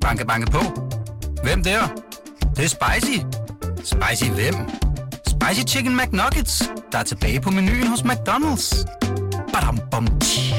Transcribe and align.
Banke, 0.00 0.26
banke 0.26 0.50
på. 0.50 0.58
Hvem 1.42 1.62
der? 1.62 1.80
Det, 2.40 2.56
det 2.56 2.64
er 2.64 2.68
spicy. 2.68 3.18
Spicy 3.76 4.30
hvem? 4.30 4.54
Spicy 5.26 5.74
Chicken 5.74 5.96
McNuggets, 5.96 6.72
der 6.92 6.98
er 6.98 7.02
tilbage 7.02 7.40
på 7.40 7.50
menuen 7.50 7.86
hos 7.86 8.00
McDonald's. 8.00 8.84
Badum, 9.52 9.78
bom, 9.90 10.06
tji. 10.20 10.54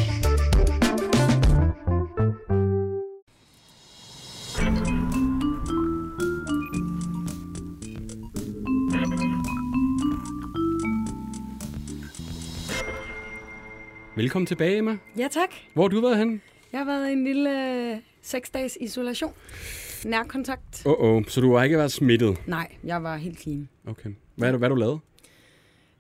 Velkommen 14.16 14.46
tilbage, 14.46 14.78
Emma. 14.78 14.98
Ja, 15.18 15.28
tak. 15.32 15.50
Hvor 15.74 15.84
har 15.84 15.88
du 15.90 16.02
været 16.02 16.18
henne? 16.18 16.40
Jeg 16.72 16.80
har 16.80 16.86
været 16.86 17.10
i 17.10 17.12
en 17.12 17.24
lille 17.24 18.02
seks 18.22 18.50
dages 18.50 18.78
isolation. 18.82 19.34
Nærkontakt. 20.06 20.84
Åh, 20.86 20.94
oh, 21.00 21.16
oh, 21.16 21.24
så 21.28 21.42
du 21.42 21.56
har 21.56 21.64
ikke 21.64 21.78
været 21.78 21.92
smittet? 21.92 22.38
Nej, 22.48 22.68
jeg 22.84 23.04
var 23.04 23.18
helt 23.18 23.40
clean. 23.40 23.70
Okay. 23.88 24.10
Hvad 24.36 24.48
er 24.48 24.52
du, 24.52 24.58
hvad 24.58 24.70
du 24.70 24.76
lavet? 24.76 25.00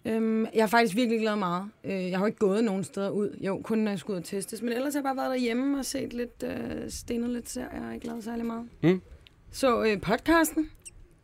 Øhm, 0.05 0.45
jeg 0.55 0.61
har 0.63 0.67
faktisk 0.67 0.95
virkelig 0.95 1.20
glad 1.21 1.35
meget. 1.35 1.70
Øh, 1.84 1.91
jeg 2.09 2.17
har 2.17 2.20
jo 2.20 2.25
ikke 2.25 2.39
gået 2.39 2.63
nogen 2.63 2.84
steder 2.84 3.09
ud. 3.09 3.38
Jo, 3.41 3.61
kun 3.63 3.77
når 3.77 3.91
jeg 3.91 3.99
skulle 3.99 4.16
ud 4.16 4.20
og 4.21 4.25
testes. 4.25 4.61
Men 4.61 4.73
ellers 4.73 4.94
har 4.94 4.99
jeg 4.99 5.03
bare 5.03 5.16
været 5.16 5.30
derhjemme 5.30 5.80
og 5.80 5.85
set 5.85 6.13
lidt, 6.13 6.44
øh, 6.44 6.89
stenet 6.89 7.30
lidt 7.30 7.49
serier. 7.49 7.70
Jeg 7.73 7.81
har 7.84 7.94
ikke 7.94 8.07
lavet 8.07 8.23
særlig 8.23 8.45
meget. 8.45 8.67
Mm. 8.83 9.02
Så 9.52 9.83
øh, 9.83 10.02
podcasten, 10.02 10.69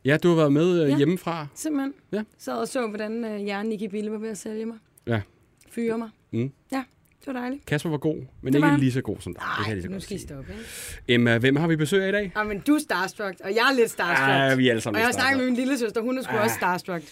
Ja, 0.06 0.18
du 0.18 0.28
har 0.30 0.36
været 0.36 0.54
med 0.54 0.84
øh, 0.84 0.90
Ja. 0.90 0.98
hjemmefra. 0.98 1.48
simpelthen. 1.56 1.94
Ja. 2.12 2.23
Sad 2.38 2.54
og 2.54 2.68
så, 2.68 2.88
hvordan 2.88 3.23
øh, 3.26 3.45
jeg 3.45 3.58
og 3.59 3.66
Nicky 3.66 3.84
Bille 3.92 4.12
var 4.12 4.18
ved 4.18 4.30
at 4.30 4.38
sælge 4.38 4.66
mig. 4.66 4.78
Ja. 5.08 5.22
Fyre 5.70 5.98
mig. 5.98 6.09
Mm. 6.32 6.52
Ja, 6.72 6.84
det 7.27 7.34
var 7.36 7.40
dejligt. 7.40 7.66
Kasper 7.66 7.90
var 7.90 7.98
god, 7.98 8.16
men 8.41 8.54
Det 8.54 8.62
var 8.62 8.67
ikke 8.67 8.72
han. 8.72 8.80
lige 8.80 8.91
så 8.91 9.02
god 9.02 9.17
som 9.20 9.34
dig. 9.34 9.41
det 9.58 9.66
kan 9.66 9.66
jeg 9.66 9.67
Nej, 9.67 9.73
lige 9.76 9.81
så 9.84 9.88
nu 9.90 9.94
godt 9.94 10.04
skal 10.04 10.16
I 10.17 10.20
stoppe, 10.20 10.52
ikke? 10.54 10.63
Emma, 11.08 11.38
hvem 11.38 11.55
har 11.55 11.67
vi 11.67 11.76
besøg 11.76 12.03
af 12.03 12.09
i 12.09 12.12
dag? 12.12 12.31
Ah, 12.36 12.48
men 12.48 12.59
du 12.59 12.76
er 12.76 12.80
starstruck, 12.80 13.36
og 13.44 13.50
jeg 13.50 13.67
er 13.72 13.76
lidt 13.76 13.90
starstruck. 13.91 14.30
Ja, 14.30 14.55
vi 14.55 14.67
er 14.67 14.72
alle 14.72 14.81
sammen 14.81 14.95
Og 14.95 15.00
jeg 15.00 15.08
har 15.08 15.14
snakket 15.14 15.38
med 15.38 15.45
min 15.45 15.56
lille 15.56 15.78
søster, 15.78 16.02
hun 16.02 16.17
er 16.17 16.22
sgu 16.23 16.36
Ah. 16.36 16.44
også 16.44 16.56
starstruck. 16.56 17.03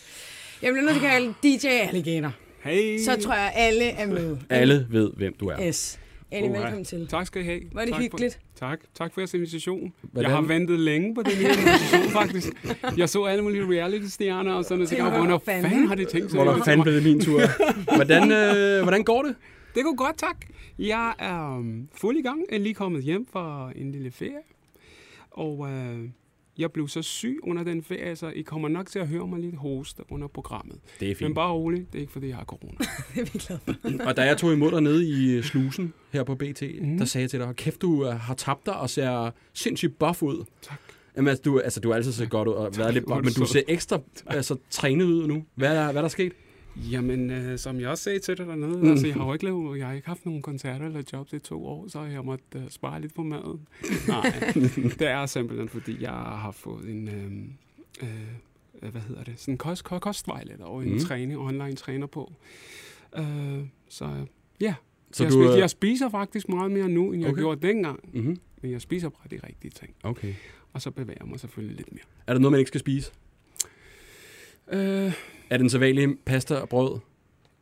Jeg 0.61 0.73
bliver 0.73 0.85
nødt 0.85 0.95
til 0.97 1.05
at 1.05 1.11
kalde 1.11 1.33
DJ 1.43 1.67
Alligator. 1.67 2.31
Hey. 2.63 2.99
Så 2.99 3.21
tror 3.21 3.33
jeg, 3.33 3.51
alle 3.55 3.83
er 3.85 4.07
med. 4.07 4.37
Alle 4.49 4.87
ved, 4.89 5.11
hvem 5.17 5.33
du 5.39 5.47
er. 5.47 5.71
S. 5.71 5.99
Ali, 6.31 6.47
Uha. 6.49 6.59
velkommen 6.59 6.85
til. 6.85 7.07
Tak 7.07 7.27
skal 7.27 7.41
I 7.41 7.45
have. 7.45 7.59
Var 7.73 7.81
det 7.81 7.89
tak 7.93 8.01
hyggeligt? 8.01 8.33
For, 8.57 8.67
tak. 8.67 8.79
Tak 8.97 9.13
for 9.13 9.21
jeres 9.21 9.33
invitation. 9.33 9.93
Hvordan- 10.01 10.29
Jeg 10.31 10.37
har 10.37 10.43
ventet 10.43 10.79
længe 10.79 11.15
på 11.15 11.21
den 11.23 11.31
her 11.31 11.49
invitation, 11.49 12.11
faktisk. 12.11 12.47
Jeg 12.97 13.09
så 13.09 13.23
alle 13.23 13.43
mulige 13.43 13.63
reality-stjerner 13.71 14.53
og 14.53 14.63
sådan, 14.63 14.81
og 14.81 14.87
så 14.87 14.95
tænkte 14.95 15.09
jeg, 15.11 15.17
hvornår 15.17 15.41
fanden. 15.45 15.87
har 15.87 15.95
de 15.95 16.05
tænkt 16.05 16.31
sig? 16.31 16.41
Hvornår 16.43 16.63
fanden 16.63 16.83
blev 16.83 16.95
det 16.95 17.03
min 17.03 17.21
tur? 17.21 17.41
Hvordan, 17.95 18.31
øh, 18.31 18.83
hvordan 18.83 19.03
går 19.03 19.21
det? 19.23 19.35
Det 19.75 19.83
går 19.83 19.95
godt, 19.95 20.17
tak. 20.17 20.45
Jeg 20.79 21.13
er 21.19 21.57
um, 21.57 21.89
fuld 21.93 22.17
i 22.17 22.21
gang. 22.21 22.41
Jeg 22.49 22.55
er 22.55 22.59
lige 22.61 22.73
kommet 22.73 23.03
hjem 23.03 23.27
fra 23.33 23.71
en 23.75 23.91
lille 23.91 24.11
ferie. 24.11 24.41
Og 25.31 25.59
uh, 25.59 26.09
jeg 26.57 26.71
blev 26.71 26.87
så 26.87 27.01
syg 27.01 27.39
under 27.43 27.63
den 27.63 27.83
ferie, 27.83 28.15
så 28.15 28.27
I 28.29 28.41
kommer 28.41 28.67
nok 28.67 28.87
til 28.87 28.99
at 28.99 29.07
høre 29.07 29.27
mig 29.27 29.39
lidt 29.39 29.55
hoste 29.55 30.03
under 30.09 30.27
programmet. 30.27 30.79
Det 30.99 31.11
er 31.11 31.15
Men 31.21 31.33
bare 31.33 31.51
roligt, 31.51 31.93
det 31.93 31.99
er 31.99 32.01
ikke 32.01 32.13
fordi, 32.13 32.27
jeg 32.27 32.35
har 32.35 32.45
corona. 32.45 32.77
Det 33.15 33.21
er 33.21 33.25
vi 33.33 33.39
glade 33.39 33.59
for. 33.65 34.07
Og 34.07 34.17
da 34.17 34.21
jeg 34.21 34.37
tog 34.37 34.53
imod 34.53 34.71
dig 34.71 34.81
nede 34.81 35.09
i 35.09 35.41
slusen 35.41 35.93
her 36.11 36.23
på 36.23 36.35
BT, 36.35 36.63
mm. 36.81 36.97
der 36.97 37.05
sagde 37.05 37.23
jeg 37.23 37.29
til 37.29 37.39
dig, 37.39 37.45
"Hold 37.45 37.55
kæft, 37.55 37.81
du 37.81 38.05
øh, 38.07 38.19
har 38.19 38.33
tabt 38.33 38.65
dig 38.65 38.75
og 38.77 38.89
ser 38.89 39.31
sindssygt 39.53 39.99
buff 39.99 40.23
ud. 40.23 40.45
Tak. 40.61 40.79
Jamen, 41.15 41.27
altså, 41.27 41.41
du, 41.41 41.59
altså, 41.59 41.79
du 41.79 41.89
har 41.89 41.95
altid 41.95 42.11
set 42.11 42.29
godt 42.29 42.47
ud 42.47 42.53
og 42.53 42.77
været 42.77 42.93
lidt 42.93 43.03
er 43.03 43.07
buff, 43.07 43.23
men 43.25 43.33
du 43.33 43.45
ser 43.45 43.61
ekstra 43.67 43.99
altså, 44.27 44.57
trænet 44.69 45.05
ud 45.05 45.27
nu. 45.27 45.43
Hvad 45.55 45.77
er, 45.77 45.85
hvad 45.85 45.95
er 45.95 46.01
der 46.01 46.07
sket? 46.09 46.33
Jamen, 46.91 47.29
øh, 47.31 47.57
som 47.59 47.79
jeg 47.79 47.89
også 47.89 48.03
sagde 48.03 48.19
til 48.19 48.37
dig 48.37 48.47
dernede, 48.47 48.77
Mm. 48.77 48.89
altså, 48.91 49.07
jeg 49.07 49.15
har 49.15 49.25
jo 49.25 49.33
ikke, 49.33 49.45
lavet, 49.45 49.77
jeg 49.77 49.87
har 49.87 49.93
ikke 49.93 50.07
haft 50.07 50.25
nogen 50.25 50.41
koncerter 50.41 50.85
eller 50.85 51.03
jobs 51.13 51.33
i 51.33 51.39
to 51.39 51.65
år, 51.65 51.87
så 51.87 52.01
jeg 52.01 52.25
måtte 52.25 52.43
øh, 52.55 52.69
spare 52.69 53.01
lidt 53.01 53.13
på 53.13 53.23
maden. 53.23 53.67
Nej, 54.07 54.53
det 54.99 55.07
er 55.07 55.25
simpelthen, 55.25 55.69
fordi 55.69 56.01
jeg 56.01 56.11
har 56.11 56.51
fået 56.51 56.89
en, 56.89 57.07
øh, 57.07 58.09
øh, 58.83 58.91
hvad 58.91 59.01
hedder 59.01 59.23
det, 59.23 59.39
sådan 59.39 59.53
en 59.53 59.57
kost, 59.57 59.83
kost, 59.83 60.01
kostvejleder 60.01 60.65
og 60.65 60.83
en 60.85 60.93
Mm. 60.93 60.99
træning, 60.99 61.39
online 61.39 61.75
træner 61.75 62.07
på. 62.07 62.33
Øh, 63.17 63.59
så 63.89 64.25
ja, 64.61 64.75
Så 65.11 65.23
jeg, 65.23 65.31
du, 65.33 65.41
spiser, 65.43 65.57
jeg 65.57 65.69
spiser 65.69 66.09
faktisk 66.09 66.49
meget 66.49 66.71
mere 66.71 66.89
nu, 66.89 67.11
end 67.11 67.21
jeg 67.21 67.31
Okay. 67.31 67.41
gjorde 67.41 67.67
dengang. 67.67 67.99
Mm-hmm. 68.13 68.37
Men 68.61 68.71
jeg 68.71 68.81
spiser 68.81 69.09
bare 69.09 69.27
de 69.31 69.47
rigtige 69.47 69.71
ting. 69.71 69.93
Okay. 70.03 70.33
Og 70.73 70.81
så 70.81 70.91
bevæger 70.91 71.17
jeg 71.21 71.27
mig 71.29 71.39
selvfølgelig 71.39 71.77
lidt 71.77 71.91
mere. 71.91 72.03
Er 72.27 72.33
der 72.33 72.39
noget, 72.39 72.51
man 72.51 72.59
ikke 72.59 72.67
skal 72.67 72.79
spise? 72.79 73.11
Øh, 74.73 75.13
Er 75.49 75.57
det 75.57 75.59
den 75.59 75.69
sædvanlige 75.69 76.15
pasta 76.25 76.55
og 76.55 76.69
brød? 76.69 76.99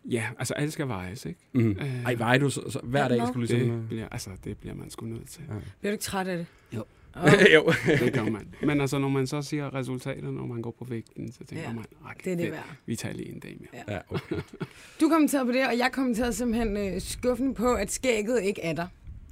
ja, 0.09 0.25
altså 0.39 0.53
alt 0.53 0.73
skal 0.73 0.87
vejes, 0.87 1.25
ikke? 1.25 1.39
Mm. 1.53 1.71
Øh, 1.71 2.03
Ej, 2.05 2.13
vejer 2.15 2.37
du 2.37 2.49
så, 2.49 2.61
så 2.69 2.79
hver 2.83 3.07
dag? 3.07 3.27
Skulle 3.27 3.47
du 3.47 3.53
ligesom, 3.53 3.77
Det 3.79 3.87
bliver, 3.87 4.07
altså, 4.11 4.29
det 4.43 4.57
bliver 4.57 4.75
man 4.75 4.89
sgu 4.89 5.05
nødt 5.05 5.27
til. 5.29 5.41
Ja. 5.49 5.53
Bliver 5.79 5.91
du 5.91 5.93
ikke 5.93 6.03
træt 6.03 6.27
af 6.27 6.37
det? 6.37 6.45
Jo. 6.75 6.83
Oh, 7.15 7.23
jo. 7.55 7.73
Det 7.99 8.13
gør 8.13 8.23
man. 8.23 8.47
Men 8.63 8.81
altså, 8.81 8.97
når 8.99 9.09
man 9.09 9.27
så 9.27 9.41
siger 9.41 9.73
resultater, 9.75 10.31
når 10.31 10.45
man 10.45 10.61
går 10.61 10.75
på 10.79 10.85
vægten, 10.85 11.31
så 11.31 11.37
tænker 11.39 11.63
Ja, 11.63 11.69
ja, 11.69 11.75
man, 11.75 11.85
okay, 12.05 12.15
det 12.25 12.31
er 12.31 12.35
det 12.35 12.51
værd. 12.51 12.69
vi 12.85 12.95
tager 12.95 13.15
lige 13.15 13.29
en 13.33 13.39
dag 13.39 13.57
mere. 13.59 13.83
ja, 13.95 13.99
okay. 14.09 14.35
Du 15.01 15.09
kommenterede 15.09 15.45
på 15.45 15.51
det, 15.51 15.67
og 15.67 15.77
jeg 15.77 15.89
kommenterede 15.93 16.33
simpelthen 16.33 16.77
øh, 16.77 17.01
skuffen 17.01 17.53
på, 17.53 17.73
at 17.73 17.91
skægget 17.91 18.43
ikke 18.43 18.61
er 18.61 18.73
der. 18.73 18.87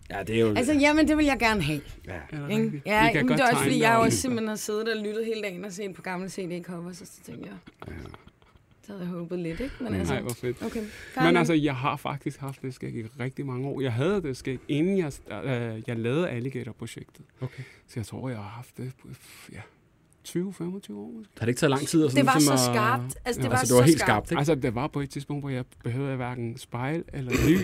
ja, 0.10 0.24
det 0.24 0.36
er 0.36 0.40
jo... 0.40 0.54
Altså, 0.56 0.74
jamen, 0.74 1.08
det 1.08 1.18
vil 1.18 1.26
jeg 1.26 1.40
gerne 1.40 1.62
have. 1.62 1.82
ja. 2.08 2.12
Er? 2.12 2.20
Ja, 2.86 3.06
Vi 3.08 3.12
kan 3.12 3.16
men 3.16 3.28
godt 3.28 3.38
det 3.38 3.40
er 3.46 3.52
også 3.52 3.64
fordi, 3.64 3.80
jeg 3.82 3.98
også 3.98 4.18
simpelthen 4.18 4.48
har 4.48 4.56
siddet 4.56 4.88
og 4.98 5.04
lyttet 5.04 5.26
hele 5.26 5.42
dagen 5.42 5.66
og 5.66 5.72
set 5.72 5.94
på 5.94 6.02
gamle 6.02 6.30
CD-cover, 6.30 6.92
så, 6.92 7.06
så 7.06 7.20
tænkte 7.26 7.50
jeg, 7.50 7.58
Ja. 7.88 7.94
Så 8.86 8.92
havde 8.92 9.04
jeg 9.04 9.10
håbet 9.12 9.40
lidt, 9.40 9.60
ikke? 9.60 9.76
Men 9.80 9.94
Mm. 9.94 10.00
altså, 10.00 10.14
Nej, 10.14 10.22
hvor 10.22 10.34
fedt. 10.34 10.64
okay. 10.66 10.82
Men 11.18 11.38
altså, 11.38 11.54
jeg 11.54 11.76
har 11.76 11.96
faktisk 11.96 12.40
haft 12.40 12.62
det 12.62 12.74
skæg 12.74 12.96
i 12.96 13.04
rigtig 13.20 13.46
mange 13.46 13.68
år. 13.68 13.82
Jeg 13.82 13.94
havde 13.94 14.22
det 14.22 14.38
skæg, 14.38 14.60
inden 14.68 14.98
jeg, 14.98 15.12
øh, 15.44 15.82
jeg 15.88 16.00
lavede 16.00 16.30
Alligator-projektet. 16.30 17.26
Okay. 17.42 17.64
Så 17.88 17.94
jeg 17.96 18.06
tror, 18.06 18.30
jeg 18.30 18.38
har 18.38 18.44
haft 18.50 18.78
det 18.78 18.92
ja, 19.54 19.60
20-25 20.28 20.34
år 20.38 21.12
måske. 21.18 21.32
Har 21.40 21.46
det 21.46 21.48
ikke 21.48 21.60
taget 21.60 21.70
lang 21.70 21.88
tid? 21.88 22.02
at 22.02 22.06
det 22.06 22.12
sådan 22.12 22.26
var 22.26 22.34
ligesom 22.34 22.58
så 22.58 22.64
at- 22.70 22.76
skarpt. 22.76 23.16
Altså, 23.26 23.42
det 23.42 23.50
var 23.50 23.56
altså, 23.58 23.68
så 23.68 23.74
det 23.76 23.80
var 23.82 23.86
helt 23.86 24.00
skarpt. 24.00 24.28
skarpt, 24.28 24.32
ikke? 24.32 24.40
Altså, 24.40 24.56
det 24.56 24.76
var 24.76 24.88
på 24.88 25.02
et 25.02 25.10
tidspunkt, 25.10 25.42
hvor 25.44 25.50
jeg 25.50 25.66
behøvede 25.84 26.16
hverken 26.16 26.58
spejl 26.58 27.04
eller 27.14 27.32
lys 27.32 27.62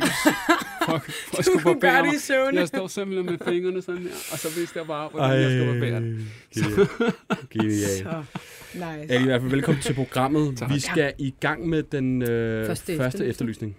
for, 0.85 0.87
for 0.87 0.93
at 0.93 1.01
Du 1.37 1.43
skulle 1.43 1.63
kunne 1.63 1.73
barbere 1.79 1.91
gøre 1.91 2.01
mig. 2.03 2.11
det 2.11 2.17
i 2.17 2.21
søvne. 2.21 2.59
Jeg 2.59 2.67
står 2.67 2.87
simpelthen 2.87 3.25
med 3.25 3.37
fingrene 3.47 3.81
sådan 3.81 4.01
her, 4.01 4.09
og 4.31 4.39
så 4.39 4.59
vidste 4.59 4.79
jeg 4.79 4.87
bare, 4.87 5.09
hvordan 5.09 5.41
jeg 5.41 5.51
skulle 5.51 5.73
barbere 5.79 6.01
det. 6.01 7.49
genialt. 7.49 8.07
Nice. 8.77 9.13
Ja, 9.13 9.21
i 9.21 9.23
hvert 9.23 9.41
fald 9.41 9.51
velkommen 9.51 9.81
til 9.81 9.93
programmet. 9.93 10.53
Tak. 10.57 10.69
Vi 10.73 10.79
skal 10.79 11.13
i 11.17 11.33
gang 11.39 11.67
med 11.69 11.83
den 11.83 12.21
øh, 12.21 12.65
Første 12.67 12.97
første, 12.97 13.25
efterlysning. 13.25 13.75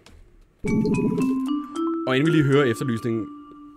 efterlysning. 0.62 2.08
Og 2.08 2.16
inden 2.16 2.26
vi 2.32 2.36
lige 2.38 2.44
hører 2.44 2.64
efterlysningen, 2.64 3.26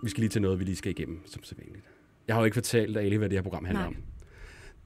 vi 0.04 0.09
skal 0.09 0.22
lige 0.22 0.30
til 0.30 0.42
noget, 0.42 0.59
vi 0.59 0.64
lige 0.64 0.76
skal 0.76 0.92
igennem, 0.92 1.20
som 1.26 1.44
sædvanligt. 1.44 1.86
Jeg 2.28 2.36
har 2.36 2.42
jo 2.42 2.46
ikke 2.46 2.56
fortalt 2.56 2.98
Ali, 2.98 3.16
hvad 3.16 3.30
det 3.30 3.38
her 3.38 3.44
program 3.44 3.66
handler 3.66 3.82
Nej. 3.84 3.88
om. 3.88 3.96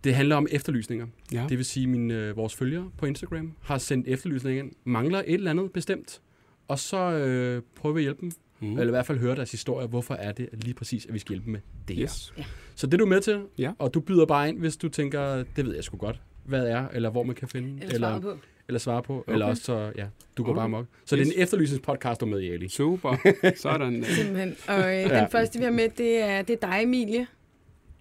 Det 0.04 0.16
handler 0.16 0.36
om 0.36 0.48
efterlysninger. 0.52 1.08
Ja. 1.32 1.46
Det 1.50 1.58
vil 1.58 1.66
sige, 1.66 1.84
at 1.84 1.90
mine, 1.90 2.14
øh, 2.14 2.38
vores 2.38 2.56
følgere 2.56 2.90
på 2.98 3.06
Instagram 3.06 3.52
har 3.62 3.78
sendt 3.78 4.08
efterlysninger 4.08 4.64
ind, 4.64 4.72
mangler 4.84 5.20
et 5.20 5.34
eller 5.34 5.52
andet 5.52 5.72
bestemt, 5.72 6.22
og 6.68 6.80
så 6.80 6.98
øh, 6.98 7.62
prøver 7.76 7.94
vi 7.96 8.00
at 8.00 8.04
hjælpe 8.04 8.22
dem, 8.22 8.32
Mm. 8.60 8.72
eller 8.72 8.84
i 8.88 8.90
hvert 8.90 9.06
fald 9.06 9.20
høre 9.20 9.36
deres 9.36 9.52
historie. 9.52 9.88
Hvorfor 9.88 10.14
er 10.14 10.32
det 10.32 10.50
lige 10.54 10.74
præcis, 10.74 11.06
at 11.06 11.14
vi 11.14 11.20
skal 11.20 11.30
hjælpe 11.34 11.50
med 11.50 11.60
det 11.88 11.96
her? 11.96 12.04
Yes. 12.04 12.34
Så 12.76 12.88
det 12.88 12.94
er 12.94 12.98
du 12.98 13.06
med 13.06 13.22
til, 13.22 13.42
Ja. 13.58 13.72
og 13.80 13.94
du 13.94 14.00
byder 14.00 14.26
bare 14.26 14.50
ind, 14.50 14.60
hvis 14.60 14.78
du 14.78 14.90
tænker, 14.90 15.44
det 15.56 15.66
ved 15.66 15.76
jeg 15.76 15.84
sgu 15.84 15.98
godt, 15.98 16.22
hvad 16.46 16.68
er, 16.68 16.88
eller 16.88 17.10
hvor 17.10 17.24
man 17.24 17.36
kan 17.36 17.48
finde, 17.48 17.84
Eller 17.84 17.98
svaret 17.98 18.22
på. 18.22 18.38
eller 18.68 18.80
svare 18.80 19.04
på, 19.04 19.20
okay. 19.20 19.32
Eller 19.34 19.46
også 19.46 19.64
så, 19.64 19.92
ja, 19.96 20.06
du 20.38 20.44
går 20.44 20.52
Okay. 20.52 20.58
bare 20.58 20.66
amok. 20.66 20.86
Så 21.06 21.16
yes. 21.18 21.28
det 21.28 21.34
er 21.34 21.38
en 21.38 21.44
efterlysningspodcast, 21.44 22.22
du 22.22 22.26
er 22.26 22.30
med 22.30 22.40
i, 22.42 22.50
Ali. 22.52 22.70
Super. 22.70 23.16
Sådan. 23.56 24.04
Simpelthen. 24.04 24.56
Og 24.68 24.80
øh, 24.80 24.86
Ja. 24.94 25.20
den 25.20 25.30
første, 25.32 25.60
vi 25.60 25.66
har 25.66 25.72
med, 25.72 25.90
det 25.90 26.18
er, 26.22 26.42
det 26.42 26.64
er 26.64 26.68
dig, 26.68 26.84
Emilie. 26.84 27.28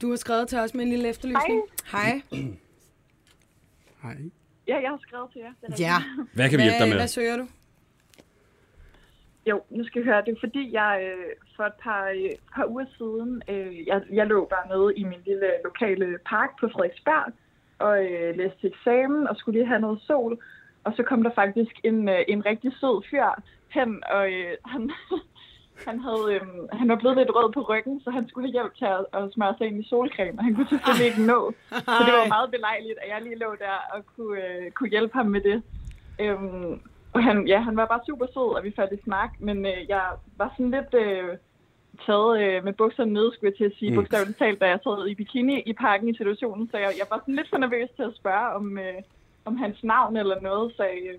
Du 0.02 0.08
har 0.10 0.16
skrevet 0.16 0.48
til 0.48 0.58
os 0.58 0.74
med 0.74 0.84
en 0.84 0.90
lille 0.90 1.08
efterlysning. 1.08 1.62
Hej. 1.92 2.20
Hej. 4.02 4.16
Ja, 4.68 4.80
jeg 4.80 4.90
har 4.90 4.98
skrevet 5.08 5.30
til 5.32 5.40
jer. 5.40 5.48
Det 5.60 5.62
er 5.62 5.66
rigtigt. 5.68 5.80
Ja. 5.80 5.96
Hvad 6.34 6.50
kan 6.50 6.58
vi 6.58 6.62
hjælpe 6.62 6.78
dig 6.78 6.88
med? 6.88 6.96
hvad 6.96 7.08
søger 7.08 7.36
du? 7.36 7.46
Jo, 9.46 9.62
nu 9.70 9.84
skal 9.84 10.00
vi 10.00 10.06
høre. 10.06 10.22
Det 10.26 10.32
er 10.32 10.40
fordi, 10.40 10.72
jeg 10.72 10.92
øh, 11.02 11.32
for 11.56 11.64
et 11.64 11.78
par, 11.82 12.04
øh, 12.08 12.30
par 12.54 12.66
uger 12.66 12.84
siden, 12.98 13.42
øh, 13.48 13.86
jeg, 13.86 14.02
jeg 14.12 14.26
lå 14.26 14.44
bare 14.44 14.68
nede 14.76 14.94
i 14.96 15.04
min 15.04 15.22
lille 15.26 15.50
lokale 15.64 16.18
park 16.26 16.50
på 16.60 16.68
Frederiksberg 16.68 17.32
og 17.78 18.04
øh, 18.04 18.36
læste 18.36 18.66
eksamen 18.66 19.28
og 19.28 19.36
skulle 19.36 19.58
lige 19.58 19.68
have 19.68 19.80
noget 19.80 20.00
sol. 20.00 20.38
Og 20.84 20.92
så 20.96 21.02
kom 21.02 21.22
der 21.22 21.30
faktisk 21.34 21.80
en, 21.84 22.08
øh, 22.08 22.24
en 22.28 22.46
rigtig 22.46 22.72
sød 22.80 23.02
fyr 23.10 23.42
hen, 23.68 24.02
og 24.10 24.32
øh, 24.32 24.56
han, 24.72 24.90
han, 25.86 25.98
havde, 26.00 26.26
øh, 26.34 26.40
han 26.72 26.88
var 26.88 26.96
blevet 26.96 27.16
lidt 27.16 27.34
rød 27.34 27.52
på 27.52 27.62
ryggen, 27.62 28.00
så 28.00 28.10
han 28.10 28.28
skulle 28.28 28.46
have 28.46 28.52
hjælp 28.52 28.74
til 28.76 28.84
at, 28.84 29.04
at 29.18 29.32
smøre 29.32 29.54
sig 29.58 29.66
ind 29.66 29.84
i 29.84 29.88
solcreme, 29.88 30.38
og 30.38 30.44
han 30.44 30.54
kunne 30.54 30.68
selvfølgelig 30.68 31.06
ikke 31.06 31.26
nå. 31.32 31.40
Så 31.70 32.00
det 32.06 32.14
var 32.20 32.28
meget 32.36 32.50
belejligt, 32.50 32.98
at 33.02 33.08
jeg 33.12 33.22
lige 33.22 33.38
lå 33.38 33.50
der 33.58 33.76
og 33.94 34.00
kunne, 34.16 34.38
øh, 34.46 34.70
kunne 34.70 34.90
hjælpe 34.90 35.14
ham 35.14 35.26
med 35.26 35.40
det. 35.40 35.62
Øhm, 36.20 36.80
og 37.14 37.20
han, 37.24 37.36
ja, 37.52 37.58
han 37.68 37.76
var 37.76 37.86
bare 37.86 38.00
super 38.08 38.26
sød, 38.34 38.50
og 38.56 38.64
vi 38.64 38.72
faldt 38.76 38.92
i 38.98 39.02
snak, 39.04 39.30
men 39.46 39.56
øh, 39.66 39.78
jeg 39.88 40.04
var 40.40 40.48
sådan 40.56 40.70
lidt 40.76 40.92
øh, 41.04 41.28
taget 42.06 42.32
øh, 42.44 42.64
med 42.66 42.72
bukserne 42.80 43.12
nede, 43.12 43.30
skulle 43.34 43.50
jeg 43.50 43.56
til 43.58 43.64
at 43.72 43.78
sige, 43.78 43.90
Mm. 43.90 43.96
bogstaveligt 43.96 44.38
talt, 44.38 44.60
da 44.60 44.66
jeg 44.66 44.78
sad 44.84 45.08
i 45.08 45.14
bikini 45.14 45.56
i 45.70 45.72
parken 45.72 46.08
i 46.08 46.14
situationen, 46.20 46.68
så 46.70 46.76
jeg, 46.84 46.90
jeg 47.00 47.06
var 47.10 47.18
sådan 47.22 47.34
lidt 47.38 47.48
for 47.50 47.58
nervøs 47.58 47.88
til 47.96 48.02
at 48.10 48.14
spørge 48.20 48.48
om, 48.58 48.78
øh, 48.78 48.98
om 49.44 49.56
hans 49.56 49.78
navn 49.92 50.16
eller 50.16 50.40
noget, 50.40 50.72
så, 50.76 50.84
øh, 50.84 51.18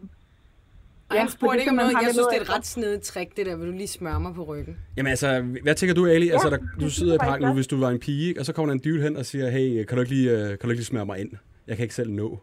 Ja, 1.14 1.24
for 1.24 1.30
spurgte 1.30 1.60
ikke 1.60 1.70
om 1.70 1.76
noget. 1.76 1.92
Jeg 1.92 2.10
synes, 2.14 2.28
det 2.28 2.38
er 2.38 2.42
et 2.42 2.56
ret 2.56 2.66
snedigt 2.66 3.04
trick, 3.04 3.38
det 3.38 3.46
der, 3.46 3.56
hvor 3.56 3.66
du 3.66 3.72
lige 3.72 3.88
smører 3.88 4.20
mig 4.20 4.34
på 4.36 4.44
ryggen. 4.44 4.78
Jamen 4.98 5.10
altså, 5.10 5.42
hvad 5.64 5.76
tænker 5.76 5.96
du, 5.96 6.06
Ali? 6.06 6.30
Altså, 6.30 6.50
der, 6.50 6.58
du 6.80 6.90
sidder 6.90 7.14
i 7.14 7.18
jeg 7.22 7.28
parken 7.30 7.48
nu, 7.48 7.54
hvis 7.54 7.68
du 7.68 7.80
var 7.80 7.90
en 7.90 8.00
pige, 8.00 8.36
og 8.40 8.46
så 8.46 8.54
kommer 8.54 8.74
der 8.74 8.74
en 8.74 8.92
dude 8.92 9.02
hen 9.02 9.16
og 9.18 9.26
siger, 9.26 9.50
hey, 9.50 9.84
kan 9.84 9.98
du 9.98 10.02
ikke 10.02 10.14
lige, 10.16 10.32
øh, 10.32 10.48
kan 10.48 10.58
du 10.60 10.68
ikke 10.70 10.74
lige 10.74 10.84
smøre 10.86 11.06
mig 11.06 11.20
ind? 11.20 11.32
Jeg 11.68 11.76
kan 11.76 11.84
ikke 11.84 11.96
selv 11.96 12.12
nå. 12.12 12.40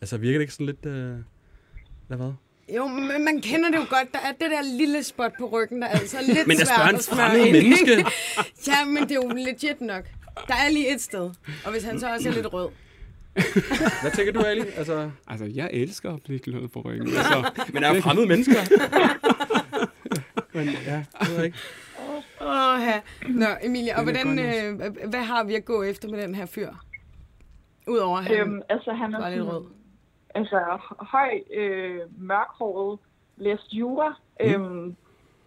Altså, 0.00 0.18
virker 0.18 0.38
det 0.38 0.42
ikke 0.42 0.52
sådan 0.52 0.66
lidt... 0.66 0.86
Øh, 0.86 0.92
eller 0.92 2.16
hvad? 2.16 2.32
Jo, 2.74 2.86
men 2.86 3.24
man 3.24 3.40
kender 3.40 3.70
det 3.70 3.76
jo 3.76 3.84
godt. 3.90 4.12
Der 4.12 4.18
er 4.18 4.32
det 4.32 4.50
der 4.50 4.62
lille 4.78 5.02
spot 5.02 5.32
på 5.38 5.46
ryggen, 5.46 5.82
der 5.82 5.88
er 5.88 5.98
altså 5.98 6.16
lidt 6.26 6.46
Men 6.46 6.56
svært 6.56 6.94
at 6.94 7.04
smøre 7.04 7.40
ind, 7.40 7.52
menneske. 7.52 7.92
ja, 8.68 8.84
men 8.84 9.02
det 9.02 9.10
er 9.10 9.14
jo 9.14 9.28
legit 9.28 9.80
nok. 9.80 10.04
Der 10.48 10.54
er 10.54 10.68
lige 10.70 10.94
et 10.94 11.00
sted. 11.00 11.30
Og 11.64 11.70
hvis 11.72 11.82
han 11.84 12.00
så 12.00 12.12
også 12.12 12.28
er 12.28 12.32
lidt 12.32 12.52
rød. 12.52 12.68
Hvad 14.02 14.10
tænker 14.16 14.32
du, 14.32 14.40
Ali? 14.40 14.62
Altså, 14.76 15.10
Altså, 15.28 15.44
jeg 15.54 15.70
elsker 15.72 16.14
at 16.14 16.22
blive 16.22 16.38
glad 16.38 16.68
på 16.68 16.80
ryggen. 16.80 17.08
Altså, 17.16 17.50
men 17.72 17.84
er 17.84 17.94
jo 17.94 18.00
fremmede 18.00 18.26
mennesker. 18.28 18.60
men 20.54 20.68
ja, 20.86 21.04
jeg 21.20 21.28
ved 21.36 21.44
ikke. 21.44 21.58
Åh, 22.40 22.80
ja. 22.82 23.00
Nå, 23.28 23.46
Emilie, 23.62 23.96
og 23.96 24.02
hvordan, 24.02 24.38
øh, 24.38 24.80
hvad 25.08 25.22
har 25.22 25.44
vi 25.44 25.54
at 25.54 25.64
gå 25.64 25.82
efter 25.82 26.08
med 26.08 26.22
den 26.22 26.34
her 26.34 26.46
fyr? 26.46 26.70
Udover 27.86 28.18
at 28.18 28.24
han 28.24 28.36
Øhm, 28.36 28.60
altså, 28.68 28.92
han 28.92 29.14
er 29.14 29.18
var 29.20 29.28
lidt 29.28 29.38
sådan, 29.38 29.52
rød. 29.52 29.64
Altså, 30.36 30.78
høj, 31.00 31.40
øh, 31.54 32.00
mørkhåret, 32.18 32.98
læst 33.36 33.72
jura. 33.72 34.08
Mm. 34.40 34.46
Øhm, 34.50 34.96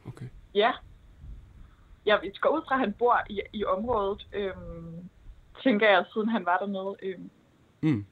okay. 0.08 0.26
ja. 0.56 0.72
Jeg 2.06 2.20
går 2.42 2.50
ud 2.50 2.62
fra, 2.68 2.76
at 2.76 2.80
han 2.80 2.94
bor 3.00 3.18
i, 3.30 3.42
i 3.54 3.64
området, 3.66 4.28
øhm, 4.34 4.96
tænker 5.64 5.90
jeg, 5.90 6.06
siden 6.14 6.30
han 6.30 6.46
var 6.46 6.58
dernede. 6.58 6.96
Øhm, 7.04 7.30
Mm. 7.82 8.06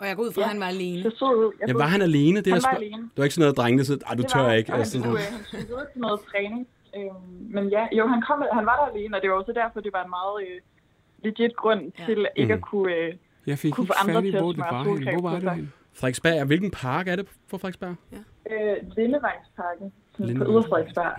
Og 0.00 0.06
jeg 0.08 0.16
går 0.16 0.22
ud 0.22 0.32
fra, 0.32 0.40
at 0.40 0.44
Ja. 0.46 0.50
han 0.52 0.60
var 0.60 0.66
alene. 0.66 1.02
så 1.02 1.10
så 1.18 1.32
ud. 1.32 1.52
Jeg 1.60 1.68
Ja, 1.68 1.72
så- 1.72 1.78
var 1.78 1.86
han 1.86 2.02
alene? 2.02 2.36
Det, 2.40 2.46
han 2.46 2.54
jeg 2.56 2.62
var 2.72 2.76
alene. 2.76 3.02
det 3.02 3.16
var 3.16 3.24
ikke 3.24 3.34
sådan 3.34 3.42
noget, 3.46 3.56
drengene 3.56 3.84
sagde, 3.84 4.00
ej, 4.06 4.14
du 4.14 4.22
Det 4.22 4.30
tør 4.30 4.40
var, 4.42 4.52
ikke. 4.52 4.70
Og 4.70 4.74
han 4.74 4.80
Altså, 4.80 4.98
skulle, 5.00 5.18
han 5.18 5.44
skulle 5.44 5.66
videre 5.66 5.86
til 5.92 6.00
noget 6.00 6.20
træning. 6.30 6.66
Øhm, 6.96 7.14
men 7.54 7.68
ja, 7.68 7.86
jo, 7.98 8.06
han, 8.06 8.22
kom, 8.28 8.44
han 8.52 8.66
var 8.66 8.76
der 8.80 8.86
alene, 8.94 9.16
og 9.16 9.22
det 9.22 9.30
var 9.30 9.36
også 9.36 9.52
derfor, 9.52 9.80
det 9.80 9.92
var 9.92 10.04
en 10.04 10.10
meget 10.10 10.36
øh, 10.48 10.60
legit 11.24 11.56
grund 11.56 11.92
Ja. 11.98 12.04
til 12.06 12.26
ikke 12.36 12.54
Mhm. 12.54 12.62
at 12.62 12.68
kunne... 12.70 12.94
Øh, 12.94 13.14
Jeg 13.46 13.58
fik 13.58 13.72
Kunne 13.72 13.86
få 13.86 13.92
andre 14.02 14.20
til 14.22 14.34
at 14.36 14.42
hvor 14.42 14.52
det 14.52 14.56
smøre. 14.56 15.20
Hvor 15.20 15.30
var 15.30 15.38
det 15.40 15.68
Frederiksberg, 15.94 16.44
hvilken 16.46 16.70
park 16.70 17.08
er 17.08 17.16
det 17.16 17.26
på 17.50 17.58
Frederiksberg? 17.58 17.94
øh, 18.50 18.76
Lindevejsparken, 18.96 19.92
sådan 20.18 20.38
på. 20.38 20.44
Yder 20.44 20.62
Frederiksberg. 20.62 21.12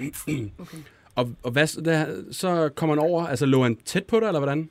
Okay. 0.61 0.77
Og, 1.15 1.29
og 1.43 1.51
hvad, 1.51 1.67
så 1.67 1.81
der, 1.81 2.05
så 2.31 2.69
kommer 2.75 2.95
han 2.95 3.03
over, 3.09 3.23
altså 3.27 3.45
lå 3.45 3.63
han 3.63 3.75
tæt 3.75 4.05
på 4.05 4.19
dig, 4.19 4.27
eller 4.27 4.39
hvordan? 4.39 4.69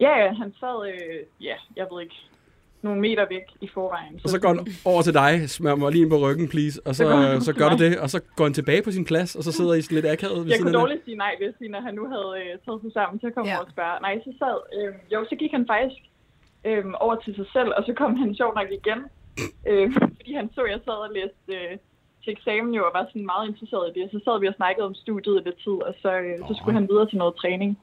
Ja, 0.00 0.12
ja, 0.24 0.32
han 0.32 0.52
sad, 0.60 0.88
øh, 0.92 1.18
ja, 1.40 1.54
jeg 1.76 1.86
ved 1.92 2.02
ikke, 2.02 2.14
nogle 2.82 3.00
meter 3.00 3.24
væk 3.28 3.46
i 3.60 3.68
forvejen. 3.74 4.20
Og 4.24 4.28
så 4.30 4.40
går 4.40 4.48
han 4.48 4.66
over 4.84 5.02
til 5.02 5.14
dig, 5.14 5.50
smør 5.50 5.74
mig 5.74 5.92
lige 5.92 6.02
ind 6.02 6.10
på 6.10 6.18
ryggen, 6.26 6.48
please, 6.48 6.76
og 6.86 6.94
så, 6.94 7.02
Så 7.02 7.08
går 7.10 7.16
han 7.16 7.40
så 7.40 7.52
gør 7.52 7.68
du 7.68 7.76
det, 7.84 7.92
og 8.04 8.10
så 8.10 8.18
går 8.36 8.44
han 8.44 8.54
tilbage 8.54 8.82
på 8.82 8.90
sin 8.90 9.04
plads, 9.04 9.36
og 9.36 9.42
så 9.44 9.52
sidder 9.52 9.74
I 9.74 9.82
sådan 9.82 9.94
lidt 9.94 10.06
akavet 10.14 10.40
ved 10.44 10.50
Jeg 10.52 10.60
kunne 10.62 10.78
dårligt 10.82 11.04
sige 11.04 11.16
nej, 11.16 11.32
hvis 11.40 11.70
når 11.70 11.80
han 11.80 11.94
nu 11.94 12.04
havde 12.14 12.30
øh, 12.40 12.50
taget 12.64 12.80
sig 12.84 12.92
sammen 12.98 13.16
til 13.20 13.26
at 13.26 13.34
komme 13.34 13.48
Ja. 13.48 13.54
ja. 13.54 13.58
over 13.58 13.66
og 13.66 13.72
spørge. 13.76 13.96
Nej, 14.06 14.14
så 14.26 14.32
sad, 14.42 14.56
øh, 14.78 14.94
jo, 15.12 15.18
så 15.30 15.34
gik 15.40 15.50
han 15.56 15.64
faktisk 15.74 15.98
øh, 16.64 16.84
over 17.00 17.16
til 17.24 17.34
sig 17.34 17.46
selv, 17.52 17.70
og 17.76 17.82
så 17.86 17.92
kom 18.00 18.16
han 18.16 18.34
sjov 18.34 18.54
nok 18.54 18.68
igen. 18.80 19.00
Øh, 19.70 19.92
fordi 20.16 20.32
han 20.34 20.50
så, 20.54 20.60
at 20.60 20.70
jeg 20.70 20.80
sad 20.84 20.98
og 21.06 21.10
læste 21.18 21.52
øh, 21.58 21.78
til 22.24 22.30
eksamen 22.36 22.74
jo, 22.74 22.82
og 22.86 22.90
var 22.94 23.04
sådan 23.08 23.26
meget 23.32 23.48
interesseret 23.48 23.84
i 23.90 24.00
det. 24.00 24.10
Så 24.12 24.18
sad 24.24 24.40
vi 24.40 24.46
og 24.48 24.54
snakkede 24.56 24.86
om 24.86 24.94
studiet 24.94 25.36
i 25.40 25.44
lidt 25.48 25.58
tid, 25.64 25.76
og 25.88 25.94
så, 26.02 26.10
øh, 26.26 26.38
så 26.48 26.52
skulle 26.58 26.74
han 26.78 26.88
videre 26.90 27.08
til 27.08 27.18
noget 27.18 27.34
træning. 27.36 27.78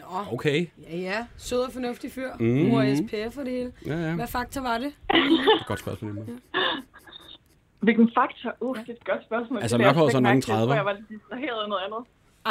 Nå, 0.00 0.18
Okay, 0.32 0.66
ja, 0.90 0.96
ja. 0.96 1.26
Sød 1.36 1.60
og 1.66 1.72
fornuftig 1.72 2.12
fyr. 2.12 2.30
Mm. 2.40 2.46
Mor 2.70 2.82
SPF 3.00 3.38
og 3.38 3.44
det 3.44 3.52
hele. 3.52 3.72
ja, 3.86 3.96
ja. 4.08 4.14
Hvad 4.14 4.26
faktor 4.26 4.60
var 4.60 4.78
det? 4.78 4.90
Godt 5.66 5.80
spørgsmål. 5.80 6.10
Emma. 6.10 6.22
Hvilken 7.80 8.10
faktor? 8.18 8.50
Uh, 8.60 8.76
det 8.78 8.88
er 8.88 8.92
et 8.92 9.04
godt 9.04 9.24
spørgsmål. 9.24 9.58
Altså, 9.62 9.78
mørkhåret 9.78 10.12
så 10.12 10.18
ikke 10.18 10.22
nok 10.22 10.30
en 10.30 10.34
mærke 10.34 10.44
til. 10.44 10.52
Jeg 10.52 10.62
30'er. 10.62 10.66
tror, 10.66 10.74
Jeg 10.74 10.84
var 10.84 10.92
lidt 10.92 11.08
distraheret 11.08 11.62
af 11.64 11.68
noget 11.68 11.82
andet. 11.86 12.02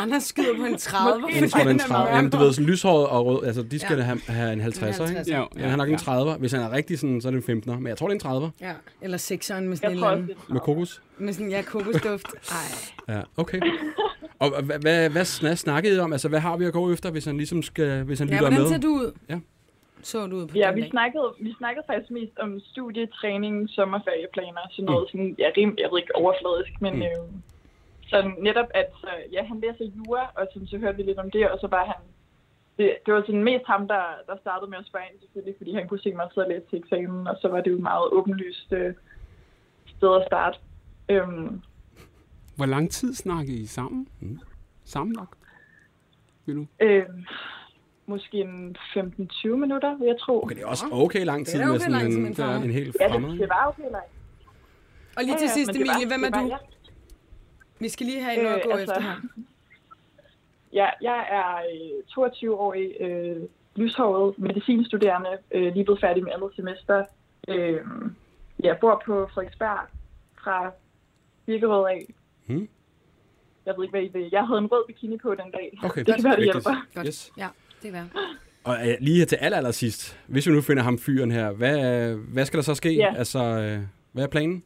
Anders 0.01 0.23
skyder 0.23 0.57
på 0.57 0.63
en 0.65 0.77
30. 0.77 1.21
Måske. 1.21 1.39
Jeg 1.41 1.49
tror, 1.51 1.59
det 1.59 1.67
er 1.67 1.71
en 1.73 1.79
Han 1.79 1.91
er 1.91 1.95
30. 1.95 2.15
Jamen, 2.15 2.31
du 2.31 2.37
ved, 2.37 2.53
sådan 2.53 2.65
lyshåret 2.69 3.07
og 3.07 3.25
rød, 3.25 3.43
altså 3.45 3.61
de 3.63 3.79
skal 3.79 3.93
Ja. 3.97 3.97
ja. 3.99 4.03
have, 4.03 4.19
have 4.27 4.53
en 4.53 4.61
50'er, 4.61 4.87
ikke? 4.87 5.19
50'er. 5.19 5.31
Ja, 5.31 5.43
Ja, 5.55 5.61
han 5.61 5.69
har 5.69 5.77
nok 5.77 5.89
en 5.89 5.95
30'er. 5.95 6.37
Hvis 6.39 6.51
han 6.51 6.61
er 6.61 6.71
rigtig 6.71 6.99
sådan, 6.99 7.21
så 7.21 7.27
er 7.27 7.31
det 7.31 7.49
en 7.49 7.61
15'er. 7.63 7.75
Men 7.79 7.87
jeg 7.87 7.97
tror, 7.97 8.07
det 8.07 8.23
er 8.23 8.29
en 8.29 8.43
30'er 8.43 8.49
Ja, 8.61 8.73
eller 9.01 9.17
sekseren 9.17 9.67
med 9.69 9.77
sådan 9.77 9.97
Jeg 9.97 9.97
en 9.97 10.21
eller 10.21 10.33
er 10.49 10.53
med 10.53 10.59
kokos. 10.61 11.01
Med 11.17 11.33
sådan, 11.33 11.49
ja, 11.49 11.61
kokosduft. 11.61 12.27
Ej. 13.07 13.15
Ja, 13.15 13.21
okay. 13.37 13.59
Og 14.39 14.61
hvad, 14.63 14.79
hvad, 14.79 15.09
hvad 15.09 15.25
snak- 15.25 15.57
snakkede 15.57 15.95
I 15.95 15.99
om? 15.99 16.11
Altså, 16.13 16.29
hvad 16.29 16.39
har 16.39 16.57
vi 16.57 16.65
at 16.65 16.73
gå 16.73 16.91
efter, 16.93 17.11
hvis 17.11 17.25
han 17.25 17.37
ligesom 17.37 17.63
skal, 17.63 18.03
hvis 18.03 18.19
han 18.19 18.27
Ja, 18.27 18.33
lytter 18.33 18.47
hvordan 18.49 18.61
med? 18.63 18.69
ser 18.71 18.77
du 18.77 18.87
ud? 18.87 19.11
Ja. 19.29 19.39
Så 20.03 20.27
du 20.27 20.35
ud 20.35 20.47
på 20.47 20.57
Ja, 20.57 20.71
vi 20.71 20.81
dag? 20.81 20.89
snakkede, 20.89 21.27
vi 21.41 21.53
snakkede 21.57 21.83
faktisk 21.89 22.11
mest 22.11 22.31
om 22.39 22.59
studietræning, 22.71 23.69
sommerferieplaner, 23.69 24.61
sådan 24.71 24.85
noget 24.85 25.05
sådan, 25.11 25.35
ja, 25.39 25.47
rim, 25.57 25.75
jeg 25.83 25.87
ved 25.91 25.97
ikke, 26.01 26.15
overfladisk, 26.15 26.73
men 26.81 26.93
Mm. 26.93 26.99
mm. 26.99 27.05
øh, 27.05 27.23
så 28.09 28.31
netop, 28.39 28.65
at 28.73 28.85
så, 29.01 29.09
ja, 29.31 29.43
han 29.43 29.59
læser 29.59 29.85
jura, 29.97 30.31
og 30.35 30.47
sådan, 30.53 30.67
så 30.67 30.77
hørte 30.77 30.97
vi 30.97 31.03
lidt 31.03 31.17
om 31.19 31.31
det, 31.31 31.49
og 31.49 31.57
så 31.61 31.67
var 31.67 31.85
han, 31.85 31.95
det, 32.77 32.97
det 33.05 33.13
var 33.13 33.21
sådan 33.21 33.43
mest 33.43 33.65
ham, 33.67 33.87
der, 33.87 34.03
der 34.27 34.35
startede 34.41 34.69
med 34.69 34.77
at 34.77 34.85
spørge 34.85 35.05
ind, 35.11 35.19
selvfølgelig, 35.21 35.55
fordi 35.57 35.71
han 35.73 35.87
kunne 35.87 35.99
se 35.99 36.13
mig 36.13 36.27
sidde 36.33 36.45
og 36.47 36.51
læse 36.51 36.65
til 36.69 36.79
eksamen, 36.79 37.27
og 37.27 37.35
så 37.41 37.47
var 37.47 37.61
det 37.61 37.71
jo 37.71 37.75
et 37.75 37.81
meget 37.81 38.07
åbenlyst 38.11 38.71
øh, 38.73 38.93
sted 39.97 40.15
at 40.21 40.23
starte. 40.27 40.57
Øhm, 41.09 41.61
Hvor 42.55 42.65
lang 42.65 42.91
tid 42.91 43.13
snakkede 43.13 43.57
I 43.57 43.65
sammen? 43.65 44.07
Mm. 44.19 44.39
Sammenlagt? 44.85 45.33
Vil 46.45 46.55
du? 46.55 46.65
øh, 46.79 47.05
måske 48.05 48.37
en 48.37 48.75
15-20 48.97 49.47
minutter, 49.47 49.97
vil 49.97 50.05
jeg 50.07 50.19
tro. 50.19 50.43
Okay, 50.43 50.55
det 50.55 50.63
er 50.63 50.67
også 50.67 50.85
okay 50.91 51.25
lang 51.25 51.39
Det 51.39 51.47
tid 51.47 51.59
er 51.59 51.65
med 51.65 51.73
okay 51.73 51.79
sådan 51.79 51.91
lang 51.91 52.03
tid 52.11 52.17
en, 52.17 52.23
med 52.23 52.55
en 52.57 52.63
en 52.63 52.71
helt 52.71 52.97
Ja, 53.01 53.07
fremmed. 53.13 53.31
det, 53.31 53.39
det 53.39 53.49
var 53.49 53.65
okay 53.67 53.91
langt. 53.91 54.11
Og 55.17 55.23
lige 55.23 55.31
Ja, 55.33 55.37
til 55.37 55.45
ja, 55.47 55.53
sidst, 55.53 55.73
det 55.73 55.79
var- 55.87 55.93
Emilie, 55.95 56.07
hvem 56.11 56.23
er 56.23 56.29
det 56.29 56.35
var- 56.35 56.43
du? 56.43 56.47
ja. 56.49 56.57
Vi 57.79 57.89
skal 57.89 58.05
lige 58.05 58.23
have 58.23 58.43
noget 58.43 58.55
at 58.55 58.61
Øh, 58.65 58.71
gå 58.71 58.77
altså- 58.77 58.93
efter 58.93 59.01
her. 59.01 59.15
Ja, 60.73 60.89
jeg 61.01 61.27
er 61.31 61.55
øh, 61.55 62.25
22-årig, 62.25 62.91
øh, 62.99 63.41
lyshåret 63.75 64.39
medicinstuderende, 64.39 65.29
øh, 65.51 65.73
lige 65.73 65.83
blevet 65.83 65.99
færdig 66.01 66.23
med 66.23 66.31
andet 66.35 66.51
semester. 66.55 67.05
Øh, 67.47 67.81
jeg 68.59 68.77
bor 68.81 69.01
på 69.05 69.29
Frederiksberg 69.33 69.79
fra 70.43 70.71
Birkerød 71.45 71.87
af. 71.89 72.13
Hmm. 72.45 72.67
Jeg 73.65 73.73
ved 73.77 73.83
ikke, 73.83 73.91
hvad 73.91 74.03
I 74.03 74.07
vil. 74.13 74.29
Jeg 74.31 74.47
havde 74.47 74.57
en 74.59 74.65
rød 74.71 74.83
bikini 74.87 75.17
på 75.17 75.31
den 75.35 75.51
dag. 75.51 75.79
Okay, 75.83 76.03
det 76.03 76.15
kan 76.15 76.23
være, 76.23 76.35
det 76.35 76.43
hjælper. 76.43 76.85
Godt. 76.95 77.07
Yes. 77.07 77.31
Ja, 77.37 77.47
det 77.81 77.87
er 77.87 77.91
værd. 77.91 78.07
Og 78.63 78.75
øh, 78.89 78.95
lige 78.99 79.17
her 79.17 79.25
til 79.25 79.35
aller, 79.35 79.57
aller 79.57 79.71
sidst, 79.71 80.19
hvis 80.27 80.47
vi 80.47 80.51
nu 80.53 80.61
finder 80.61 80.83
ham 80.83 80.97
fyren 80.99 81.31
her, 81.31 81.51
hvad, 81.51 82.15
hvad 82.15 82.45
skal 82.45 82.57
der 82.57 82.63
så 82.63 82.75
ske? 82.75 82.93
Ja. 82.95 83.13
Altså, 83.17 83.39
øh, 83.39 83.79
hvad 84.11 84.23
er 84.23 84.27
planen? 84.27 84.63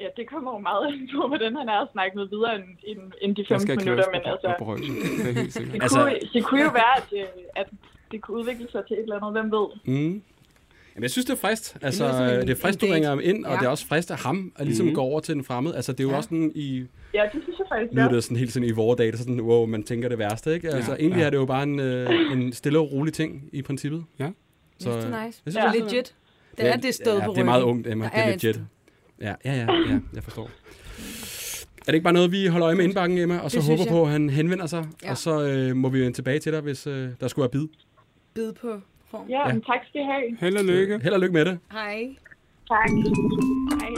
Ja, 0.00 0.08
det 0.16 0.24
kommer 0.32 0.52
jo 0.52 0.58
meget 0.58 0.82
an 0.92 1.08
på, 1.14 1.28
hvordan 1.28 1.56
han 1.56 1.68
er 1.68 1.78
at 1.84 1.88
snakke 1.92 2.12
med 2.18 2.26
videre 2.34 2.54
end, 2.56 2.64
end, 2.90 2.98
end 3.22 3.36
de 3.36 3.40
Jeg 3.40 3.46
15 3.48 3.60
skal 3.66 3.76
minutter. 3.78 4.04
Men 4.12 4.20
altså, 4.24 4.48
ryggen. 4.68 4.94
Det 5.18 5.28
er 5.30 5.40
helt 5.40 5.52
sikkert. 5.52 5.74
det, 5.74 5.82
Altså- 5.82 5.98
kunne, 6.02 6.18
det 6.34 6.44
kunne 6.44 6.62
jo 6.62 6.70
være, 6.82 6.94
at, 6.96 7.08
øh, 7.20 7.24
at 7.56 7.68
det 8.10 8.20
kunne 8.22 8.36
udvikle 8.40 8.66
sig 8.72 8.82
til 8.88 8.94
et 8.96 9.02
eller 9.02 9.16
andet. 9.16 9.32
Hvem 9.32 9.52
ved? 9.52 9.66
Mm. 9.84 10.22
Jamen, 10.94 11.02
jeg 11.02 11.10
synes, 11.10 11.24
det 11.26 11.32
er 11.32 11.36
frist. 11.46 11.76
Altså, 11.82 12.04
en- 12.04 12.40
det 12.48 12.50
er 12.50 12.60
frist, 12.62 12.80
du 12.80 12.86
ringer 12.86 13.08
ham 13.08 13.20
ind, 13.22 13.44
og 13.44 13.52
Ja. 13.52 13.58
det 13.58 13.64
er 13.66 13.70
også 13.70 13.86
frist 13.86 14.10
af 14.10 14.18
ham 14.18 14.52
at 14.56 14.66
ligesom 14.66 14.86
Mhm. 14.86 14.94
gå 14.94 15.00
over 15.00 15.20
til 15.20 15.34
den 15.34 15.44
fremmede. 15.44 15.76
Altså, 15.76 15.92
det 15.92 16.00
er 16.00 16.04
jo 16.04 16.10
Ja. 16.10 16.16
også 16.16 16.26
sådan 16.28 16.52
i... 16.54 16.84
Ja, 17.14 17.22
det 17.32 17.42
synes 17.42 17.58
jeg 17.58 17.66
faktisk, 17.72 17.92
Nu 17.92 18.00
ja. 18.00 18.06
er 18.08 18.12
det 18.12 18.24
sådan 18.24 18.36
helt 18.36 18.52
sådan 18.52 18.68
i 18.68 18.72
vores 18.72 18.96
dage, 18.96 19.12
det 19.12 19.18
er 19.18 19.22
sådan, 19.22 19.40
wow, 19.40 19.66
man 19.66 19.82
tænker 19.82 20.08
det 20.08 20.18
værste, 20.18 20.54
ikke? 20.54 20.68
Altså, 20.70 20.92
Ja, 20.92 20.96
egentlig 20.98 21.20
ja. 21.20 21.26
er 21.26 21.30
det 21.30 21.36
jo 21.36 21.44
bare 21.44 21.62
en, 21.62 21.80
øh, 21.80 22.32
en 22.32 22.52
stille 22.52 22.78
og 22.78 22.92
rolig 22.92 23.12
ting 23.12 23.48
i 23.52 23.62
princippet. 23.62 24.04
Ja. 24.18 24.30
Så, 24.78 24.90
det 24.90 24.96
er 24.96 24.98
øh, 24.98 25.04
nice. 25.04 25.14
jeg 25.16 25.32
synes, 25.32 25.54
Det 25.54 25.62
er 25.64 25.72
Ja. 25.74 25.84
legit. 25.84 26.14
Det 26.58 26.68
er 26.68 26.76
det 26.76 26.94
sted 26.94 27.18
ja, 27.18 27.26
på 27.26 27.32
det 27.32 27.40
er 27.40 27.44
meget 27.44 27.62
ryggen. 27.64 27.76
ungt, 27.76 27.86
Emma. 27.88 28.04
Det 28.04 28.12
er 28.14 28.22
er 28.22 28.30
legit. 28.30 28.60
Ja, 29.20 29.34
ja, 29.44 29.52
ja, 29.54 29.66
ja, 29.88 29.98
jeg 30.14 30.22
forstår. 30.22 30.50
Er 31.78 31.84
det 31.86 31.94
ikke 31.94 32.04
bare 32.04 32.12
noget, 32.12 32.32
vi 32.32 32.46
holder 32.46 32.66
øje 32.66 32.76
med 32.76 32.84
indbakken, 32.84 33.18
Emma, 33.18 33.38
og 33.38 33.50
så 33.50 33.56
Det 33.58 33.66
håber 33.66 33.84
på, 33.90 34.02
at 34.02 34.10
han 34.10 34.30
henvender 34.30 34.66
sig, 34.66 34.84
Ja. 35.02 35.10
og 35.10 35.18
så 35.18 35.42
øh, 35.46 35.76
må 35.76 35.88
vi 35.88 36.00
vende 36.00 36.12
tilbage 36.12 36.38
til 36.38 36.52
dig, 36.52 36.60
hvis 36.60 36.86
øh, 36.86 37.08
der 37.20 37.28
skulle 37.28 37.42
være 37.42 37.50
bid. 37.50 37.66
Bid 38.34 38.52
på 38.52 38.80
form. 39.10 39.28
Ja, 39.28 39.48
Ja. 39.48 39.52
men 39.52 39.62
tak 39.62 39.78
skal 39.88 40.00
I 40.00 40.04
have. 40.04 40.36
Held 40.40 40.56
og 40.56 40.64
lykke. 40.64 40.98
Held 41.02 41.14
og 41.14 41.20
lykke 41.20 41.32
med 41.32 41.44
det. 41.44 41.58
Hej. 41.72 42.02
Tak. 42.68 42.88
Hej. 43.80 43.88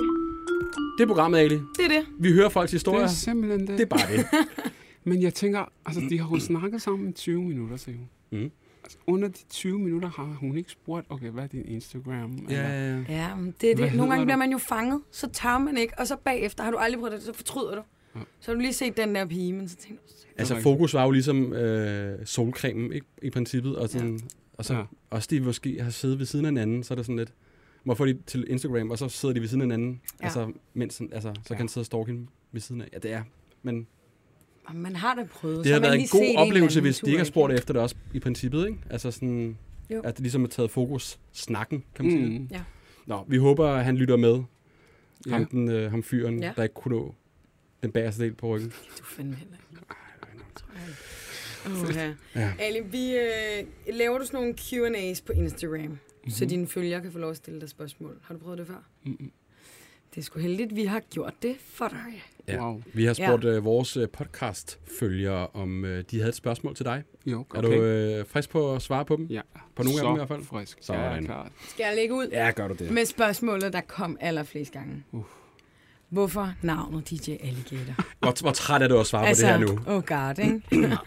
Det 0.98 1.02
er 1.04 1.06
programmet, 1.06 1.38
Ali. 1.38 1.54
Det 1.54 1.62
er 1.84 1.88
det. 1.88 2.06
Vi 2.18 2.32
hører 2.32 2.48
folks 2.48 2.70
Det 2.70 2.74
historier. 2.74 3.02
er 3.04 3.06
simpelthen 3.08 3.60
det. 3.60 3.68
Det 3.68 3.80
er 3.80 3.86
bare 3.86 4.16
det. 4.16 4.26
Men 5.04 5.22
jeg 5.22 5.34
tænker, 5.34 5.72
altså 5.86 6.00
de 6.10 6.20
har 6.20 6.28
jo 6.32 6.38
snakket 6.40 6.82
sammen 6.82 7.08
i 7.08 7.12
20 7.12 7.42
minutter, 7.42 7.76
siger 7.76 7.96
hun. 7.98 8.40
Mm. 8.40 8.50
Altså, 8.88 8.98
under 9.06 9.28
de 9.28 9.38
20 9.50 9.78
minutter 9.78 10.08
har 10.08 10.24
hun 10.40 10.56
ikke 10.56 10.70
spurgt, 10.70 11.06
okay, 11.08 11.30
hvad 11.30 11.42
er 11.44 11.46
din 11.48 11.64
Instagram? 11.64 12.46
Ja, 12.50 12.68
ja, 12.68 12.90
ja. 12.96 13.02
Ja, 13.08 13.34
men 13.34 13.54
det 13.60 13.70
er 13.70 13.76
det. 13.76 13.94
Nogle 13.94 13.96
gange 13.96 14.12
hedder 14.12 14.24
bliver 14.24 14.34
du? 14.36 14.38
man 14.38 14.52
jo 14.52 14.58
fanget, 14.58 15.00
så 15.10 15.28
tør 15.30 15.58
man 15.58 15.76
ikke, 15.76 15.98
og 15.98 16.06
så 16.06 16.16
bagefter 16.24 16.64
har 16.64 16.70
du 16.70 16.76
aldrig 16.76 16.98
prøvet 17.00 17.12
det, 17.12 17.22
så 17.22 17.32
fortryder 17.32 17.74
du. 17.74 17.82
Ja. 18.14 18.20
Så 18.40 18.50
har 18.50 18.54
du 18.54 18.60
lige 18.60 18.72
set 18.72 18.96
den 18.96 19.14
der 19.14 19.26
pige, 19.26 19.52
men 19.52 19.68
så 19.68 19.76
tænker 19.76 20.02
du, 20.08 20.12
Altså, 20.38 20.60
fokus 20.60 20.94
var 20.94 21.04
jo 21.04 21.10
ligesom 21.10 21.52
øh, 21.52 22.26
solcremen, 22.26 22.92
ikke? 22.92 23.06
I 23.22 23.30
princippet. 23.30 23.76
Og, 23.76 23.88
sådan, 23.88 24.20
og 24.52 24.64
så 24.64 24.74
Ja. 24.74 24.82
også 25.10 25.28
de 25.30 25.40
måske 25.40 25.82
har 25.82 25.90
siddet 25.90 26.18
ved 26.18 26.26
siden 26.26 26.44
af 26.44 26.50
hinanden, 26.50 26.82
så 26.82 26.94
er 26.94 26.96
det 26.96 27.06
sådan 27.06 27.16
lidt... 27.16 27.32
Hvorfor 27.84 28.04
de 28.04 28.18
til 28.26 28.50
Instagram, 28.50 28.90
og 28.90 28.98
så 28.98 29.08
sidder 29.08 29.34
de 29.34 29.40
ved 29.40 29.48
siden 29.48 29.60
af 29.60 29.64
hinanden, 29.66 30.00
Ja. 30.20 30.24
altså, 30.24 30.52
mens, 30.74 31.02
altså, 31.12 31.32
så 31.34 31.40
Ja. 31.50 31.54
kan 31.54 31.56
han 31.56 31.68
sidde 31.68 31.82
og 31.82 31.86
stalke 31.86 32.06
hende 32.12 32.26
ved 32.52 32.60
siden 32.60 32.80
af. 32.80 32.88
Ja, 32.92 32.98
det 32.98 33.12
er. 33.12 33.22
Men 33.62 33.76
"Åh, 33.76 33.82
man 34.74 34.96
har 34.96 35.14
da 35.14 35.24
prøvet. 35.24 35.56
det 35.58 35.66
så 35.66 35.72
har 35.72 35.80
været 35.80 36.00
en 36.00 36.08
god 36.08 36.34
oplevelse, 36.36 36.80
hvis 36.80 36.98
de 36.98 37.06
ikke 37.06 37.18
har 37.18 37.24
spurgt 37.24 37.52
efter 37.52 37.72
det 37.74 37.82
også, 37.82 37.96
i 38.14 38.18
princippet, 38.20 38.66
ikke? 38.66 38.78
Altså 38.90 39.10
sådan, 39.10 39.58
Jo. 39.90 40.00
at 40.00 40.14
det 40.16 40.20
ligesom 40.22 40.44
er 40.44 40.48
taget 40.48 40.70
fokus, 40.70 41.18
snakken, 41.32 41.84
kan 41.94 42.04
man 42.04 42.12
sige. 42.14 42.38
Mm. 42.38 42.48
Ja. 42.50 42.60
Nå, 43.06 43.24
vi 43.28 43.36
håber, 43.36 43.68
at 43.68 43.84
han 43.84 43.96
lytter 43.96 44.16
med. 44.16 44.42
Ja. 45.26 45.30
Ham, 45.32 45.46
den, 45.46 45.70
øh, 45.70 45.90
ham 45.90 46.02
fyren, 46.02 46.42
Ja. 46.42 46.52
der 46.56 46.62
ikke 46.62 46.74
kunne 46.74 46.96
nå 46.96 47.14
den 47.82 47.92
bagerste 47.92 48.24
del 48.24 48.34
på 48.34 48.46
ryggen. 48.54 48.70
Du 48.98 49.04
fandme 49.04 49.34
heller 49.34 49.54
ikke. 49.54 49.64
Oh, 51.66 51.96
ja. 52.36 52.52
Ali, 52.58 52.80
vi, 52.80 53.16
øh, 53.16 53.94
laver 53.96 54.18
du 54.18 54.24
sådan 54.26 54.40
nogle 54.40 54.54
Q&A's 54.60 55.22
på 55.26 55.32
Instagram, 55.32 55.80
mm-hmm. 55.80 55.98
Mhm. 56.22 56.30
så 56.30 56.44
dine 56.44 56.66
følgere 56.66 57.00
kan 57.00 57.12
få 57.12 57.18
lov 57.18 57.30
at 57.30 57.36
stille 57.36 57.60
dig 57.60 57.68
spørgsmål. 57.68 58.18
Har 58.22 58.34
du 58.34 58.40
prøvet 58.40 58.58
det 58.58 58.66
før? 58.66 58.82
Mm-mm. 59.04 59.30
Det 60.14 60.20
er 60.20 60.22
sgu 60.24 60.38
heldigt, 60.40 60.76
vi 60.76 60.84
har 60.84 61.00
gjort 61.00 61.34
det 61.42 61.56
for 61.60 61.88
dig. 61.88 62.22
Ja. 62.48 62.64
Wow. 62.64 62.82
Vi 62.92 63.04
har 63.04 63.12
spurgt 63.14 63.44
ja. 63.44 63.48
øh, 63.50 63.64
vores 63.64 63.96
øh, 63.96 64.08
podcast-følgere, 64.08 65.46
om 65.46 65.84
øh, 65.84 66.04
de 66.10 66.16
havde 66.18 66.28
et 66.28 66.34
spørgsmål 66.34 66.74
til 66.74 66.84
dig. 66.84 67.02
Jo, 67.26 67.40
Okay. 67.50 67.58
Er 67.58 67.62
du 67.62 67.72
øh, 67.72 68.26
frisk 68.26 68.50
på 68.50 68.74
at 68.74 68.82
svare 68.82 69.04
på 69.04 69.16
dem? 69.16 69.26
Ja, 69.26 69.40
På 69.76 69.82
nogle 69.82 69.98
af 69.98 70.02
så 70.02 70.06
dem 70.06 70.14
i 70.14 70.16
hvert 70.16 70.28
fald? 70.28 70.44
frisk. 70.44 70.78
Sådan. 70.80 71.20
Ja, 71.20 71.26
klart. 71.26 71.52
Skal 71.68 71.84
jeg 71.84 71.94
lægge 71.96 72.14
ud 72.14 72.28
Ja, 72.32 72.50
gør 72.50 72.68
du 72.68 72.74
det. 72.78 72.90
med 72.90 73.04
spørgsmålet, 73.04 73.72
der 73.72 73.80
kom 73.80 74.16
allerflest 74.20 74.72
gange? 74.72 75.04
Uh. 75.12 75.24
Hvorfor 76.10 76.52
navnet 76.62 77.10
DJ 77.10 77.30
Alligator? 77.30 77.94
Hvor, 78.20 78.42
hvor 78.42 78.50
træt 78.52 78.82
er 78.82 78.88
du 78.88 78.98
at 79.00 79.06
svare 79.06 79.26
altså, 79.26 79.46
på 79.46 79.52
det 79.52 79.58
her 79.58 79.66
nu? 79.66 79.78
oh 79.86 80.02
god, 80.02 80.44
ikke? 80.44 80.98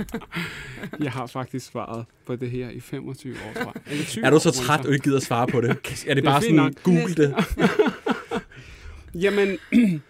Jeg 1.03 1.11
har 1.11 1.25
faktisk 1.27 1.65
svaret 1.65 2.05
på 2.25 2.35
det 2.35 2.51
her 2.51 2.69
i 2.69 2.79
25 2.79 3.33
år, 3.33 3.53
tror 3.63 3.71
jeg. 3.75 3.91
Eller 3.91 4.05
20 4.05 4.25
Er 4.25 4.29
du 4.29 4.39
så 4.39 4.49
år, 4.49 4.53
træt, 4.53 4.79
at 4.79 4.85
du 4.85 4.91
ikke 4.91 5.03
gider 5.03 5.17
at 5.17 5.23
svare 5.23 5.47
på 5.47 5.61
det? 5.61 5.69
Er 6.07 6.13
det, 6.13 6.21
er 6.21 6.29
bare 6.29 6.41
sådan, 6.41 6.55
nok. 6.55 6.73
google 6.83 7.15
det? 7.15 7.35
Jamen, 9.23 9.57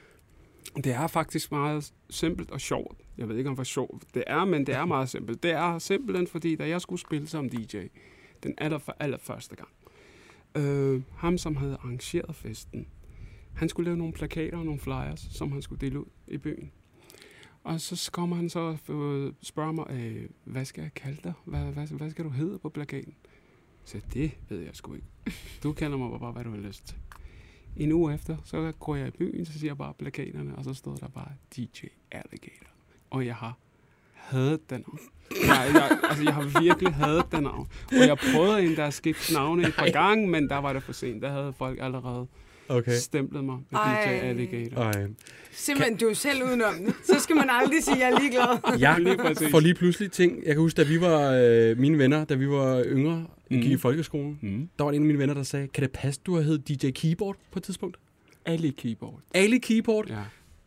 det 0.75 0.93
er 0.93 1.07
faktisk 1.07 1.51
meget 1.51 1.93
simpelt 2.09 2.51
og 2.51 2.61
sjovt. 2.61 2.97
Jeg 3.17 3.29
ved 3.29 3.37
ikke, 3.37 3.49
om 3.49 3.55
hvor 3.55 3.63
sjovt 3.63 4.03
det 4.13 4.23
er, 4.27 4.45
men 4.45 4.67
det 4.67 4.75
er 4.75 4.85
meget 4.85 5.09
simpelt. 5.09 5.43
Det 5.43 5.51
er 5.51 5.79
simpelthen, 5.79 6.27
fordi 6.27 6.55
da 6.55 6.67
jeg 6.67 6.81
skulle 6.81 7.01
spille 7.01 7.27
som 7.27 7.49
DJ, 7.49 7.77
den 8.43 8.53
aller, 8.57 8.79
aller 8.99 9.17
første 9.17 9.55
gang, 9.55 9.69
øh, 10.55 11.01
ham, 11.15 11.37
som 11.37 11.55
havde 11.55 11.77
arrangeret 11.83 12.35
festen, 12.35 12.87
han 13.53 13.69
skulle 13.69 13.85
lave 13.85 13.97
nogle 13.97 14.13
plakater 14.13 14.57
og 14.57 14.65
nogle 14.65 14.79
flyers, 14.79 15.27
som 15.31 15.51
han 15.51 15.61
skulle 15.61 15.81
dele 15.81 15.99
ud 15.99 16.05
i 16.27 16.37
byen. 16.37 16.71
Og 17.63 17.81
så 17.81 18.11
kommer 18.11 18.35
han 18.35 18.49
så 18.49 18.59
og 18.59 18.77
spørger 19.41 19.71
mig, 19.71 19.85
øh, 19.89 20.29
hvad 20.43 20.65
skal 20.65 20.81
jeg 20.81 20.93
kalde 20.93 21.19
dig? 21.23 21.33
Hvad, 21.45 21.61
hvad, 21.61 21.87
hvad 21.87 22.09
skal 22.09 22.25
du 22.25 22.29
hedde 22.29 22.59
på 22.59 22.69
plakaten? 22.69 23.15
Så 23.85 24.01
det 24.13 24.31
ved 24.49 24.59
jeg 24.59 24.69
sgu 24.73 24.93
ikke. 24.93 25.07
Du 25.63 25.73
kalder 25.73 25.97
mig 25.97 26.19
bare, 26.19 26.31
hvad 26.31 26.43
du 26.43 26.49
har 26.49 26.57
lyst 26.57 26.87
til. 26.87 26.97
En 27.77 27.91
uge 27.91 28.13
efter, 28.13 28.37
så 28.45 28.71
går 28.79 28.95
jeg 28.95 29.07
i 29.07 29.11
byen, 29.11 29.45
så 29.45 29.53
siger 29.53 29.69
jeg 29.69 29.77
bare 29.77 29.93
plakaterne, 29.99 30.55
og 30.57 30.63
så 30.63 30.73
stod 30.73 30.97
der 30.97 31.07
bare 31.07 31.31
DJ 31.55 31.85
Alligator. 32.11 32.67
Og 33.09 33.25
jeg 33.25 33.35
har 33.35 33.57
hadet 34.13 34.69
den 34.69 34.79
navn. 34.87 34.99
Jeg, 35.47 35.71
jeg, 35.73 35.99
altså, 36.09 36.23
jeg 36.23 36.33
har 36.33 36.61
virkelig 36.61 36.93
hadet 36.93 37.25
den 37.31 37.43
navn. 37.43 37.67
Og 37.91 38.07
jeg 38.07 38.17
prøvede 38.33 38.61
endda 38.65 38.87
at 38.87 38.93
skifte 38.93 39.33
navne 39.33 39.67
et 39.67 39.73
par 39.77 39.89
gange, 39.91 40.27
men 40.27 40.49
der 40.49 40.57
var 40.57 40.73
det 40.73 40.83
for 40.83 40.93
sent. 40.93 41.21
Der 41.21 41.31
havde 41.31 41.53
folk 41.53 41.79
allerede 41.81 42.27
Okay. 42.69 42.91
stemplet 42.91 43.43
mig 43.43 43.57
med 43.69 43.79
Ej. 43.79 44.05
DJ 44.05 44.25
Alligator. 44.25 44.81
Ej. 44.81 45.07
Simpelthen, 45.51 45.97
du 45.97 46.05
er 46.09 46.13
selv 46.13 46.43
udenom 46.43 46.73
det. 46.85 46.95
Så 47.03 47.19
skal 47.19 47.35
man 47.35 47.49
aldrig 47.49 47.83
sige, 47.83 47.93
at 47.95 47.99
jeg 47.99 48.11
er 48.11 48.19
ligeglad. 48.19 48.79
Jeg 49.41 49.51
får 49.51 49.59
lige 49.59 49.73
pludselig 49.75 50.11
ting. 50.11 50.37
Jeg 50.45 50.53
kan 50.53 50.57
huske, 50.61 50.77
da 50.77 50.87
vi 50.87 51.01
var 51.01 51.31
øh, 51.43 51.77
mine 51.77 51.97
venner, 51.97 52.25
da 52.25 52.33
vi 52.35 52.49
var 52.49 52.83
yngre, 52.85 53.25
mm. 53.51 53.57
Mm. 53.57 53.61
gik 53.63 53.71
i 53.71 53.77
folkeskolen, 53.77 54.39
Mm. 54.41 54.69
der 54.77 54.83
var 54.83 54.91
en 54.91 55.01
af 55.01 55.05
mine 55.07 55.19
venner, 55.19 55.33
der 55.33 55.43
sagde, 55.43 55.67
kan 55.67 55.81
det 55.83 55.91
passe, 55.91 56.21
du 56.25 56.35
har 56.35 56.41
heddet 56.41 56.67
DJ 56.67 56.89
Keyboard 56.91 57.35
på 57.51 57.59
et 57.59 57.63
tidspunkt? 57.63 57.97
Ali 58.45 58.69
Keyboard. 58.69 59.19
Ali 59.33 59.57
Keyboard? 59.57 60.09
Ja. 60.09 60.23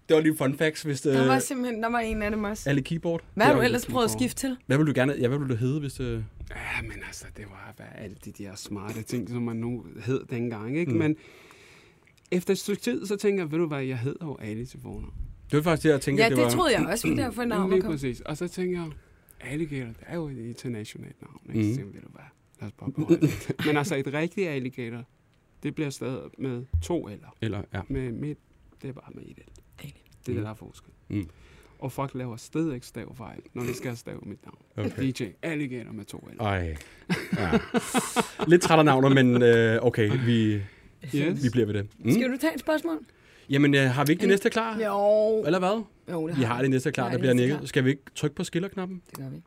Det 0.08 0.14
var 0.16 0.20
lige 0.20 0.36
fun 0.36 0.54
facts, 0.58 0.82
hvis 0.82 1.00
det... 1.00 1.14
Der 1.14 1.26
var 1.26 1.38
simpelthen 1.38 1.82
der 1.82 1.90
var 1.90 1.98
en 1.98 2.22
af 2.22 2.30
dem 2.30 2.44
også. 2.44 2.70
Ali 2.70 2.80
Keyboard. 2.80 3.22
Hvad 3.34 3.46
har 3.46 3.52
det 3.52 3.60
du 3.60 3.64
ellers 3.64 3.86
prøvet 3.86 4.04
at 4.04 4.10
skifte 4.10 4.36
til? 4.40 4.56
Hvad 4.66 4.76
vil 4.78 4.86
du 4.86 4.92
gerne... 4.94 5.14
Ja, 5.20 5.28
hvad 5.28 5.38
vil 5.38 5.48
du 5.48 5.54
hedde, 5.54 5.80
hvis 5.80 5.92
det... 5.92 6.24
Ja, 6.50 6.82
men 6.82 6.96
altså, 7.06 7.24
det 7.36 7.44
var 7.50 7.72
hvad, 7.76 7.86
alle 7.98 8.16
de 8.24 8.32
der 8.32 8.54
smarte 8.54 9.02
ting, 9.02 9.28
som 9.28 9.42
man 9.42 9.56
nu 9.56 9.86
hed 10.04 10.20
dengang, 10.30 10.78
ikke? 10.78 10.90
Mm. 10.92 10.96
Mm. 10.96 11.02
Men 11.02 11.16
efter 12.30 12.52
et 12.52 12.58
stykke 12.58 12.82
tid, 12.82 13.06
så 13.06 13.16
tænker 13.16 13.42
jeg, 13.42 13.50
ved 13.50 13.58
du 13.58 13.66
hvad, 13.66 13.82
jeg 13.82 13.98
hedder 13.98 14.26
jo 14.26 14.36
Ali 14.40 14.66
til 14.66 14.80
fornavn. 14.80 15.12
Det 15.50 15.56
var 15.56 15.62
faktisk 15.62 15.82
det, 15.82 15.90
jeg 15.90 16.00
tænkte, 16.00 16.22
Ja, 16.24 16.28
det 16.28 16.36
det 16.36 16.44
var... 16.44 16.50
troede 16.50 16.78
jeg 16.78 16.86
også, 16.86 17.06
fordi 17.08 17.20
derfor 17.20 17.44
navnet 17.44 17.70
Lige 17.74 17.82
kom. 17.82 17.90
præcis. 17.92 18.20
Og 18.20 18.36
så 18.36 18.48
tænker 18.48 18.78
jeg, 18.82 18.90
alligator, 19.52 19.86
det 19.86 19.96
er 20.06 20.14
jo 20.16 20.28
et 20.28 20.38
internationalt 20.38 21.22
navn. 21.22 21.40
Ikke? 21.48 21.60
Mhm. 21.60 21.70
Så 21.70 21.76
tænker 21.76 21.84
jeg, 21.84 21.94
ved 21.94 22.00
du 22.02 22.08
hvad, 22.12 22.24
lad 22.60 22.66
os 22.68 22.72
bare 22.72 22.92
beholde 22.92 23.20
det. 23.20 23.52
Men 23.66 23.76
altså, 23.76 23.96
et 23.96 24.12
rigtigt 24.12 24.48
alligator, 24.48 25.04
det 25.62 25.74
bliver 25.74 25.90
stadig 25.90 26.20
med 26.38 26.64
to 26.82 27.08
eller. 27.08 27.36
Eller, 27.40 27.62
ja. 27.74 27.80
Med 27.88 28.12
midt, 28.12 28.38
det 28.82 28.88
er 28.88 28.92
bare 28.92 29.10
med 29.14 29.22
et. 29.22 29.38
Ali. 29.82 29.94
Det 30.26 30.32
er 30.32 30.36
Mm. 30.38 30.42
der 30.44 30.50
er 30.50 30.54
forskel. 30.54 30.90
Mm. 31.08 31.28
Og 31.78 31.92
folk 31.92 32.14
laver 32.14 32.36
stadig 32.36 32.74
ikke 32.74 32.86
stavefejl, 32.86 33.40
når 33.54 33.62
de 33.62 33.74
skal 33.74 33.96
stave 33.96 34.18
mit 34.22 34.38
navn. 34.44 34.92
Okay. 34.92 35.12
DJ 35.12 35.24
Alligator 35.42 35.92
med 35.92 36.04
to 36.04 36.28
L. 36.32 36.36
Ej. 36.40 36.76
Ja. 37.38 37.50
Lidt 38.48 38.62
træt 38.62 38.78
af 38.78 38.84
navnet, 38.84 39.12
men 39.12 39.42
øh, 39.42 39.78
okay, 39.82 40.10
vi, 40.26 40.62
Yes. 41.14 41.44
vi 41.44 41.48
bliver 41.52 41.66
ved 41.66 41.74
det. 41.74 41.88
Mm. 41.98 42.10
Skal 42.12 42.32
du 42.32 42.36
tage 42.36 42.54
et 42.54 42.60
spørgsmål? 42.60 42.98
Jamen, 43.50 43.74
øh, 43.74 43.80
har 43.90 44.04
vi 44.04 44.12
ikke 44.12 44.20
det 44.20 44.28
næste 44.28 44.50
klar? 44.50 44.78
Jo. 44.78 45.42
Eller 45.46 45.58
hvad? 45.58 45.82
Jo, 46.12 46.28
det 46.28 46.38
Vi 46.38 46.42
har 46.42 46.60
det 46.60 46.70
næste 46.70 46.92
klar, 46.92 47.04
har 47.04 47.10
der 47.10 47.16
det 47.16 47.20
bliver 47.20 47.34
nikket. 47.34 47.68
Skal 47.68 47.84
vi 47.84 47.90
ikke 47.90 48.02
trykke 48.14 48.36
på 48.36 48.44
skillerknappen? 48.44 49.02
Det 49.10 49.18
gør 49.18 49.28
vi. 49.28 49.42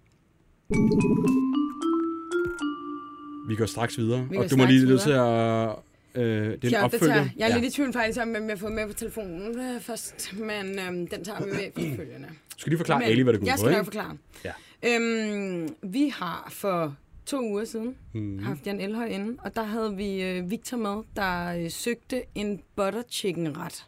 Vi 3.48 3.56
går 3.56 3.66
straks 3.66 3.98
videre. 3.98 4.28
Vi 4.30 4.38
og 4.38 4.52
du 4.52 4.58
må 4.58 4.66
lige 4.66 4.86
nødt 4.86 5.02
til 5.02 5.12
at... 5.12 5.76
Øh, 6.16 6.24
det 6.24 6.64
er 6.64 6.68
en 6.68 6.72
jeg 6.72 6.82
opfølger. 6.82 7.26
Jeg 7.38 7.50
er 7.52 7.60
lidt 7.60 7.74
i 7.74 7.76
tvivl 7.76 7.94
faktisk 7.94 8.20
om, 8.22 8.30
hvem 8.32 8.44
jeg 8.44 8.52
har 8.52 8.58
fået 8.58 8.72
med 8.74 8.88
på 8.88 8.94
telefonen 8.94 9.60
øh, 9.60 9.82
først, 9.82 10.34
men 10.40 10.80
øhm, 10.80 11.08
den 11.08 11.24
tager 11.24 11.40
vi 11.46 11.52
med 11.52 11.60
efterfølgende. 11.68 12.28
Du 12.28 12.58
skal 12.60 12.70
lige 12.70 12.78
forklare 12.78 13.00
Men 13.00 13.08
Ali, 13.08 13.22
hvad 13.22 13.34
det 13.34 13.40
går 13.42 13.46
ud 13.46 13.48
Jeg 13.48 13.56
på, 13.56 13.66
skal 13.66 13.72
nok 13.78 13.86
forklare. 13.86 14.18
Ja. 14.46 14.52
Øhm, 14.88 15.70
vi 15.84 16.14
har 16.16 16.48
for 16.52 16.96
to 17.26 17.42
uger 17.52 17.66
siden 17.66 17.96
Mm. 18.14 18.40
haft 18.40 18.68
Jan 18.68 18.82
Elhøj 18.82 19.06
inde, 19.06 19.38
og 19.40 19.56
der 19.56 19.64
havde 19.64 19.96
vi 19.96 20.22
øh, 20.24 20.52
Victor 20.52 20.78
med, 20.78 21.04
der 21.16 21.64
øh, 21.64 21.72
søgte 21.72 22.22
en 22.36 22.62
butter 22.76 23.02
chicken 23.12 23.58
ret. 23.58 23.86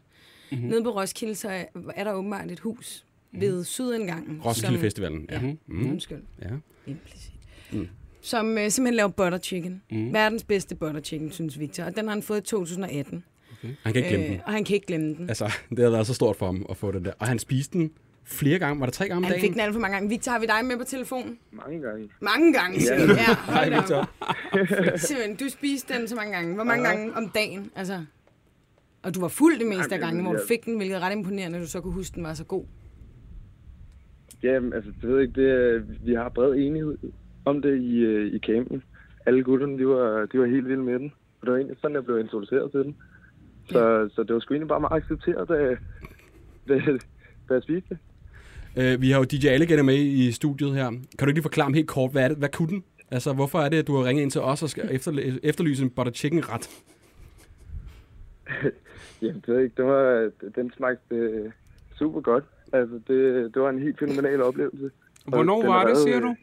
Mhm. 0.51 0.57
Mm-hmm. 0.59 0.69
Nede 0.71 0.83
på 0.83 0.89
Roskilde, 0.89 1.35
så 1.35 1.49
er, 1.49 1.63
er 1.95 2.03
der 2.03 2.13
åbenbart 2.13 2.51
et 2.51 2.59
hus 2.59 3.05
Mhm. 3.31 3.41
ved 3.41 3.63
sydindgangen. 3.63 4.41
Roskilde 4.45 4.73
som- 4.75 4.81
Festivalen. 4.81 5.25
Ja. 5.31 5.39
Mm. 5.67 5.89
Undskyld, 5.91 6.21
ja. 6.41 6.47
implicit. 6.87 7.31
Mm. 7.71 7.87
Som 8.21 8.57
øh, 8.57 8.69
simpelthen 8.69 8.93
laver 8.95 9.09
butter 9.09 9.37
chicken. 9.37 9.81
Mm. 9.91 10.13
Verdens 10.13 10.43
bedste 10.43 10.75
butter 10.75 11.01
chicken, 11.01 11.31
synes 11.31 11.59
Victor. 11.59 11.83
Og 11.83 11.95
den 11.95 12.05
har 12.07 12.13
han 12.13 12.23
fået 12.23 12.37
i 12.37 12.41
2018. 12.41 13.23
Han 13.61 13.93
kan 13.93 13.95
ikke 13.95 14.09
glemme 14.09 14.27
den. 14.27 14.41
og 14.45 14.51
han 14.53 14.63
kan 14.63 14.73
ikke 14.73 14.87
glemme 14.87 15.15
den. 15.15 15.29
Altså, 15.29 15.51
det 15.69 15.79
har 15.79 15.89
været 15.89 16.07
så 16.07 16.13
stort 16.13 16.35
for 16.35 16.45
ham 16.45 16.65
at 16.69 16.77
få 16.77 16.91
den 16.91 17.05
der. 17.05 17.11
Og 17.19 17.27
han 17.27 17.39
spiste 17.39 17.77
den 17.77 17.91
flere 18.25 18.59
gange. 18.59 18.79
Var 18.79 18.85
det 18.85 18.93
tre 18.93 19.07
gange 19.07 19.17
om 19.17 19.23
Han 19.23 19.31
dagen? 19.31 19.41
fik 19.41 19.51
den 19.51 19.59
alt 19.59 19.73
for 19.73 19.79
mange 19.79 19.93
gange. 19.95 20.09
Victor, 20.09 20.31
har 20.31 20.39
vi 20.39 20.45
dig 20.45 20.65
med 20.65 20.77
på 20.77 20.83
telefonen? 20.83 21.37
Mange 21.51 21.81
gange. 21.81 22.09
Mange 22.21 22.53
gange, 22.53 22.79
siger 22.81 22.95
Ja. 23.01 23.35
Hej, 23.53 23.69
Victor. 23.69 24.09
Simpelthen, 25.07 25.35
du 25.35 25.49
spiste 25.49 25.93
den 25.93 26.07
så 26.07 26.15
mange 26.15 26.33
gange. 26.33 26.55
Hvor 26.55 26.63
mange 26.63 26.89
Ja. 26.89 26.95
gange 26.95 27.13
om 27.15 27.29
dagen? 27.29 27.71
Altså, 27.75 28.03
og 29.03 29.15
du 29.15 29.19
var 29.19 29.27
fuld 29.27 29.59
det 29.59 29.67
meste 29.67 29.93
af 29.95 29.99
gangen, 30.01 30.23
hvor 30.23 30.33
du 30.33 30.39
fik 30.47 30.65
den, 30.65 30.77
hvilket 30.77 30.95
er 30.95 30.99
ret 30.99 31.11
imponerende, 31.11 31.57
at 31.57 31.63
du 31.63 31.67
så 31.67 31.81
kunne 31.81 31.93
huske, 31.93 32.15
den 32.15 32.23
var 32.23 32.33
så 32.33 32.43
god. 32.43 32.65
Jamen, 34.43 34.73
altså, 34.73 34.91
det 35.01 35.09
ved 35.09 35.15
jeg 35.19 35.27
ikke, 35.27 35.41
det, 35.41 35.49
er- 35.75 35.81
vi 36.05 36.13
har 36.13 36.29
bred 36.29 36.53
enighed 36.55 36.97
om 37.49 37.61
det 37.61 37.81
i, 37.81 37.97
øh, 37.97 38.33
i 38.33 38.39
campen. 38.39 38.83
Alle 39.25 39.43
gutterne, 39.43 39.77
de 39.79 39.87
var, 39.87 40.25
de 40.25 40.39
var 40.39 40.45
helt 40.45 40.67
vilde 40.67 40.83
med 40.83 40.99
den. 40.99 41.13
Og 41.41 41.45
det 41.45 41.51
var 41.51 41.57
egentlig 41.57 41.77
sådan, 41.81 41.95
jeg 41.95 42.05
blev 42.05 42.19
introduceret 42.19 42.71
til 42.71 42.79
den. 42.79 42.95
Så, 43.69 43.87
ja. 43.87 44.09
så 44.09 44.23
det 44.23 44.33
var 44.33 44.39
sgu 44.39 44.53
egentlig 44.53 44.67
bare 44.67 44.79
meget 44.79 45.03
accepteret, 45.03 45.49
da, 45.49 45.55
da, 46.67 46.81
da 47.49 47.53
jeg 47.53 47.63
spiste 47.63 47.89
det. 47.89 47.97
Øh, 48.77 49.01
vi 49.01 49.11
har 49.11 49.19
jo 49.19 49.23
DJ 49.23 49.47
Alligator 49.47 49.83
med 49.83 49.95
i 49.95 50.31
studiet 50.31 50.75
her. 50.75 50.89
Kan 50.89 50.99
du 51.19 51.25
ikke 51.25 51.33
lige 51.33 51.43
forklare 51.43 51.65
ham 51.65 51.73
helt 51.73 51.87
kort, 51.87 52.11
hvad, 52.11 52.23
er 52.23 52.27
det, 52.27 52.37
hvad 52.37 52.49
kunne 52.49 52.67
den? 52.67 52.83
Altså, 53.11 53.33
hvorfor 53.33 53.59
er 53.59 53.69
det, 53.69 53.77
at 53.77 53.87
du 53.87 53.95
har 53.95 54.05
ringet 54.05 54.23
ind 54.23 54.31
til 54.31 54.41
os 54.41 54.63
og 54.63 54.69
skal 54.69 54.83
efterle- 54.83 55.39
efterlyse 55.43 55.83
en 55.83 55.89
butter 55.89 56.11
chicken 56.11 56.49
ret? 56.49 56.69
Jamen, 59.21 59.43
det 59.45 59.47
ved 59.47 59.63
ikke, 59.63 59.75
det 59.77 59.85
var, 59.85 60.31
den 60.55 60.71
smagte 60.77 61.15
øh, 61.15 61.51
super 61.97 62.21
godt. 62.21 62.43
Altså, 62.73 62.95
det, 63.07 63.53
det 63.53 63.61
var 63.61 63.69
en 63.69 63.79
helt 63.79 63.99
fænomenal 63.99 64.41
oplevelse. 64.41 64.91
Hvornår 65.25 65.65
var 65.65 65.79
det, 65.79 65.87
været, 65.87 65.97
siger 65.97 66.17
øh, 66.17 66.23
du? 66.23 66.35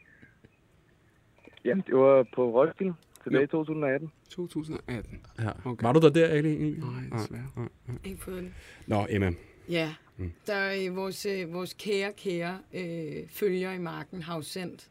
Jamen, 1.66 1.84
det 1.86 1.94
var 1.96 2.26
på 2.34 2.50
Roskilde 2.50 2.94
tilbage 3.22 3.40
i 3.42 3.42
Jo. 3.42 3.46
2018. 3.50 4.12
2018. 4.30 5.20
Ja. 5.38 5.50
Okay. 5.64 5.82
Var 5.86 5.92
du 5.92 6.00
der 6.00 6.10
der, 6.10 6.26
Ali? 6.28 6.48
egentlig? 6.52 6.78
Nej, 6.78 7.18
desværre. 7.18 7.68
Ikke 8.04 8.22
fået 8.22 8.42
den. 8.42 8.54
Nå, 8.86 9.06
Emma. 9.10 9.32
Ja, 9.68 9.94
Mm. 10.18 10.32
der 10.46 10.54
er 10.54 10.86
øh, 10.90 10.96
vores, 10.96 11.26
øh, 11.26 11.52
vores 11.52 11.74
kære, 11.78 12.12
kære 12.12 12.58
øh, 12.74 13.28
følger 13.28 13.72
i 13.72 13.78
marken 13.78 14.22
har 14.22 14.36
jo 14.36 14.42
sendt 14.42 14.88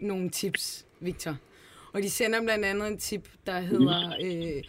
nogle 0.00 0.30
tips, 0.30 0.86
Victor. 1.00 1.36
Og 1.92 2.02
de 2.02 2.10
sender 2.10 2.42
blandt 2.42 2.64
andet 2.64 2.88
en 2.88 2.98
tip, 2.98 3.28
der 3.46 3.60
hedder 3.60 4.12
øh, 4.24 4.62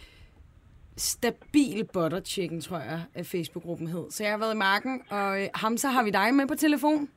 Stabil 0.96 1.84
Butter 1.92 2.20
Chicken, 2.20 2.60
tror 2.60 2.78
jeg, 2.78 3.02
at 3.14 3.26
Facebook-gruppen 3.26 3.86
hed. 3.86 4.10
Så 4.10 4.22
jeg 4.24 4.32
har 4.32 4.38
været 4.38 4.54
i 4.54 4.56
marken, 4.58 5.02
og 5.10 5.42
øh, 5.42 5.48
Hamza, 5.54 5.88
har 5.88 6.02
vi 6.02 6.10
dig 6.10 6.34
med 6.34 6.46
på 6.48 6.54
telefon? 6.54 7.08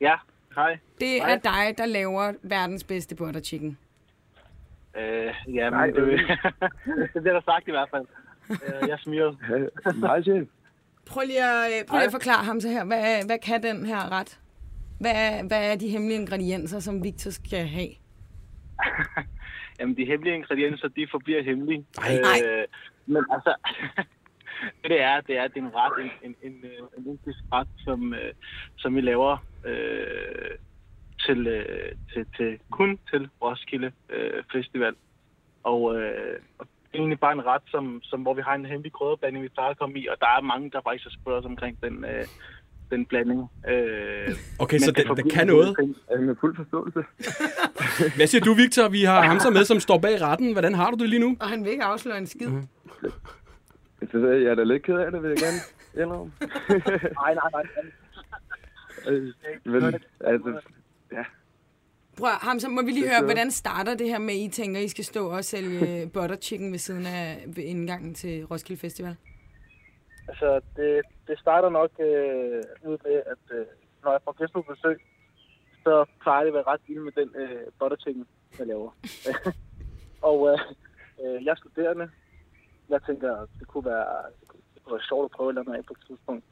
Ja, 0.00 0.14
hej. 0.54 0.78
Det 1.00 1.08
Hej. 1.08 1.32
er 1.32 1.38
dig, 1.38 1.78
der 1.78 1.86
laver 1.86 2.32
verdens 2.42 2.84
bedste 2.84 3.14
butter 3.16 3.40
chicken. 3.40 3.78
Øh, 4.96 5.54
ja, 5.54 5.70
Nej, 5.70 5.86
men 5.86 5.94
det 5.94 6.02
er 6.02 6.06
det, 6.06 6.28
det 7.14 7.22
bliver 7.22 7.32
der 7.32 7.40
sagt 7.40 7.68
i 7.68 7.70
hvert 7.70 7.88
fald. 7.90 8.06
Øh, 8.50 8.88
jeg 8.88 8.98
smiger. 8.98 9.34
Nej, 10.00 10.22
chef. 10.22 10.48
Prøv 11.06 11.22
lige 11.26 11.44
at, 11.44 11.80
øh, 11.80 11.86
prøv 11.88 11.96
lige 11.98 12.06
at 12.06 12.12
forklare 12.12 12.44
ham 12.44 12.60
så 12.60 12.68
her. 12.68 12.84
Hvad, 12.84 13.26
hvad 13.26 13.38
kan 13.38 13.62
den 13.62 13.86
her 13.86 14.12
ret? 14.12 14.40
Hvad 15.00 15.12
er, 15.14 15.42
hvad 15.42 15.72
er 15.72 15.76
de 15.76 15.88
hemmelige 15.88 16.20
ingredienser, 16.20 16.80
som 16.80 17.04
Victor 17.04 17.30
skal 17.30 17.66
have? 17.66 17.88
Jamen, 19.80 19.96
de 19.96 20.04
hemmelige 20.04 20.34
ingredienser, 20.34 20.88
de 20.88 21.06
forbliver 21.10 21.42
hemmelige. 21.42 21.86
Nej. 21.96 22.20
Nej. 22.20 22.48
Øh, 22.48 22.64
men 23.06 23.24
altså, 23.32 23.54
det 24.84 25.02
er, 25.02 25.20
det 25.20 25.36
er, 25.38 25.48
det 25.48 25.56
er 25.56 25.66
en 25.66 25.74
ret, 25.74 26.04
en, 26.04 26.10
en, 26.22 26.34
en, 26.52 26.64
øh, 26.64 26.70
en 26.98 27.06
indisk 27.06 27.38
ret, 27.52 27.68
som, 27.84 28.14
øh, 28.14 28.32
som 28.78 28.96
vi 28.96 29.00
laver 29.00 29.36
øh, 29.64 30.50
til, 31.26 31.46
øh, 31.46 31.92
til, 32.12 32.26
til, 32.36 32.58
kun 32.70 32.98
til 33.10 33.28
Roskilde 33.42 33.92
øh, 34.10 34.42
Festival. 34.52 34.94
Og, 35.62 35.96
øh, 35.96 36.36
og 36.58 36.66
det 36.66 36.94
er 36.94 36.98
egentlig 36.98 37.20
bare 37.20 37.32
en 37.32 37.46
ret, 37.46 37.62
som, 37.70 38.00
som, 38.02 38.22
hvor 38.22 38.34
vi 38.34 38.42
har 38.44 38.54
en 38.54 38.64
hemmelig 38.66 38.92
krydderblanding, 38.92 39.44
vi 39.44 39.48
plejer 39.48 39.70
at 39.70 39.78
komme 39.78 39.98
i, 39.98 40.06
og 40.08 40.16
der 40.20 40.26
er 40.26 40.40
mange, 40.42 40.70
der 40.70 40.80
faktisk 40.84 41.04
har 41.04 41.10
spurgt 41.20 41.36
os 41.36 41.44
omkring 41.44 41.82
den, 41.82 42.04
øh, 42.04 42.24
den 42.90 43.06
blanding. 43.06 43.50
Øh, 43.68 44.28
Okay, 44.58 44.78
så 44.78 44.90
det 44.92 45.24
vi- 45.24 45.30
kan 45.30 45.46
noget. 45.46 45.76
Ja, 46.10 46.16
med 46.20 46.36
fuld 46.40 46.56
forståelse. 46.56 46.98
Hvad 48.16 48.26
siger 48.26 48.44
du, 48.44 48.54
Victor? 48.54 48.88
Vi 48.88 49.02
har 49.04 49.22
Hamza 49.22 49.50
med, 49.50 49.64
som 49.64 49.80
står 49.80 49.98
bag 49.98 50.20
retten. 50.20 50.52
Hvordan 50.52 50.74
har 50.74 50.90
du 50.90 50.96
det 50.96 51.08
lige 51.08 51.20
nu? 51.20 51.36
Og 51.40 51.48
han 51.48 51.64
vil 51.64 51.70
ikke 51.72 51.84
afsløre 51.84 52.18
en 52.18 52.26
skid. 52.26 52.48
Mhm. 52.48 52.68
Så 54.10 54.18
jeg 54.28 54.50
er 54.50 54.54
da 54.54 54.62
lidt 54.62 54.82
ked 54.82 54.94
af 54.96 55.12
det, 55.12 55.22
vil 55.22 55.28
jeg 55.28 55.38
gerne 55.38 55.60
indrømme. 56.04 56.32
nej, 57.22 57.34
nej, 57.34 57.50
nej. 57.52 57.66
Øh, 59.08 59.32
Men, 59.64 59.84
altså, 60.20 60.60
Prøv 62.18 62.28
at- 62.28 62.38
Hamza, 62.42 62.68
må 62.68 62.82
vi 62.82 62.90
lige 62.90 63.08
høre, 63.08 63.24
hvordan 63.24 63.50
starter 63.50 63.94
det 63.94 64.08
her 64.08 64.18
med, 64.18 64.34
at 64.34 64.40
I 64.40 64.48
tænker, 64.48 64.80
at 64.80 64.84
I 64.84 64.88
skal 64.88 65.04
stå 65.04 65.28
og 65.30 65.44
sælge 65.44 66.06
butter 66.14 66.36
chicken 66.36 66.72
ved 66.72 66.78
siden 66.78 67.06
af 67.06 67.44
ved 67.46 67.64
indgangen 67.64 68.14
til 68.14 68.44
Roskilde 68.44 68.80
Festival? 68.80 69.16
Altså, 70.28 70.60
det, 70.76 71.02
det 71.28 71.38
starter 71.38 71.68
nok 71.68 71.90
øh, 72.00 72.90
ud 72.90 72.98
med, 73.04 73.22
at 73.26 73.58
øh, 73.58 73.66
når 74.04 74.10
jeg 74.12 74.20
får 74.24 74.32
gæster 74.38 74.52
på 74.62 74.74
besøg, 74.74 74.98
så 75.84 76.04
plejer 76.22 76.40
det 76.40 76.48
at 76.48 76.54
være 76.54 76.62
ret 76.66 76.80
vildt 76.88 77.02
med 77.04 77.12
den 77.12 77.28
øh, 77.42 77.60
butter 77.78 77.96
chicken, 77.96 78.26
jeg 78.58 78.66
laver. 78.66 78.90
og 80.28 80.48
øh, 80.52 80.58
øh, 81.24 81.44
jeg 81.44 81.50
er 81.50 81.54
studerende. 81.56 82.10
Jeg 82.90 83.00
tænker, 83.06 83.46
det 83.58 83.66
kunne 83.68 83.84
være, 83.84 84.16
det 84.74 84.82
kunne, 84.84 84.92
være 84.94 85.08
sjovt 85.08 85.24
at 85.24 85.30
prøve 85.36 85.48
et 85.50 85.52
eller 85.52 85.62
andet 85.62 85.74
af 85.78 85.84
på 85.86 85.92
et 85.98 86.06
tidspunkt. 86.06 86.44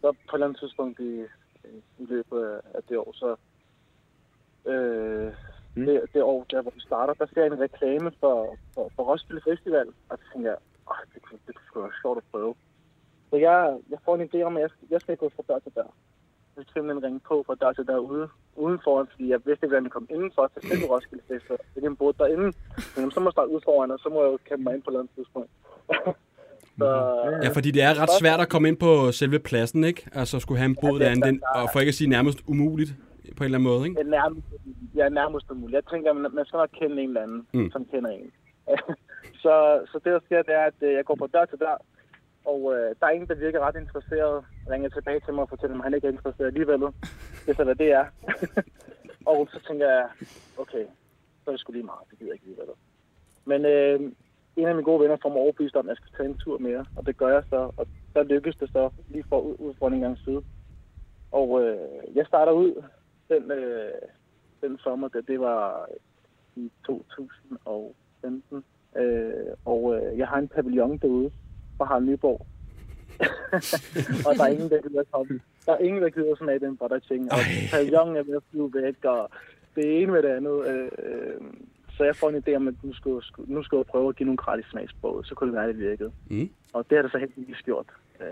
Så 0.00 0.12
på 0.12 0.18
et 0.30 0.34
eller 0.34 0.46
andet 0.46 0.60
tidspunkt 0.60 1.00
i, 1.00 1.12
i 1.98 2.04
løbet 2.12 2.60
af- 2.74 2.82
det 2.88 2.98
år, 2.98 3.12
så 3.14 3.36
øh, 4.70 5.32
Mm. 5.76 5.86
det, 5.86 6.02
det 6.14 6.22
år, 6.22 6.46
der 6.50 6.62
hvor 6.62 6.70
vi 6.74 6.80
starter, 6.80 7.14
der 7.14 7.26
ser 7.26 7.42
jeg 7.42 7.46
en 7.52 7.60
reklame 7.60 8.12
for, 8.20 8.56
for, 8.74 8.90
for 8.96 9.02
Roskilde 9.02 9.40
Festival, 9.48 9.88
og 10.08 10.18
så 10.18 10.24
tænker 10.32 10.50
jeg, 10.50 10.58
det, 11.14 11.22
kunne, 11.22 11.38
det 11.46 11.54
kunne 11.72 11.82
være 11.84 11.92
sjovt 12.02 12.18
at 12.18 12.24
prøve. 12.32 12.54
Så 13.30 13.36
jeg, 13.36 13.78
jeg 13.90 13.98
får 14.04 14.16
en 14.16 14.28
idé 14.28 14.42
om, 14.42 14.56
at 14.56 14.62
jeg, 14.62 14.70
jeg 14.90 15.00
skal 15.00 15.16
gå 15.16 15.28
fra 15.36 15.42
dør 15.48 15.58
til 15.58 15.72
dør. 15.74 15.90
Jeg 16.56 16.64
skal 16.64 16.72
simpelthen 16.72 17.04
ringe 17.04 17.20
på 17.20 17.42
fra 17.46 17.54
dør 17.54 17.72
til 17.72 17.86
dør 17.86 17.98
ude, 17.98 18.28
udenfor, 18.56 19.06
fordi 19.10 19.28
jeg 19.28 19.40
vidste 19.46 19.64
ikke, 19.66 19.72
hvordan 19.72 19.84
vi 19.84 19.88
kom 19.90 20.06
indenfor 20.10 20.46
til 20.54 20.68
selve 20.68 20.86
Roskilde 20.94 21.24
Festival. 21.28 21.58
Det 21.74 21.84
er 21.84 21.88
en 21.88 21.96
bod 21.96 22.12
derinde. 22.12 22.52
Men 22.96 23.10
så 23.10 23.20
må 23.20 23.26
jeg 23.26 23.32
starte 23.32 23.50
ud 23.50 23.60
foran, 23.64 23.90
og 23.90 23.98
så 23.98 24.08
må 24.08 24.22
jeg 24.24 24.32
jo 24.32 24.38
kæmpe 24.44 24.64
mig 24.64 24.74
ind 24.74 24.82
på 24.82 24.90
et 24.90 24.92
eller 24.92 25.00
andet 25.00 25.14
tidspunkt. 25.14 25.50
Så, 26.78 27.38
Ja, 27.42 27.48
fordi 27.48 27.70
det 27.70 27.82
er 27.82 28.02
ret 28.02 28.08
svært 28.20 28.40
at 28.40 28.48
komme 28.48 28.68
ind 28.68 28.76
på 28.76 29.12
selve 29.12 29.38
pladsen, 29.38 29.84
ikke? 29.84 30.06
Altså 30.12 30.40
skulle 30.40 30.58
have 30.58 30.68
en 30.68 30.74
det 30.74 30.84
er 30.84 30.98
derinde, 30.98 31.26
den, 31.26 31.42
og 31.54 31.68
for 31.72 31.80
ikke 31.80 31.88
at 31.88 31.94
sige 31.94 32.10
nærmest 32.10 32.38
umuligt 32.46 32.90
på 33.36 33.42
en 33.42 33.44
eller 33.44 33.58
anden 33.58 33.70
måde, 33.72 33.88
ikke? 33.88 33.98
Jeg 34.00 34.06
er 34.06 34.10
nærmest, 34.10 34.46
er 34.98 35.08
nærmest 35.08 35.46
muligt. 35.54 35.74
Jeg 35.74 35.84
tænker, 35.92 36.12
man, 36.12 36.34
man 36.34 36.44
skal 36.46 36.56
nok 36.56 36.70
kende 36.80 37.02
en 37.02 37.08
eller 37.08 37.22
anden, 37.22 37.46
Mm. 37.52 37.70
som 37.70 37.84
kender 37.92 38.10
en. 38.10 38.30
så, 39.44 39.54
så 39.90 39.96
det, 40.04 40.12
der 40.12 40.20
sker, 40.24 40.42
det 40.42 40.54
er, 40.54 40.64
at 40.72 40.78
øh, 40.80 40.92
jeg 40.92 41.04
går 41.04 41.16
fra 41.18 41.26
dør 41.34 41.44
til 41.44 41.58
dør, 41.58 41.76
og 42.44 42.60
øh, 42.74 42.94
der 43.00 43.06
er 43.06 43.10
en, 43.10 43.26
der 43.28 43.34
virker 43.34 43.60
ret 43.60 43.76
interesseret, 43.82 44.44
ringer 44.70 44.88
tilbage 44.88 45.20
til 45.24 45.34
mig 45.34 45.42
og 45.42 45.48
fortæller 45.48 45.76
mig, 45.76 45.82
at 45.84 45.86
han 45.88 45.94
ikke 45.94 46.06
er 46.06 46.12
interesseret 46.12 46.46
alligevel. 46.46 46.80
Det 46.80 47.48
er 47.52 47.54
så, 47.54 47.64
hvad 47.64 47.74
det 47.74 47.90
er. 48.00 48.04
og 49.32 49.48
så 49.52 49.58
tænker 49.68 49.86
jeg, 49.96 50.06
okay, 50.58 50.84
så 51.42 51.44
er 51.46 51.50
det 51.52 51.60
sgu 51.60 51.72
lige 51.72 51.90
meget, 51.92 52.04
det 52.10 52.18
gider 52.18 52.30
jeg 52.32 52.34
ikke 52.34 52.44
alligevel. 52.46 52.74
Men 53.50 53.60
øh, 53.74 54.12
en 54.58 54.68
af 54.68 54.74
mine 54.74 54.84
gode 54.84 55.00
venner 55.00 55.16
får 55.22 55.28
mig 55.28 55.38
overbevist 55.38 55.76
om, 55.76 55.86
at 55.86 55.88
jeg 55.88 55.96
skal 55.96 56.12
tage 56.16 56.28
en 56.28 56.38
tur 56.38 56.58
mere, 56.58 56.84
og 56.96 57.06
det 57.06 57.16
gør 57.16 57.28
jeg 57.28 57.42
så, 57.50 57.70
og 57.76 57.86
der 58.14 58.22
lykkes 58.22 58.56
det 58.56 58.68
så 58.72 58.90
lige 59.08 59.24
for 59.28 59.40
ud, 59.40 59.74
for 59.78 59.88
en 59.88 60.00
gang 60.00 60.18
side. 60.18 60.42
Og 61.32 61.62
øh, 61.62 62.16
jeg 62.16 62.26
starter 62.26 62.52
ud 62.52 62.82
den, 63.28 63.50
øh, 63.50 63.92
den 64.60 64.78
sommer, 64.78 65.08
da 65.08 65.20
det 65.20 65.40
var 65.40 65.88
i 66.56 66.70
2015. 66.86 68.64
Øh, 68.96 69.32
og 69.64 69.96
øh, 69.96 70.18
jeg 70.18 70.28
har 70.28 70.38
en 70.38 70.48
pavillon 70.48 70.98
derude 70.98 71.30
fra 71.76 71.84
Harald 71.84 72.04
Nyborg. 72.04 72.46
og 74.26 74.34
der 74.36 74.44
er 74.44 74.48
ingen, 74.48 74.70
der 74.70 74.82
gider 74.82 75.02
komme. 75.12 75.40
Der 75.66 75.72
er 75.72 75.78
ingen, 75.78 76.02
der 76.02 76.10
gider 76.10 76.34
sådan 76.34 76.54
af 76.54 76.60
den 76.60 76.76
butter 76.76 77.00
chicken. 77.00 77.32
Og 77.32 77.38
Ej. 77.38 77.70
pavillonen 77.70 78.16
er 78.16 78.22
ved 78.22 78.36
at 78.36 78.42
flyve 78.50 78.70
væk, 78.74 79.04
og 79.04 79.30
det 79.74 80.02
ene 80.02 80.12
med 80.12 80.22
det 80.22 80.28
andet. 80.28 80.66
Øh, 80.68 80.90
øh, 80.98 81.40
så 81.98 82.04
jeg 82.04 82.16
får 82.16 82.28
en 82.30 82.42
idé 82.46 82.54
om, 82.56 82.68
at 82.68 82.74
nu 82.82 82.92
skulle, 82.92 83.24
skulle- 83.26 83.54
nu 83.54 83.62
skulle 83.62 83.78
jeg 83.78 83.86
prøve 83.86 84.08
at 84.08 84.16
give 84.16 84.24
nogle 84.24 84.36
gratis 84.36 84.66
smagsprøve. 84.70 85.24
Så 85.24 85.34
kunne 85.34 85.46
det 85.50 85.54
være, 85.54 85.68
at 85.68 85.74
det 85.74 85.78
virkede. 85.90 86.12
Mm. 86.30 86.50
Og 86.72 86.90
det 86.90 86.98
har 86.98 87.02
det 87.02 87.12
så 87.12 87.18
heldigvis 87.18 87.62
gjort. 87.64 87.86
Øh, 88.20 88.26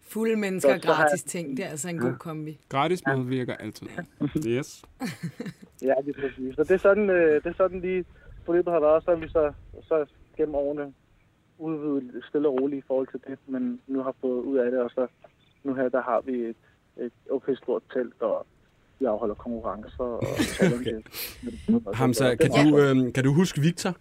Fulde 0.00 0.36
mennesker 0.36 0.68
og 0.74 0.80
har 0.84 0.92
jeg- 0.92 0.96
gratis 1.08 1.22
ting, 1.22 1.56
det 1.56 1.64
er 1.64 1.68
altså 1.68 1.88
en 1.88 1.98
god 1.98 2.14
kombi. 2.18 2.58
Gratis 2.68 3.02
mad 3.06 3.24
virker 3.24 3.54
altid. 3.54 3.86
Yes. 4.48 4.84
Ja, 5.82 5.94
det 6.04 6.16
er 6.16 6.20
præcis. 6.20 6.54
Så 6.56 6.62
det 6.62 6.70
er 6.70 6.78
sådan, 6.78 7.10
øh, 7.10 7.34
det 7.34 7.46
er 7.46 7.54
sådan 7.56 7.80
lige 7.80 8.04
forløbet 8.44 8.72
har 8.72 8.80
været. 8.80 9.04
Så 9.04 9.10
er 9.10 9.16
vi 9.16 9.28
så, 9.28 9.52
så 9.82 10.06
gennem 10.36 10.54
årene 10.54 10.94
udvidet 11.58 12.24
stille 12.28 12.48
og 12.48 12.60
roligt 12.60 12.84
i 12.84 12.86
forhold 12.86 13.08
til 13.10 13.20
det, 13.26 13.38
men 13.46 13.80
nu 13.86 14.02
har 14.02 14.14
fået 14.20 14.42
ud 14.42 14.56
af 14.56 14.70
det, 14.70 14.80
og 14.80 14.90
så 14.90 15.06
nu 15.64 15.74
her, 15.74 15.88
der 15.88 16.02
har 16.02 16.20
vi 16.20 16.32
et, 16.32 16.56
et 17.00 17.12
okay 17.30 17.54
stort 17.54 17.82
telt, 17.92 18.22
og 18.22 18.46
vi 18.98 19.04
afholder 19.04 19.34
konkurrencer 19.34 20.04
og 20.04 20.26
challenges. 20.54 21.38
Hamza, 21.94 22.34
kan 22.34 22.50
du, 22.50 22.78
øh, 22.78 23.12
kan 23.12 23.24
du 23.24 23.32
huske 23.32 23.60
Victor? 23.60 23.94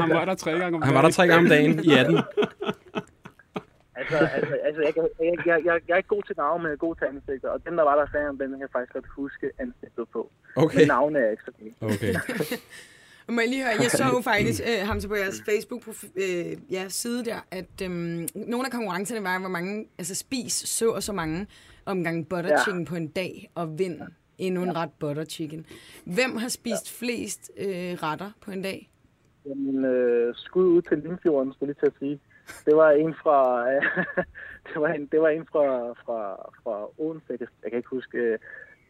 Han 0.00 0.10
var 0.10 0.24
der 0.24 0.34
tre 0.34 0.50
gange 0.50 0.76
om 0.76 0.82
Han 0.82 0.94
var 0.94 1.02
der 1.02 1.08
dagen. 1.08 1.12
tre 1.12 1.26
gange 1.26 1.42
om 1.44 1.48
dagen 1.48 1.84
i 1.84 1.92
18. 1.92 2.18
Altså, 3.98 4.16
altså, 4.16 4.54
altså 4.64 4.82
jeg, 4.82 4.92
jeg, 4.96 5.06
jeg, 5.46 5.60
jeg, 5.64 5.80
jeg 5.88 5.92
er 5.92 5.96
ikke 5.96 6.08
god 6.08 6.22
til 6.22 6.34
navn, 6.38 6.62
men 6.62 6.66
jeg 6.66 6.72
er 6.72 6.76
god 6.76 6.94
til 6.96 7.04
ansigter, 7.04 7.48
og 7.48 7.64
den, 7.66 7.78
der 7.78 7.84
var 7.84 7.96
der 7.96 8.06
sagde 8.12 8.28
om 8.28 8.38
den, 8.38 8.50
kan 8.50 8.60
jeg 8.60 8.68
faktisk 8.72 8.92
godt 8.92 9.04
huske 9.16 9.50
ansigtet 9.58 10.04
på. 10.12 10.30
Okay, 10.56 10.78
Men 10.78 10.88
navnet 10.88 11.22
er 11.22 11.30
ikke 11.30 11.42
så 11.46 11.50
god. 11.60 11.90
okay. 11.90 12.14
Og 13.26 13.32
Må 13.34 13.40
jeg 13.40 13.48
lige 13.50 13.62
høre, 13.64 13.74
jeg 13.80 13.90
så 13.90 14.04
jo 14.04 14.20
faktisk 14.20 14.62
øh, 14.70 14.86
ham 14.88 15.00
så 15.00 15.08
på 15.08 15.14
jeres 15.14 15.42
Facebook 15.48 15.82
på 15.82 15.90
øh, 16.16 16.46
ja, 16.70 16.88
side 16.88 17.24
der, 17.24 17.38
at 17.50 17.80
øhm, 17.82 18.28
nogle 18.34 18.66
af 18.66 18.72
konkurrencerne 18.72 19.22
var, 19.24 19.38
hvor 19.38 19.48
mange, 19.48 19.86
altså 19.98 20.14
spis 20.14 20.52
så 20.52 20.90
og 20.90 21.02
så 21.02 21.12
mange 21.12 21.46
omgange 21.86 22.24
butter 22.24 22.50
Ja. 22.50 22.62
chicken 22.62 22.84
på 22.84 22.94
en 22.96 23.08
dag, 23.08 23.50
og 23.54 23.78
vind 23.78 24.00
endnu 24.38 24.62
en 24.62 24.76
ret 24.76 24.90
butter 25.00 25.24
chicken. 25.24 25.66
Hvem 26.04 26.36
har 26.36 26.48
spist 26.48 26.98
flest 26.98 27.50
øh, 27.58 27.92
retter 28.02 28.30
på 28.40 28.50
en 28.50 28.62
dag? 28.62 28.90
Jamen, 29.46 29.84
øh, 29.84 30.34
skud 30.34 30.64
ud 30.64 30.82
til 30.82 30.98
Limfjorden, 30.98 31.52
skulle 31.52 31.68
jeg 31.68 31.76
lige 31.82 31.90
til 31.90 31.94
at 31.94 31.98
sige. 31.98 32.20
Det 32.66 32.76
var 32.76 32.90
en 32.90 33.14
fra, 33.14 33.70
øh, 33.72 33.82
det 34.72 34.80
var 34.82 34.88
en, 34.88 35.06
det 35.06 35.20
var 35.20 35.28
en 35.28 35.46
fra, 35.46 35.92
fra, 35.92 36.34
fra 36.62 36.88
Odense. 36.98 37.26
Jeg 37.30 37.38
kan, 37.38 37.48
jeg 37.62 37.70
kan 37.70 37.76
ikke 37.78 37.88
huske 37.88 38.18
øh, 38.18 38.38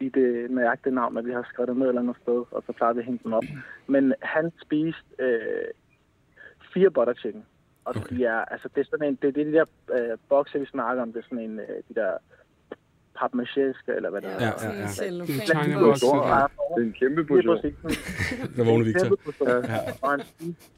lige 0.01 0.11
det 0.11 0.51
nøjagtige 0.51 0.95
navn, 0.95 1.15
men 1.15 1.27
vi 1.27 1.33
har 1.33 1.47
skrevet 1.53 1.69
det 1.69 1.77
ned 1.77 1.87
et 1.87 1.89
eller 1.89 2.01
andet 2.03 2.17
sted, 2.23 2.45
og 2.51 2.63
så 2.67 2.73
plejer 2.73 2.93
vi 2.93 2.99
at 3.01 3.05
hænge 3.07 3.21
dem 3.25 3.33
op. 3.33 3.45
Men 3.87 4.15
han 4.23 4.53
spiste 4.63 5.03
øh, 5.19 5.69
fire 6.75 6.91
butter 6.91 7.15
chicken. 7.15 7.45
Og 7.85 7.95
Okay. 7.97 8.17
de 8.17 8.25
er, 8.25 8.45
altså, 8.45 8.69
det 8.75 8.81
er 8.81 8.85
sådan 8.91 9.09
en, 9.09 9.19
det, 9.23 9.35
det 9.35 9.41
er 9.41 9.45
de 9.45 9.53
der 9.53 9.65
øh, 10.13 10.19
bokse, 10.29 10.59
vi 10.61 10.67
snakker 10.67 11.03
om. 11.03 11.13
Det 11.13 11.19
er 11.21 11.25
sådan 11.31 11.45
en, 11.51 11.59
øh, 11.61 11.69
de 11.89 11.95
der 11.95 12.13
papmaché 13.21 13.65
eller 13.99 14.11
hvad 14.11 14.21
det 14.23 14.31
er. 14.33 14.37
Ja, 14.47 14.47
ja, 14.47 14.53
en 14.71 14.77
ja. 14.79 14.87
Det 15.27 15.51
er 15.51 15.55
Ja. 15.71 15.75
og- 16.43 16.49
Det 16.77 16.83
er 16.83 16.87
en 16.91 16.97
kæmpe 17.01 17.21
præcis. 17.25 17.75
Der 18.57 18.65
vågner 18.65 18.85
Victor. 18.85 19.17
Portion. 19.25 19.49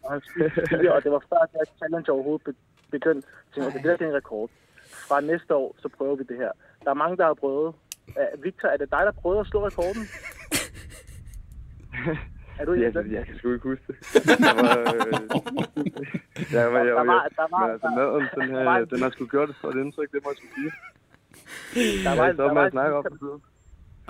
Og 0.05 0.11
han 0.13 0.21
spiste, 0.29 0.61
det 1.05 1.11
var 1.17 1.23
før, 1.31 1.43
at 1.63 1.69
challenge 1.79 2.13
overhovedet 2.13 2.45
be- 2.47 2.55
begyndte. 2.91 3.29
Så 3.29 3.33
tænkte, 3.55 3.69
okay, 3.69 3.79
det 3.79 3.85
der 3.91 3.97
det 3.97 4.05
er 4.05 4.09
en 4.09 4.15
rekord. 4.23 4.51
Fra 5.09 5.21
næste 5.21 5.55
år, 5.55 5.77
så 5.83 5.89
prøver 5.97 6.17
vi 6.17 6.25
det 6.29 6.37
her. 6.37 6.53
Der 6.85 6.91
er 6.91 6.95
mange, 6.95 7.17
der 7.17 7.27
har 7.27 7.35
prøvet. 7.35 7.75
Uh, 8.09 8.45
Victor, 8.45 8.69
er 8.69 8.77
det 8.77 8.91
dig, 8.91 8.99
der 9.09 9.13
prøvede 9.13 9.41
at 9.41 9.47
slå 9.47 9.67
rekorden? 9.67 10.03
er 12.61 12.65
du 12.65 12.73
Ja, 12.73 12.81
i 12.81 12.85
altså, 12.85 13.03
det? 13.03 13.13
jeg 13.13 13.27
kan 13.27 13.39
sgu 13.39 13.53
ikke 13.53 13.69
huske 13.69 13.85
det. 13.89 13.97
Der 14.39 14.55
var, 14.63 14.79
øh, 14.79 14.87
ja, 16.57 16.63
men, 16.73 16.81
jeg, 16.87 16.89
Der 16.99 17.05
var- 17.13 17.29
der 17.41 17.47
var- 17.51 17.61
men 17.63 17.71
altså, 17.75 17.89
maden, 17.99 18.25
den, 18.49 18.57
der 18.57 18.65
var- 18.65 18.73
har, 18.73 18.85
den 18.85 19.03
har 19.03 19.11
sgu 19.11 19.27
gjort 19.27 19.51
et 19.51 19.57
stort 19.57 19.75
indtryk, 19.77 20.11
det 20.13 20.21
må 20.25 20.31
jeg 20.31 20.37
sgu 20.41 20.47
sige. 20.61 20.71
Der 22.05 22.17
var, 22.17 22.25
er 22.25 22.31
en- 22.31 22.37
så 22.37 22.43
der, 22.43 22.53
var 22.55 22.65
at 22.65 22.73
snakke 22.73 22.97
om 22.97 23.05
en. 23.07 23.43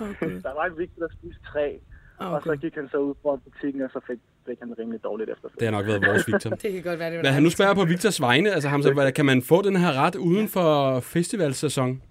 Okay. 0.09 0.43
der 0.43 0.55
var 0.55 0.65
en 0.65 0.79
Victor, 0.79 1.03
der 1.07 1.09
spiste 1.13 1.41
tre, 1.53 1.81
og 2.19 2.43
så 2.45 2.51
okay. 2.51 2.61
gik 2.61 2.75
han 2.75 2.89
så 2.91 2.97
ud 2.99 3.15
foran 3.23 3.41
butikken, 3.41 3.83
og 3.83 3.91
så 3.93 4.01
fik, 4.07 4.19
fik 4.47 4.59
han 4.61 4.79
rimelig 4.79 5.03
dårligt 5.05 5.31
efter. 5.31 5.49
Det 5.49 5.63
har 5.63 5.71
nok 5.71 5.87
været 5.87 6.07
vores 6.07 6.29
Victor. 6.29 6.51
Det 6.63 6.73
kan 6.73 6.83
godt 6.83 6.99
være, 6.99 7.11
det 7.13 7.25
var 7.25 7.31
han 7.31 7.43
nu 7.43 7.51
spørger 7.51 7.75
på 7.75 7.85
Victors 7.85 8.21
vegne, 8.21 8.51
altså 8.51 8.69
Hamza, 8.69 8.93
hvad- 8.93 9.13
kan 9.13 9.27
man 9.27 9.43
få 9.43 9.63
den 9.63 9.77
her 9.77 9.93
ret 10.05 10.17
uden 10.17 10.49
for 10.49 11.01
festivalsæson? 11.01 12.03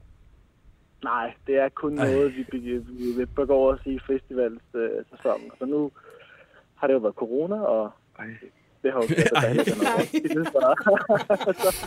Nej, 1.03 1.33
det 1.47 1.55
er 1.55 1.69
kun 1.69 1.99
Ej. 1.99 2.12
noget, 2.13 2.33
vi, 2.38 2.45
vi, 2.60 2.77
vi 3.17 3.25
begår 3.25 3.71
os 3.73 3.79
i 3.86 3.99
festivalssæsonen. 4.07 4.97
Øh, 4.97 5.05
sæsonen. 5.17 5.51
så 5.60 5.65
nu 5.65 5.91
har 6.75 6.88
det 6.88 6.93
jo 6.93 6.99
været 6.99 7.15
corona, 7.15 7.55
og 7.62 7.91
Ej. 8.19 8.25
Det 8.83 8.91
har 8.93 8.99
jo 8.99 9.03
at 9.03 9.29
der 9.31 9.41
er 9.41 9.53
noget 9.53 9.67
så, 10.47 11.61
så, 11.61 11.71
så 11.71 11.77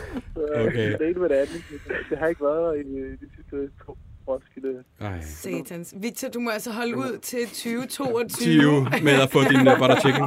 Okay. 0.66 0.98
det 0.98 1.08
ene 1.08 1.20
med 1.20 1.28
det 1.28 1.34
andet. 1.34 1.62
Det 2.10 2.18
har 2.18 2.26
ikke 2.26 2.44
været 2.44 2.62
der 2.64 2.72
i 2.72 2.82
de 3.22 3.28
sidste 3.36 3.70
to 3.86 3.96
Roskilde. 4.28 4.84
Ej. 5.00 5.20
Satans. 5.20 5.94
Victor, 5.96 6.28
du 6.28 6.40
må 6.40 6.50
altså 6.50 6.70
holde 6.72 6.96
ud 6.96 7.18
til 7.18 7.46
2022. 7.46 8.86
20 8.90 9.02
med 9.02 9.12
at 9.22 9.30
få 9.30 9.38
din 9.50 9.68
uh, 9.68 9.78
butter 9.78 10.00
chicken. 10.00 10.22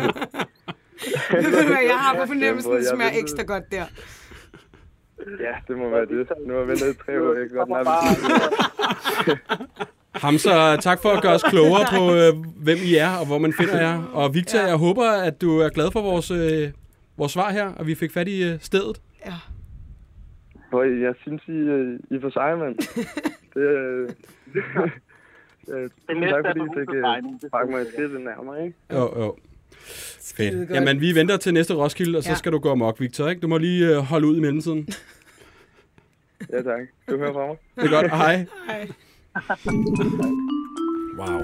Ved 1.32 1.62
du 1.62 1.68
hvad, 1.74 1.84
jeg 1.88 2.00
har 2.00 2.16
på 2.20 2.26
fornemmelsen, 2.26 2.72
det 2.72 2.88
smager 2.96 3.12
ekstra 3.22 3.44
godt 3.44 3.64
der. 3.72 3.86
Ja, 5.40 5.54
det 5.68 5.78
må 5.78 5.90
være 5.90 6.06
det. 6.06 6.28
Nu 6.48 6.54
har 6.54 6.60
jeg 6.60 6.68
ventet 6.68 6.96
i 6.96 6.98
tre 7.06 7.22
år. 7.22 7.34
Jeg 7.40 7.50
kan 7.50 7.58
godt 7.58 7.70
bare, 7.70 8.04
Hamza, 10.16 10.76
tak 10.76 11.02
for 11.02 11.10
at 11.10 11.22
gøre 11.22 11.34
os 11.34 11.44
klogere 11.44 11.86
på, 11.98 12.16
øh, 12.16 12.46
hvem 12.64 12.78
I 12.86 12.96
er, 12.96 13.10
og 13.10 13.26
hvor 13.26 13.38
man 13.38 13.54
finder 13.54 13.82
jer. 13.82 14.04
Og 14.14 14.34
Victor, 14.34 14.60
Ja. 14.60 14.66
jeg 14.66 14.76
håber, 14.76 15.10
at 15.12 15.42
du 15.42 15.60
er 15.60 15.70
glad 15.70 15.92
for 15.92 16.02
vores, 16.02 16.32
øh, 16.32 16.70
vores 17.18 17.32
svar 17.32 17.52
her, 17.52 17.68
og 17.68 17.88
vi 17.88 17.96
fik 17.96 18.12
fat 18.14 18.28
i 18.28 18.44
øh, 18.44 18.60
stedet. 18.60 19.02
Ja. 19.26 19.34
Hvor 20.70 20.84
jeg 20.84 21.14
synes, 21.22 21.42
I, 21.48 21.52
øh, 21.52 22.00
I 22.12 22.16
er 22.16 22.22
for 22.22 22.30
seje, 22.30 22.56
mand. 22.58 22.76
Det, 23.54 23.62
øh, 23.62 24.10
øh, 25.76 25.90
næste 26.20 26.36
tak, 26.36 26.46
er 26.46 26.50
fordi 26.50 26.60
I 26.60 26.80
fik 26.80 26.88
det 26.88 26.96
øh, 26.96 27.70
mig 27.72 27.82
et 27.82 27.88
skridt 27.94 28.24
nærmere, 28.24 28.66
ikke? 28.66 28.78
Jo, 28.94 29.20
jo. 29.24 29.36
Fedt. 30.38 30.70
Jamen, 30.70 31.02
vi 31.02 31.16
venter 31.16 31.38
til 31.38 31.54
næste 31.54 31.74
Roskilde, 31.74 32.18
og 32.18 32.24
så 32.24 32.30
Ja. 32.30 32.36
skal 32.36 32.52
du 32.52 32.60
gå 32.60 32.72
amok, 32.72 33.00
Victor, 33.00 33.30
ikke? 33.30 33.42
Du 33.42 33.48
må 33.48 33.58
lige 33.58 33.88
øh, 33.90 33.98
holde 33.98 34.28
ud 34.28 34.38
i 34.38 34.40
mellemtiden. 34.40 34.88
Ja, 36.52 36.62
tak. 36.62 36.82
Du 37.10 37.18
hører 37.18 37.34
fra 37.34 37.48
mig. 37.48 37.56
Det 37.76 37.84
er 37.94 38.02
godt. 38.02 38.12
Hej. 38.12 38.46
Hej. 38.68 38.88
Wow. 41.20 41.42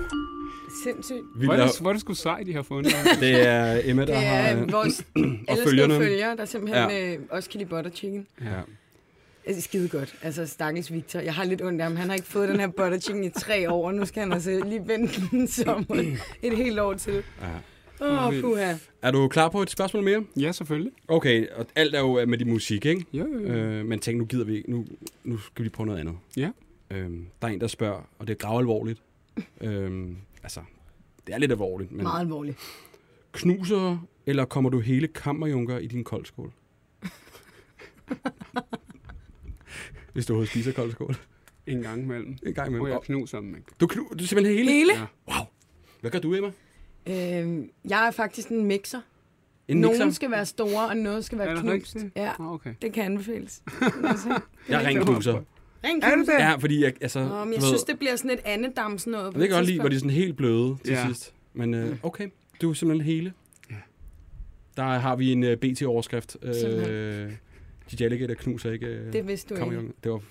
Sindssygt. 0.84 1.18
Hvor 1.36 1.54
er 1.54 1.66
det, 1.66 1.80
hvor 1.82 1.90
er 1.90 1.94
det 1.94 2.02
sgu 2.02 2.14
sejt, 2.14 2.48
de 2.48 2.54
har 2.54 2.62
fundet. 2.62 2.94
det 3.22 3.48
er 3.48 3.82
Emma, 3.84 4.02
der 4.06 4.14
Det 4.14 4.16
har... 4.16 4.36
er 4.38 4.62
øh, 4.62 4.72
vores 4.72 5.06
følgerne. 5.68 5.98
følgere, 5.98 6.38
der 6.38 6.46
simpelthen 6.46 6.90
ja. 6.90 7.14
øh, 7.14 7.20
også 7.30 7.50
kan 7.50 7.58
lide 7.58 7.70
butter 7.70 7.92
chicken. 7.92 8.28
Ja. 8.42 8.48
Altså, 9.46 9.62
skide 9.62 9.90
godt. 9.90 10.16
Altså, 10.22 10.48
stakkels 10.48 10.94
Victor. 10.94 11.20
Jeg 11.20 11.34
har 11.34 11.44
lidt 11.44 11.62
ondt 11.62 11.82
af 11.82 11.88
ham. 11.88 11.96
Han 11.96 12.08
har 12.10 12.16
ikke 12.16 12.28
fået 12.28 12.50
den 12.50 12.60
her 12.60 12.68
butter 12.68 13.00
chicken 13.00 13.24
i 13.24 13.30
tre 13.30 13.72
år, 13.72 13.88
og 13.88 13.94
nu 13.96 14.06
skal 14.06 14.24
han 14.24 14.34
altså 14.34 14.64
lige 14.66 14.82
vente 14.88 15.22
den 15.32 15.48
sommer 15.48 16.14
et 16.42 16.58
helt 16.58 16.80
år 16.80 16.94
til. 16.94 17.24
Ja. 17.42 17.48
Åh, 18.06 18.28
oh, 18.28 18.42
puha. 18.42 18.74
Er 19.02 19.12
du 19.12 19.28
klar 19.28 19.50
på 19.50 19.62
et 19.62 19.70
spørgsmål 19.70 20.04
mere? 20.04 20.24
ja, 20.40 20.52
selvfølgelig. 20.52 20.92
Okay, 21.08 21.48
og 21.56 21.66
alt 21.76 21.96
er 21.96 22.00
jo 22.00 22.26
med 22.26 22.38
din 22.38 22.50
musik, 22.50 22.86
ikke? 22.86 23.06
Jo, 23.14 23.28
jo, 23.34 23.40
jo. 23.40 23.54
Øh, 23.54 23.86
men 23.86 24.00
tænk, 24.00 24.18
nu 24.18 24.26
gider 24.26 24.46
vi 24.46 24.56
ikke. 24.56 24.72
Nu, 24.72 24.86
nu 25.24 25.38
skal 25.38 25.66
vi 25.66 25.70
prøve 25.70 25.88
noget 25.88 26.00
andet. 26.00 26.16
Ja. 26.38 26.50
Øhm, 26.92 27.28
der 27.42 27.48
er 27.48 27.52
en, 27.52 27.62
der 27.62 27.68
spørger, 27.68 28.02
og 28.20 28.28
det 28.28 28.34
er 28.34 28.38
gravalvorligt. 28.38 29.02
øhm, 29.62 30.18
altså, 30.44 30.62
det 31.28 31.34
er 31.36 31.38
lidt 31.40 31.52
alvorligt, 31.52 31.92
men 31.92 32.04
Meget 32.04 32.22
alvorligt. 32.22 32.58
knuser 33.32 34.08
eller 34.26 34.46
kommer 34.46 34.70
du 34.70 34.80
hele 34.80 35.08
kammerjunker 35.08 35.78
i 35.78 35.88
din 35.88 36.04
koldskål? 36.04 36.52
Hvis 40.14 40.26
du 40.26 40.34
overhovedet 40.34 40.50
spiser 40.52 40.72
koldskål. 40.72 41.16
En 41.68 41.82
gang 41.82 42.02
imellem. 42.04 42.38
En 42.46 42.54
gang 42.54 42.68
imellem. 42.68 42.88
jeg 42.88 42.98
Oh, 42.98 43.04
knuser 43.04 43.40
dem, 43.40 43.56
du, 43.80 43.88
knu, 43.88 44.08
du 44.20 44.24
er 44.24 44.28
simpelthen 44.28 44.58
hele? 44.58 44.72
Hele? 44.72 44.94
Ja. 45.28 45.34
Hvad 46.02 46.12
gør 46.12 46.20
du, 46.20 46.34
Emma? 46.36 46.52
Øhm, 47.08 47.70
jeg 47.90 48.08
er 48.08 48.12
faktisk 48.12 48.50
en 48.50 48.66
mixer. 48.66 49.02
En 49.68 49.78
Nogle 49.78 49.98
mixer? 49.98 50.12
skal 50.12 50.32
være 50.32 50.46
store, 50.46 50.88
og 50.88 50.98
noget 50.98 51.26
skal 51.26 51.38
være 51.38 51.56
det 51.56 51.62
knust. 51.62 51.96
rigtigt? 51.96 52.16
Ja, 52.16 52.32
Ah, 52.40 52.54
okay. 52.54 52.74
det 52.82 52.94
kan 52.94 53.04
anbefales. 53.04 53.64
altså, 54.04 54.40
Jeg 54.70 54.84
er 54.84 54.88
ren 54.88 55.06
knuser. 55.06 55.42
Er 55.84 55.90
det? 56.26 56.28
Ja, 56.40 56.56
fordi 56.56 56.84
jeg, 56.84 56.94
altså... 57.02 57.20
Åh, 57.20 57.26
men 57.30 57.54
jeg 57.54 57.62
ved- 57.62 57.68
synes, 57.68 57.84
det 57.84 58.00
bliver 58.00 58.16
sådan 58.16 58.32
et 58.32 58.40
andedams 58.46 59.08
noget. 59.08 59.34
Jeg 59.34 59.42
ved 59.42 59.50
godt 59.52 59.66
lide, 59.66 59.80
hvor 59.80 59.90
de 59.90 59.96
er 59.96 60.00
sådan 60.00 60.10
helt 60.12 60.38
bløde 60.38 60.78
til 60.84 60.94
Ja. 60.94 61.08
sidst. 61.08 61.34
Men 61.54 61.74
øh, 61.74 61.96
okay, 62.04 62.28
du 62.62 62.70
er 62.70 62.74
simpelthen 62.74 63.06
hele. 63.16 63.34
Ja. 63.72 63.76
Der 64.78 64.84
har 64.84 65.16
vi 65.16 65.32
en 65.32 65.44
uh, 65.44 65.50
BT-overskrift. 65.54 66.38
Øh, 66.42 66.56
Simpelthen. 66.56 67.40
de 68.00 68.04
Alligator 68.06 68.34
knuser 68.34 68.72
ikke 68.72 69.02
uh, 69.08 69.14
Det 69.14 69.28
vidste 69.28 69.56
du 69.56 69.72
ikke. 69.72 69.88
Det 70.04 70.12
var 70.12 70.22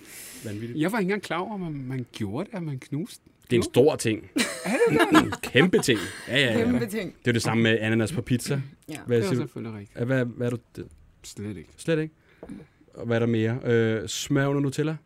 vanvittigt. 0.45 0.81
Jeg 0.81 0.93
var 0.93 0.99
ikke 0.99 1.07
engang 1.07 1.23
klar 1.23 1.39
over, 1.39 1.55
at 1.67 1.73
man 1.73 2.07
gjorde 2.13 2.51
det, 2.51 2.57
at 2.57 2.63
man 2.63 2.79
knuste. 2.79 3.25
Det 3.51 3.57
er 3.57 3.61
en 3.61 3.63
stor 3.63 3.97
ting. 3.97 4.31
en 5.25 5.33
kæmpe 5.43 5.79
ting. 5.79 5.99
Ja, 6.29 6.39
ja, 6.39 6.59
ja. 6.59 6.65
Kæmpe 6.65 6.81
Det 6.81 6.89
ting. 6.91 7.09
er 7.11 7.31
jo 7.31 7.33
det 7.33 7.43
samme 7.43 7.63
med 7.63 7.79
ananas 7.81 8.13
på 8.13 8.23
pizza. 8.23 8.61
Ja. 8.89 8.97
Hvad 9.07 9.23
Det 9.23 9.31
du? 9.31 9.37
selvfølgelig 9.37 9.79
rigtigt. 9.81 10.05
Hvad, 10.07 10.25
hvad 10.25 10.47
er 10.47 10.51
du? 10.51 10.59
det- 10.77 10.87
Slet 11.23 11.57
ikke. 11.57 11.71
Slet 11.77 11.99
ikke. 11.99 12.15
Og 12.95 13.07
hvad 13.07 13.17
er 13.17 13.19
der 13.21 13.27
mere? 13.27 13.59
Øh, 13.65 14.09
smør 14.09 14.47
under 14.47 14.61
Nutella? 14.61 14.97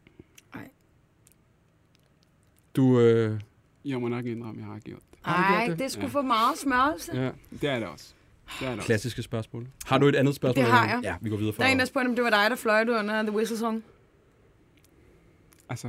Nej. 2.77 2.87
Du, 2.87 3.01
øh, 3.01 3.41
Jeg 3.85 4.01
må 4.01 4.09
nok 4.09 4.25
indrømme, 4.27 4.61
at 4.61 4.67
jeg 4.67 4.73
har 4.75 4.81
gjort 4.81 5.01
det. 5.11 5.19
Har 5.23 5.37
du 5.37 5.53
gjort 5.53 5.61
Ej, 5.63 5.67
det? 5.69 5.79
det 5.79 5.85
er 5.85 5.89
sgu 5.89 6.01
Ja. 6.01 6.07
for 6.07 6.23
meget 6.23 6.59
smørelse. 6.59 7.13
ja, 7.17 7.31
Det 7.61 7.71
er 7.71 7.79
det 7.79 7.89
også. 7.89 8.13
Det 8.61 8.67
er 8.67 8.71
det 8.71 8.79
også. 8.79 8.87
klassiske 8.87 9.23
spørgsmål. 9.23 9.67
Har 9.87 9.99
du 9.99 10.07
et 10.07 10.17
andet 10.17 10.35
spørgsmål? 10.35 10.65
Det 10.65 10.73
har 10.73 10.87
jeg. 10.89 11.01
Ja, 11.03 11.15
vi 11.21 11.31
går 11.31 11.37
videre 11.37 11.53
Der 11.53 11.57
fra. 11.57 11.65
er 11.65 11.73
en, 11.73 11.79
der 11.79 11.85
spurgte, 11.85 12.09
om 12.09 12.15
det 12.15 12.25
var 12.25 12.31
dig, 12.31 12.51
der 12.51 12.57
fløjte 12.57 12.93
under 12.93 13.23
The 13.23 13.33
Whistle 13.33 13.59
Song. 13.59 13.85
Altså, 15.69 15.89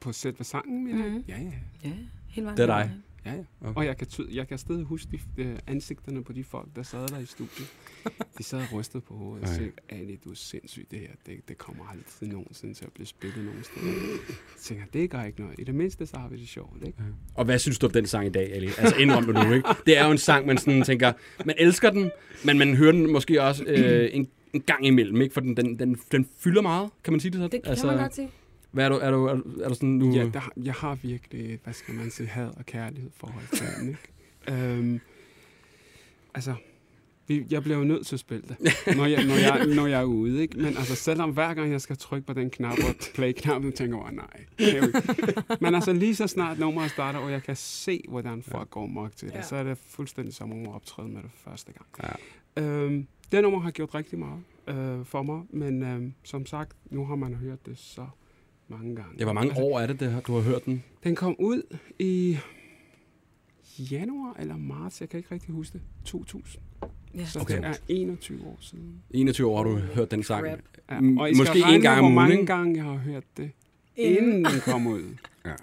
på 0.00 0.12
sæt 0.12 0.38
ved 0.38 0.44
sangen, 0.44 0.84
mener 0.84 1.04
Mhm. 1.04 1.14
mm. 1.14 1.24
Ja, 1.28 1.38
ja. 1.38 1.52
Ja, 1.84 1.92
hele 2.28 2.44
vejen. 2.44 2.56
Det 2.56 2.62
er 2.62 2.66
dig. 2.66 2.90
Ja, 3.26 3.32
ja. 3.32 3.42
Okay. 3.60 3.74
Og 3.76 3.86
jeg 3.86 3.96
kan, 3.96 4.06
ty- 4.06 4.34
jeg 4.34 4.48
kan 4.48 4.58
stadig 4.58 4.84
huske 4.84 5.08
de, 5.12 5.42
øh, 5.42 5.56
ansigterne 5.66 6.24
på 6.24 6.32
de 6.32 6.44
folk, 6.44 6.68
der 6.76 6.82
sad 6.82 7.08
der 7.08 7.18
i 7.18 7.26
studiet. 7.26 7.68
De 8.38 8.42
sad 8.42 8.58
og 8.58 8.72
rystede 8.72 9.00
på 9.00 9.14
hovedet 9.14 9.42
og 9.42 9.48
sagde, 9.54 9.70
Ali, 9.88 10.16
du 10.24 10.30
er 10.30 10.34
sindssyg, 10.34 10.86
det 10.90 10.98
her. 10.98 11.08
Det, 11.26 11.48
det 11.48 11.58
kommer 11.58 11.84
aldrig 11.84 12.28
nogensinde 12.32 12.74
til 12.74 12.84
at 12.84 12.92
blive 12.92 13.06
spillet 13.06 13.44
nogen 13.44 13.64
steder. 13.64 13.86
Jeg 13.86 14.60
tænker, 14.60 14.84
det 14.92 15.10
gør 15.10 15.22
ikke 15.22 15.40
noget. 15.40 15.54
I 15.58 15.64
det 15.64 15.74
mindste, 15.74 16.06
så 16.06 16.16
har 16.16 16.28
vi 16.28 16.36
det 16.36 16.48
sjovt, 16.48 16.86
ikke? 16.86 16.98
Og 17.34 17.44
hvad 17.44 17.58
synes 17.58 17.78
du 17.78 17.86
om 17.86 17.92
den 17.92 18.06
sang 18.06 18.26
i 18.26 18.30
dag, 18.30 18.52
Ali? 18.52 18.66
Altså 18.78 18.96
indrøm 18.96 19.26
det 19.26 19.34
nu, 19.46 19.52
ikke? 19.54 19.68
Det 19.86 19.98
er 19.98 20.04
jo 20.06 20.10
en 20.12 20.18
sang, 20.18 20.46
man 20.46 20.58
sådan 20.58 20.82
tænker, 20.82 21.12
man 21.44 21.54
elsker 21.58 21.90
den, 21.90 22.10
men 22.44 22.58
man 22.58 22.74
hører 22.76 22.92
den 22.92 23.12
måske 23.12 23.42
også 23.42 23.64
øh, 23.66 24.08
en, 24.12 24.28
en 24.52 24.60
gang 24.60 24.86
imellem, 24.86 25.20
ikke? 25.20 25.32
For 25.32 25.40
den, 25.40 25.56
den, 25.56 25.78
den, 25.78 25.96
den 26.12 26.28
fylder 26.38 26.62
meget, 26.62 26.90
kan 27.04 27.12
man 27.12 27.20
sige 27.20 27.30
det 27.30 27.38
sådan? 27.38 27.50
Det 27.50 27.62
kan 27.62 27.70
altså, 27.70 27.86
man 27.86 27.98
godt 27.98 28.14
sige. 28.14 28.30
Hvad 28.74 28.84
er 28.84 28.88
du, 28.88 28.94
er 28.94 29.10
du, 29.10 29.26
er 29.26 29.34
du, 29.34 29.60
er 29.60 29.68
du 29.68 29.74
sådan 29.74 29.88
nu? 29.88 30.14
Ja, 30.14 30.28
der, 30.34 30.50
jeg 30.56 30.74
har 30.74 30.94
virkelig, 30.94 31.58
hvad 31.64 31.74
skal 31.74 31.94
man 31.94 32.10
sige, 32.10 32.26
had 32.26 32.48
og 32.56 32.66
kærlighed 32.66 33.10
forhold 33.16 33.56
til 33.56 33.66
den, 33.80 33.88
ikke? 33.88 34.00
øhm, 34.78 35.00
altså, 36.34 36.54
vi, 37.26 37.44
jeg 37.50 37.62
bliver 37.62 37.78
jo 37.78 37.84
nødt 37.84 38.06
til 38.06 38.16
at 38.16 38.20
spille 38.20 38.42
det, 38.48 38.56
når 38.96 39.06
jeg, 39.06 39.24
når, 39.26 39.34
jeg, 39.34 39.66
når 39.76 39.86
jeg 39.86 40.00
er 40.00 40.04
ude, 40.04 40.42
ikke? 40.42 40.56
Men 40.58 40.66
altså, 40.76 40.94
selvom 40.94 41.30
hver 41.30 41.54
gang 41.54 41.72
jeg 41.72 41.80
skal 41.80 41.96
trykke 41.96 42.26
på 42.26 42.32
den 42.32 42.50
knap 42.50 42.78
og 42.78 42.94
play-knappen, 43.14 43.72
tænker 43.72 43.96
jeg, 43.98 44.06
"Åh, 44.06 44.12
nej. 44.16 44.44
det 44.58 44.78
jo 44.78 44.86
ikke." 44.86 45.02
Men 45.60 45.74
altså, 45.74 45.92
lige 45.92 46.14
så 46.14 46.26
snart 46.26 46.58
nummeret 46.58 46.90
starter, 46.90 47.18
og 47.18 47.30
jeg 47.32 47.42
kan 47.42 47.56
se, 47.56 48.04
hvordan 48.08 48.42
folk 48.42 48.70
går 48.70 48.86
mok 48.86 49.16
til 49.16 49.28
det, 49.28 49.34
Ja. 49.34 49.42
så 49.42 49.56
er 49.56 49.62
det 49.64 49.78
fuldstændig 49.78 50.34
som 50.34 50.52
om 50.52 50.62
at 50.62 50.74
optræde 50.74 51.08
med 51.08 51.22
det 51.22 51.30
første 51.44 51.72
gang. 51.72 52.18
Ja. 52.56 52.62
Øhm, 52.62 53.06
det 53.32 53.42
nummer 53.42 53.60
har 53.60 53.70
gjort 53.70 53.94
rigtig 53.94 54.18
meget 54.18 54.40
øh, 54.68 55.04
for 55.06 55.22
mig, 55.22 55.42
men 55.50 55.82
øhm, 55.82 56.12
som 56.22 56.46
sagt, 56.46 56.76
nu 56.90 57.06
har 57.06 57.14
man 57.16 57.34
hørt 57.34 57.66
det 57.66 57.78
så 57.78 58.06
mange 58.68 58.96
gange. 58.96 59.18
Det 59.18 59.26
var 59.26 59.32
mange 59.32 59.50
Altså, 59.50 59.62
år 59.64 59.80
er 59.80 59.86
det, 59.86 60.00
det, 60.00 60.10
har- 60.12 60.20
du 60.20 60.34
har 60.34 60.40
hørt 60.40 60.64
den. 60.64 60.84
den 61.04 61.14
kom 61.14 61.36
ud 61.38 61.76
i 61.98 62.38
januar 63.78 64.36
eller 64.38 64.56
marts, 64.56 65.00
jeg 65.00 65.08
kan 65.08 65.18
ikke 65.18 65.34
rigtig 65.34 65.50
huske 65.54 65.72
det, 65.72 65.82
2000. 66.04 66.62
Ja. 67.14 67.24
Så 67.26 67.40
Okay. 67.40 67.56
det 67.56 67.64
er 67.64 67.74
21 67.88 68.46
år 68.46 68.58
siden. 68.60 69.02
21 69.10 69.46
år 69.50 69.56
har 69.56 69.64
du 69.64 69.76
hørt 69.78 70.10
den 70.10 70.22
sang. 70.22 70.46
Ja, 70.46 70.54
og 71.18 71.30
I 71.30 71.34
måske 71.34 71.58
skal 71.60 71.74
en 71.74 71.82
gang 71.82 71.98
om 72.00 72.12
hvor 72.12 72.20
mange 72.22 72.46
gange 72.46 72.76
jeg 72.76 72.84
har 72.84 72.96
hørt 72.96 73.24
det, 73.36 73.50
Inden. 73.96 74.24
inden 74.24 74.44
den 74.44 74.60
kom 74.64 74.86
ud. 74.86 75.02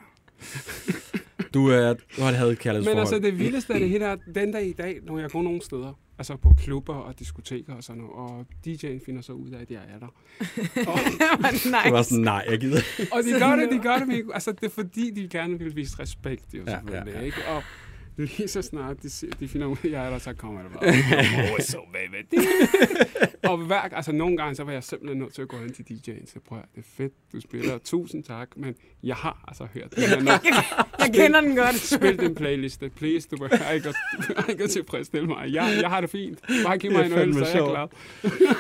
Du, 1.54 1.68
er, 1.68 1.94
du 1.94 2.22
har 2.22 2.32
havde 2.32 2.52
et 2.52 2.60
kærlighedsforhold. 2.60 2.96
Men 2.96 3.00
altså 3.14 3.20
det 3.30 3.40
vildeste 3.40 3.74
af 3.74 3.80
det 3.80 3.90
hele 3.90 4.06
er, 4.06 4.16
den 4.36 4.52
dag 4.52 4.68
i 4.68 4.74
dag, 4.74 5.00
når 5.04 5.20
jeg 5.20 5.30
går 5.30 5.42
nogle 5.42 5.62
steder, 5.62 6.00
altså 6.18 6.36
på 6.36 6.54
klubber 6.64 6.94
og 6.96 7.20
diskoteker 7.20 7.74
og 7.74 7.84
sådan 7.84 8.02
noget, 8.02 8.16
og 8.16 8.46
DJ'en 8.68 9.06
finder 9.06 9.22
så 9.22 9.34
ud 9.34 9.50
af, 9.50 9.62
at 9.62 9.72
jeg 9.72 9.80
er 9.96 10.00
der. 10.00 10.06
Og, 10.92 11.00
Det 11.00 11.20
var 11.40 11.52
nice. 11.52 11.70
det 11.86 11.94
var 11.94 12.02
sådan, 12.02 12.24
nej, 12.24 12.46
jeg 12.50 12.60
gider. 12.60 12.82
og 13.12 13.24
de 13.24 13.40
gør 13.40 13.56
det, 13.56 13.72
de 13.72 13.80
gør 13.80 13.98
det 13.98 14.08
med, 14.08 14.22
altså 14.34 14.52
det 14.52 14.64
er 14.64 14.70
fordi, 14.70 15.12
de 15.16 15.28
gerne 15.28 15.60
vil 15.60 15.76
vise 15.76 16.00
respekt, 16.00 16.46
jo 16.54 16.64
Ja, 16.68 16.72
selvfølgelig, 16.72 17.14
ja, 17.14 17.20
ja. 17.20 17.26
ikke? 17.26 17.38
Og 17.48 17.64
lige 18.18 18.48
så 18.48 18.62
snart 18.62 19.04
de, 19.04 19.10
de 19.40 19.48
finder 19.48 19.68
ud 19.68 19.78
af, 19.84 19.90
jeg 19.90 20.06
er 20.06 20.10
der, 20.10 20.18
så 20.18 20.34
kommer 20.34 20.62
det 20.62 20.72
bare, 20.72 20.90
oh, 21.54 21.60
so 21.60 21.80
baby. 21.94 22.40
og 23.44 23.58
hver, 23.58 23.76
altså 23.80 24.12
nogle 24.12 24.38
gange, 24.38 24.56
så 24.56 24.64
var 24.64 24.72
jeg 24.72 24.84
simpelthen 24.84 25.18
nødt 25.20 25.34
til 25.34 25.42
at 25.42 25.48
gå 25.48 25.58
hen 25.58 25.74
til 25.74 25.84
DJ'en, 25.92 26.32
så 26.34 26.40
prøv 26.48 26.58
at, 26.58 26.66
det 26.76 26.82
er 26.82 26.88
fedt, 26.98 27.14
du 27.34 27.40
spiller, 27.42 27.78
tusind 27.78 28.24
tak, 28.24 28.48
men 28.58 28.76
jeg 29.04 29.16
har 29.16 29.44
altså 29.48 29.68
hørt 29.74 29.96
det 29.96 30.08
her 30.08 30.20
nu. 30.22 30.32
Jeg 31.00 31.10
kender 31.14 31.42
den 31.42 31.56
godt. 31.56 31.76
Spil 31.76 32.20
din 32.20 32.36
playliste, 32.36 32.90
please. 32.90 33.28
Du 33.32 33.38
behøver 33.38 33.70
ikke 33.72 33.90
at, 33.90 33.96
ikke 34.50 34.64
at 34.64 34.70
tilfredsstille 34.70 35.28
mig. 35.28 35.54
Jeg, 35.54 35.78
jeg 35.82 35.90
har 35.90 36.02
det 36.02 36.10
fint. 36.10 36.40
Bare 36.66 36.78
giv 36.78 36.92
mig 36.92 37.04
Det 37.04 37.12
en 37.14 37.18
er 37.18 37.26
øl, 37.26 37.34
så 37.34 37.46
er 37.46 37.48
jeg 37.48 37.64
glad. 37.64 37.88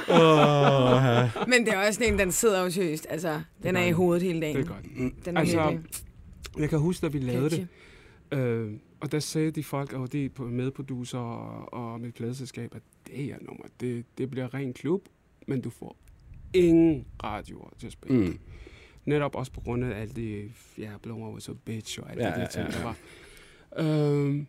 Oh, 0.10 1.04
ja. 1.06 1.46
Men 1.48 1.66
det 1.66 1.74
er 1.74 1.88
også 1.88 2.04
en, 2.04 2.20
den 2.20 2.32
sidder 2.32 2.64
jo 2.64 2.70
seriøst. 2.70 3.08
Altså, 3.10 3.42
den 3.64 3.76
er 3.76 3.84
i 3.84 3.92
hovedet 3.92 4.24
hele 4.24 4.42
dagen. 4.42 4.56
Det 4.58 4.64
er 4.66 4.68
godt. 4.68 5.26
Den 5.26 5.38
er 5.38 5.42
Altså, 5.42 5.78
Jeg 6.60 6.70
kan 6.70 6.80
huske, 6.80 7.02
da 7.06 7.12
vi 7.12 7.20
lavede 7.20 7.50
det, 7.50 7.68
catchy. 8.32 8.46
øh, 8.46 8.72
og 9.02 9.12
der 9.12 9.20
sagde 9.20 9.52
de 9.52 9.64
folk, 9.64 9.94
og 9.94 10.12
de 10.12 10.30
på- 10.30 10.46
medproducer 10.48 11.18
og, 11.20 11.74
og 11.94 12.02
mit 12.02 12.14
pladeselskab, 12.14 12.76
at 12.76 12.82
det 13.08 13.16
her 13.18 13.38
nummer, 13.42 13.66
det, 13.80 14.06
det 14.18 14.30
bliver 14.30 14.54
ren 14.54 14.74
klub, 14.74 15.06
men 15.48 15.62
du 15.62 15.70
får 15.70 15.98
ingen 16.54 17.06
radioer 17.24 17.70
til 17.80 17.88
at 17.88 17.94
spille. 17.94 18.28
Mm. 18.28 18.40
Netop 19.06 19.36
også 19.36 19.52
på 19.52 19.62
grund 19.62 19.86
af 19.86 20.02
alt 20.02 20.16
det, 20.16 20.52
ja, 20.78 20.92
Blow 21.04 21.34
Was 21.34 21.50
a 21.50 21.54
Bitch 21.66 22.00
og 22.02 22.10
alt 22.12 22.20
Ja, 22.20 22.26
ja, 22.26 22.32
det 22.32 22.38
ja, 22.38 22.44
der 22.44 22.50
ting, 22.50 22.68
ja, 22.68 22.78
der 22.78 22.84
var. 22.84 24.16
Øhm, 24.18 24.48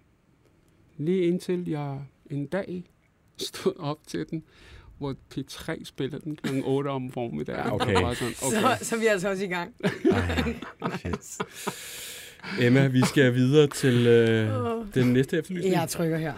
lige 0.96 1.22
indtil 1.26 1.68
jeg 1.68 2.00
en 2.30 2.46
dag 2.46 2.84
stod 3.36 3.76
op 3.78 4.06
til 4.06 4.26
den, 4.30 4.42
hvor 4.98 5.14
P3 5.34 5.84
spillede 5.84 6.20
den 6.24 6.36
kl. 6.36 6.60
8 6.64 6.88
om 6.98 7.10
formiddagen. 7.10 7.60
Ja, 7.66 7.74
okay. 7.74 7.94
Sådan, 7.94 8.04
okay. 8.04 8.78
Så, 8.78 8.84
så 8.84 8.96
er 8.96 9.00
vi 9.00 9.06
altså 9.06 9.28
også 9.30 9.44
i 9.44 9.48
gang. 9.48 9.74
Ej, 10.82 10.96
shit. 10.98 11.38
Emma, 12.60 12.86
vi 12.86 13.00
skal 13.06 13.34
videre 13.34 13.66
til 13.66 14.06
øh, 14.06 14.48
den 14.94 15.12
næste 15.12 15.38
efterlysning. 15.38 15.74
Jeg 15.74 15.88
trykker 15.88 16.18
her. 16.18 16.32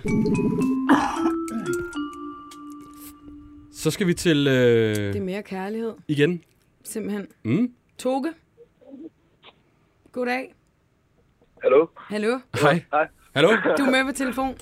Så 3.72 3.90
skal 3.90 4.06
vi 4.06 4.14
til 4.14 4.46
Det 4.46 4.98
er 5.06 5.16
øh, 5.16 5.22
mere 5.22 5.42
kærlighed, 5.42 5.92
igen. 6.08 6.42
simpelthen. 6.84 7.26
Mm. 7.42 7.72
Toge? 7.98 8.32
Goddag. 10.12 10.54
Hallo? 11.62 11.86
Hallo? 11.96 12.38
Hej. 12.60 12.82
Hej. 12.92 13.08
Hallo? 13.34 13.48
Du 13.78 13.82
er 13.82 13.90
med 13.90 14.12
på 14.12 14.16
telefon? 14.16 14.54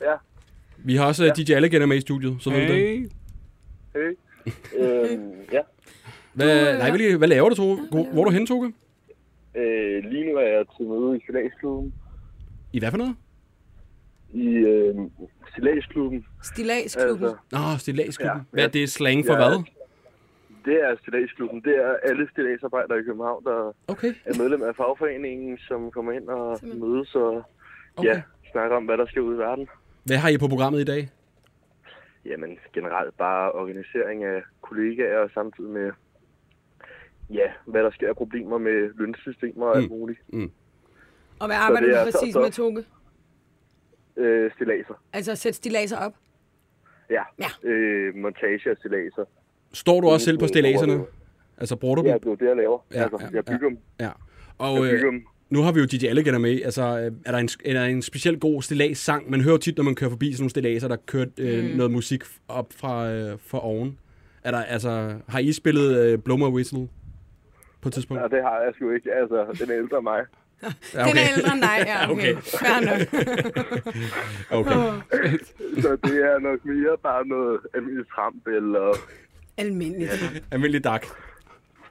Vi 0.78 0.96
har 0.96 1.06
også 1.06 1.24
ja. 1.24 1.32
DJ 1.32 1.52
Alligator 1.52 1.86
med 1.86 1.96
i 1.96 2.00
studiet, 2.00 2.36
så 2.40 2.50
ved 2.50 2.66
du 2.66 2.72
det. 2.72 2.76
Hey. 2.76 3.08
Hey. 3.94 4.16
øhm, 4.78 5.30
ja. 5.52 5.60
Hvad, 6.32 6.78
nej, 6.78 6.90
hvad, 6.90 7.16
hvad 7.18 7.28
laver 7.28 7.48
du, 7.48 7.54
Toge? 7.54 7.78
Hvor, 7.90 8.04
hvor 8.12 8.20
er 8.20 8.24
du 8.24 8.30
hen, 8.30 8.46
Toge? 8.46 8.72
Øh, 9.54 10.04
lige 10.04 10.32
nu 10.32 10.38
er 10.38 10.46
jeg 10.46 10.64
til 10.76 10.86
møde 10.86 11.16
i 11.16 11.20
Stilagsklubben. 11.22 11.94
I 12.72 12.78
hvad 12.78 12.90
for 12.90 12.98
noget? 12.98 13.16
I 14.34 14.46
øh, 14.46 14.94
Stilagsklubben. 15.52 16.26
Stilagsklubben. 16.42 17.24
Altså, 17.24 17.38
Nå, 17.52 17.78
stillagsklubben. 17.78 18.36
Ja. 18.38 18.44
Hvad 18.50 18.64
er 18.64 18.68
det 18.68 18.90
slang 18.90 19.26
for 19.26 19.32
Ja. 19.32 19.38
hvad? 19.48 19.58
det 20.64 20.74
er 20.84 20.96
Stilagsklubben. 21.02 21.60
Det 21.64 21.76
er 21.84 21.94
alle 22.08 22.28
stilagsarbejdere 22.32 22.98
i 22.98 23.02
København, 23.02 23.44
der 23.44 23.72
Okay. 23.88 24.12
er 24.24 24.38
medlem 24.42 24.62
af 24.62 24.76
fagforeningen, 24.76 25.58
som 25.58 25.90
kommer 25.90 26.12
ind 26.12 26.28
og 26.28 26.58
Simpelthen. 26.58 26.88
mødes 26.90 27.14
og 27.14 27.42
okay. 27.96 28.08
ja, 28.08 28.22
snakker 28.52 28.76
om, 28.76 28.84
hvad 28.84 28.96
der 28.98 29.06
sker 29.06 29.20
ud 29.20 29.34
i 29.34 29.38
verden. 29.38 29.68
Hvad 30.04 30.16
har 30.16 30.28
I 30.28 30.38
på 30.38 30.48
programmet 30.48 30.80
i 30.80 30.84
dag? 30.84 31.08
Jamen 32.24 32.58
generelt 32.72 33.16
bare 33.18 33.52
organisering 33.52 34.24
af 34.24 34.42
kollegaer 34.62 35.18
og 35.18 35.30
samtidig 35.34 35.70
med, 35.70 35.90
ja, 37.32 37.48
hvad 37.66 37.82
der 37.82 37.90
sker 37.90 38.08
af 38.08 38.16
problemer 38.16 38.58
med 38.58 38.90
lønsystemer 38.98 39.66
og 39.66 39.76
alt 39.76 39.90
Mm. 39.90 39.96
muligt. 39.98 40.20
Og 41.38 41.46
hvad 41.46 41.56
arbejder 41.56 41.88
du 41.88 41.94
så- 42.10 42.18
præcis 42.18 42.32
så- 42.32 42.40
med, 42.40 42.50
Toge? 42.50 42.84
Øh, 44.16 44.50
stilaser. 44.54 44.94
Altså 45.12 45.34
sætte 45.36 45.56
stilaser 45.56 45.96
op? 45.98 46.12
Ja. 47.10 47.22
Ja. 47.38 47.68
Øh, 47.70 48.14
montage 48.16 48.70
af 48.70 48.76
stilaser. 48.78 49.24
Står 49.72 50.00
du 50.00 50.08
også 50.08 50.24
selv 50.24 50.38
på 50.38 50.46
stillagserne? 50.46 51.04
Altså, 51.58 51.76
bruger 51.76 51.94
du 51.96 52.02
Ja, 52.06 52.12
dem? 52.12 52.20
det 52.20 52.30
er 52.32 52.36
det, 52.36 52.46
jeg 52.46 52.56
laver. 52.56 52.78
Ja, 52.94 53.02
altså, 53.02 53.18
ja, 53.20 53.28
jeg 53.36 53.44
bygger 53.44 53.68
dem. 53.68 53.78
Ja. 54.00 54.04
Jeg 54.04 54.12
Og 54.58 54.84
øh, 54.84 54.90
bygger 54.90 55.10
dem. 55.10 55.24
nu 55.50 55.62
har 55.62 55.72
vi 55.72 55.80
jo 55.80 55.86
DJ 55.86 56.06
Alligator 56.06 56.38
med. 56.38 56.62
Altså, 56.64 56.82
øh, 56.82 57.12
er 57.26 57.32
der 57.32 57.38
en, 57.38 57.48
er 57.64 57.72
der 57.72 57.84
en 57.84 58.02
specielt 58.02 58.40
god 58.40 58.62
stillags-sang? 58.62 59.30
Man 59.30 59.40
hører 59.40 59.56
tit, 59.56 59.76
når 59.76 59.84
man 59.84 59.94
kører 59.94 60.10
forbi 60.10 60.32
sådan 60.32 60.42
nogle 60.42 60.50
stilladser, 60.50 60.88
der 60.88 60.96
kører 60.96 61.26
øh, 61.38 61.64
Mm. 61.64 61.70
noget 61.76 61.92
musik 61.92 62.22
op 62.48 62.72
fra, 62.76 63.10
øh, 63.12 63.38
fra 63.46 63.64
oven. 63.66 63.98
Er 64.44 64.50
der, 64.50 64.58
altså, 64.62 65.14
har 65.28 65.38
I 65.38 65.52
spillet 65.52 65.98
øh, 66.06 66.18
Blow 66.18 66.36
My 66.36 66.42
Whistle 66.54 66.88
på 67.82 67.88
et 67.88 67.92
tidspunkt? 67.94 68.22
Ja, 68.22 68.28
det 68.36 68.42
har 68.42 68.56
jeg 68.64 68.72
sgu 68.74 68.90
ikke. 68.90 69.12
Altså, 69.20 69.64
den 69.64 69.70
er 69.70 69.76
ældre 69.82 69.96
end 69.98 70.04
mig. 70.04 70.22
Ja, 70.94 71.04
Den 71.08 71.16
er 71.22 71.26
ældre 71.36 71.52
end 71.52 71.62
dig, 71.62 71.76
ja. 71.86 72.10
Okay. 72.10 72.32
Okay. 72.36 72.42
Fair 72.42 72.78
nok. 72.88 73.00
Okay. 74.58 75.38
Så 75.82 75.96
det 76.04 76.16
er 76.30 76.38
nok 76.38 76.64
mere 76.64 76.96
bare 77.02 77.26
noget 77.26 77.60
almindeligt 77.74 78.08
tramp, 78.14 78.46
eller... 78.46 78.96
Almindeligt. 79.56 80.42
Almindelig 80.50 80.84
dak. 80.84 81.06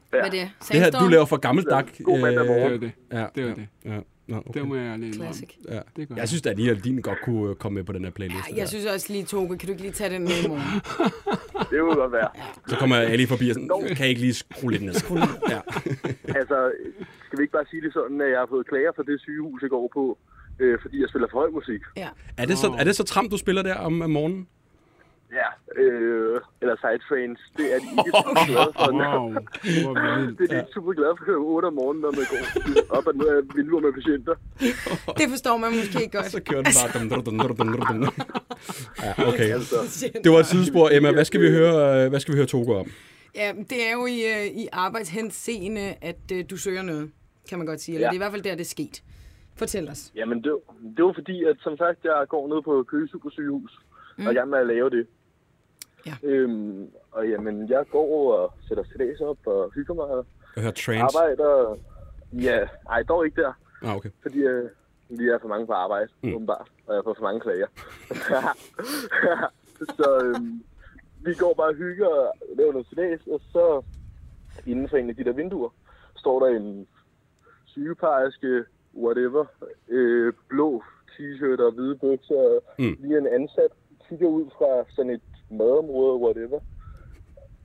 Hvad 0.10 0.20
er 0.20 0.24
det? 0.24 0.32
Det 0.32 0.40
her, 0.42 0.50
Sandstorm? 0.62 1.04
du 1.04 1.10
laver 1.10 1.26
for 1.26 1.38
gammel 1.38 1.66
dak. 1.66 1.86
God 2.04 2.20
mandag 2.22 2.42
øh, 2.42 2.48
morgen. 2.48 2.72
Det 2.72 2.82
var 2.82 2.88
det. 2.88 2.92
Ja, 3.12 3.26
Det 3.36 3.44
var 3.44 3.50
ja, 3.50 3.56
det. 3.56 3.68
Ja, 3.86 4.00
Nå, 4.32 4.38
okay. 4.38 4.60
Det 4.60 4.68
må 4.68 4.76
jeg 4.76 5.00
lige. 5.00 5.14
Classic. 5.14 5.50
ja. 5.70 5.80
Det 5.96 6.08
gør 6.08 6.16
Jeg 6.16 6.28
synes 6.28 6.46
at 6.46 6.58
lige, 6.58 6.72
at 6.72 6.84
din 6.84 7.02
godt 7.02 7.22
kunne 7.26 7.50
øh, 7.50 7.56
komme 7.56 7.76
med 7.76 7.84
på 7.84 7.94
den 7.94 8.04
her 8.04 8.12
playlist. 8.12 8.50
Ja, 8.52 8.56
jeg 8.58 8.68
synes 8.68 8.86
også 8.86 9.14
lige, 9.14 9.24
Toge, 9.26 9.58
kan 9.58 9.68
du 9.68 9.72
ikke 9.72 9.82
lige 9.82 9.92
tage 9.94 10.10
den 10.16 10.22
med 10.22 10.38
i 10.46 10.48
morgen? 10.48 10.82
Det 11.72 11.78
vil 11.84 11.96
godt 12.04 12.12
være. 12.12 12.30
Så 12.68 12.76
kommer 12.76 12.96
jeg 12.98 13.18
lige 13.18 13.28
forbi 13.28 13.50
og 13.50 13.54
sådan, 13.56 13.70
kan 13.88 14.00
jeg 14.00 14.10
ikke 14.10 14.22
lige 14.22 14.34
skrue 14.34 14.72
lidt 14.72 14.84
ned? 14.84 14.94
Ja. 15.50 15.60
Altså, 16.40 16.72
skal 17.26 17.38
vi 17.40 17.44
ikke 17.44 17.52
bare 17.52 17.66
sige 17.72 17.82
det 17.82 17.94
sådan, 17.94 18.22
at 18.22 18.30
jeg 18.30 18.40
har 18.40 18.48
fået 18.50 18.68
klager 18.68 18.92
for 18.96 19.04
det 19.04 19.22
sygehus, 19.22 19.62
jeg 19.62 19.70
går 19.70 19.90
på, 19.94 20.18
øh, 20.60 20.78
fordi 20.82 21.02
jeg 21.02 21.10
spiller 21.10 21.28
for 21.32 21.38
høj 21.40 21.50
musik? 21.50 21.82
Ja. 21.98 22.10
Er, 22.38 22.46
det 22.46 22.58
så, 22.58 22.68
er 22.80 22.84
det 22.84 22.96
så 22.96 23.04
tram, 23.04 23.30
du 23.30 23.38
spiller 23.38 23.62
der 23.62 23.76
om, 23.76 24.02
om 24.02 24.10
morgenen? 24.10 24.48
Ja. 25.40 25.50
Øh, 25.82 26.40
eller 26.62 26.76
sidetrains. 26.84 27.40
Det 27.58 27.66
er 27.76 27.80
de 27.84 27.88
ikke 28.00 28.12
super 28.26 28.46
glade 28.52 28.72
for. 28.78 28.92
Wow. 29.00 29.26
Det 30.38 30.44
er 30.46 30.52
de 30.54 30.58
ikke 30.62 30.74
super 30.74 30.94
glade 31.00 31.14
for 31.18 31.24
klokken 31.26 31.46
8 31.46 31.66
om 31.66 31.74
morgenen, 31.74 32.02
når 32.06 32.12
man 32.20 32.26
går 32.32 32.42
op 32.98 33.08
og 33.08 33.14
ned 33.16 33.28
af 33.28 33.42
vinduer 33.56 33.82
med 33.86 33.94
patienter. 34.00 34.36
Det 35.20 35.28
forstår 35.34 35.58
man 35.58 35.70
måske 35.80 36.10
godt. 36.18 36.26
Så 36.38 36.42
kører 36.50 36.62
den 36.68 36.74
bare. 36.80 36.90
Dum, 36.96 37.10
dum, 37.10 37.22
dum, 37.24 37.58
dum, 37.58 37.58
dum, 37.58 37.82
dum. 37.90 38.00
Ja, 39.04 39.12
okay. 39.30 39.50
Altså, 39.58 39.76
Det 40.24 40.32
var 40.32 40.40
et 40.40 40.46
sidespor. 40.46 40.90
Emma, 40.96 41.12
hvad 41.12 41.26
skal 41.26 41.42
vi 41.42 41.50
høre, 41.60 42.04
øh, 42.04 42.10
hvad 42.10 42.20
skal 42.20 42.32
vi 42.34 42.38
høre 42.38 42.48
Togo 42.56 42.72
om? 42.82 42.88
Ja, 43.36 43.54
det 43.70 43.80
er 43.88 43.92
jo 44.00 44.06
i, 44.06 44.18
øh, 44.34 44.46
i 44.62 44.68
arbejdshenseende, 44.72 45.86
at 46.02 46.22
øh, 46.34 46.46
du 46.50 46.58
søger 46.58 46.82
noget, 46.82 47.12
kan 47.50 47.58
man 47.58 47.68
godt 47.68 47.82
sige. 47.82 47.96
Eller 47.96 48.08
Ja. 48.08 48.10
det 48.10 48.16
er 48.16 48.22
i 48.22 48.24
hvert 48.24 48.32
fald 48.32 48.42
der, 48.44 48.52
det 48.52 48.62
er 48.62 48.66
sket. 48.78 49.04
Fortæl 49.56 49.90
os. 49.90 50.12
jamen, 50.16 50.44
det, 50.44 50.52
det 50.98 51.06
var 51.06 51.14
fordi, 51.14 51.44
at 51.44 51.56
som 51.60 51.78
sagt, 51.78 52.00
jeg 52.04 52.26
går 52.30 52.48
ned 52.48 52.62
på 52.62 52.84
Køge 52.92 53.08
Supersygehus, 53.08 53.80
mm. 54.18 54.28
og 54.28 54.34
jeg 54.34 54.42
er 54.42 54.46
med 54.46 54.60
at 54.60 54.68
lave 54.68 54.90
det. 54.90 55.08
Ja. 56.06 56.14
Øhm, 56.24 56.90
og 57.12 57.30
jamen, 57.30 57.70
jeg 57.70 57.86
går 57.92 58.34
og 58.38 58.54
sætter 58.68 58.84
stillads 58.84 59.22
op 59.22 59.38
og 59.48 59.72
hygger 59.76 59.94
mig 59.94 60.06
og 60.06 60.26
Jeg 60.56 60.62
hører 60.64 60.74
trance. 60.74 61.00
arbejder. 61.18 61.78
Ja, 62.34 62.68
ej, 62.90 63.04
dog 63.04 63.26
ikke 63.26 63.42
der. 63.42 63.54
Ah, 63.82 63.96
okay. 63.96 64.10
Fordi 64.22 64.40
øh, 64.40 64.70
vi 65.10 65.28
er 65.28 65.40
for 65.42 65.48
mange 65.48 65.68
på 65.68 65.74
arbejde, 65.74 66.08
Mm. 66.24 66.34
åbenbart, 66.36 66.68
og 66.88 66.96
jeg 66.96 67.04
får 67.04 67.14
for 67.14 67.24
mange 67.24 67.40
klager. 67.40 67.68
så 69.98 70.22
øhm, 70.26 70.64
vi 71.26 71.34
går 71.34 71.54
bare 71.54 71.68
og 71.68 71.76
hygger 71.76 72.08
og 72.08 72.34
laver 72.58 72.72
noget 72.72 72.88
stillads, 72.88 73.28
og 73.28 73.42
så 73.52 73.82
inden 74.68 74.90
for 74.90 74.98
en 74.98 75.10
af 75.10 75.16
de 75.16 75.24
der 75.24 75.32
vinduer 75.34 75.70
står 76.18 76.46
der 76.48 76.56
en 76.56 76.88
sygeplejerske, 77.66 78.64
whatever, 78.96 79.46
øh, 79.90 80.34
blå 80.48 80.84
t-shirt 81.12 81.62
og 81.66 81.72
hvide 81.72 81.96
bukser, 81.96 82.60
mm. 82.80 82.98
lige 83.00 83.18
en 83.18 83.28
ansat, 83.28 83.72
kigger 84.10 84.28
ud 84.28 84.46
fra 84.58 84.92
sådan 84.96 85.12
et 85.12 85.22
madområde, 85.52 86.16
whatever, 86.24 86.60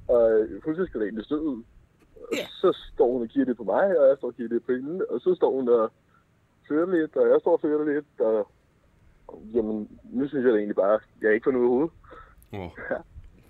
og 0.08 0.22
øh, 0.40 0.60
pludselig 0.62 0.88
skal 0.88 1.00
det 1.00 1.06
egentlig 1.06 1.24
stød 1.24 1.40
ud. 1.40 1.62
Og 2.16 2.28
Ja. 2.32 2.46
så 2.62 2.78
står 2.94 3.12
hun 3.12 3.22
og 3.22 3.28
kigger 3.28 3.44
det 3.46 3.56
på 3.56 3.64
mig, 3.64 3.84
og 4.00 4.04
jeg 4.08 4.16
står 4.18 4.28
og 4.28 4.36
kigger 4.36 4.56
det 4.56 4.64
på 4.66 4.72
hende, 4.72 5.04
og 5.10 5.20
så 5.20 5.34
står 5.34 5.50
hun 5.56 5.68
og 5.68 5.90
fører 6.68 6.88
lidt, 6.96 7.16
og 7.16 7.26
jeg 7.32 7.38
står 7.40 7.52
og 7.52 7.60
fører 7.60 7.84
lidt, 7.94 8.20
og 8.20 8.48
jamen, 9.54 9.88
nu 10.12 10.28
synes 10.28 10.44
jeg 10.44 10.52
da 10.52 10.58
egentlig 10.58 10.76
bare, 10.76 10.94
at 10.94 11.00
jeg 11.22 11.34
ikke 11.34 11.44
får 11.44 11.50
noget 11.50 11.66
i 11.66 11.68
hovedet. 11.68 11.90
Oh. 12.52 12.70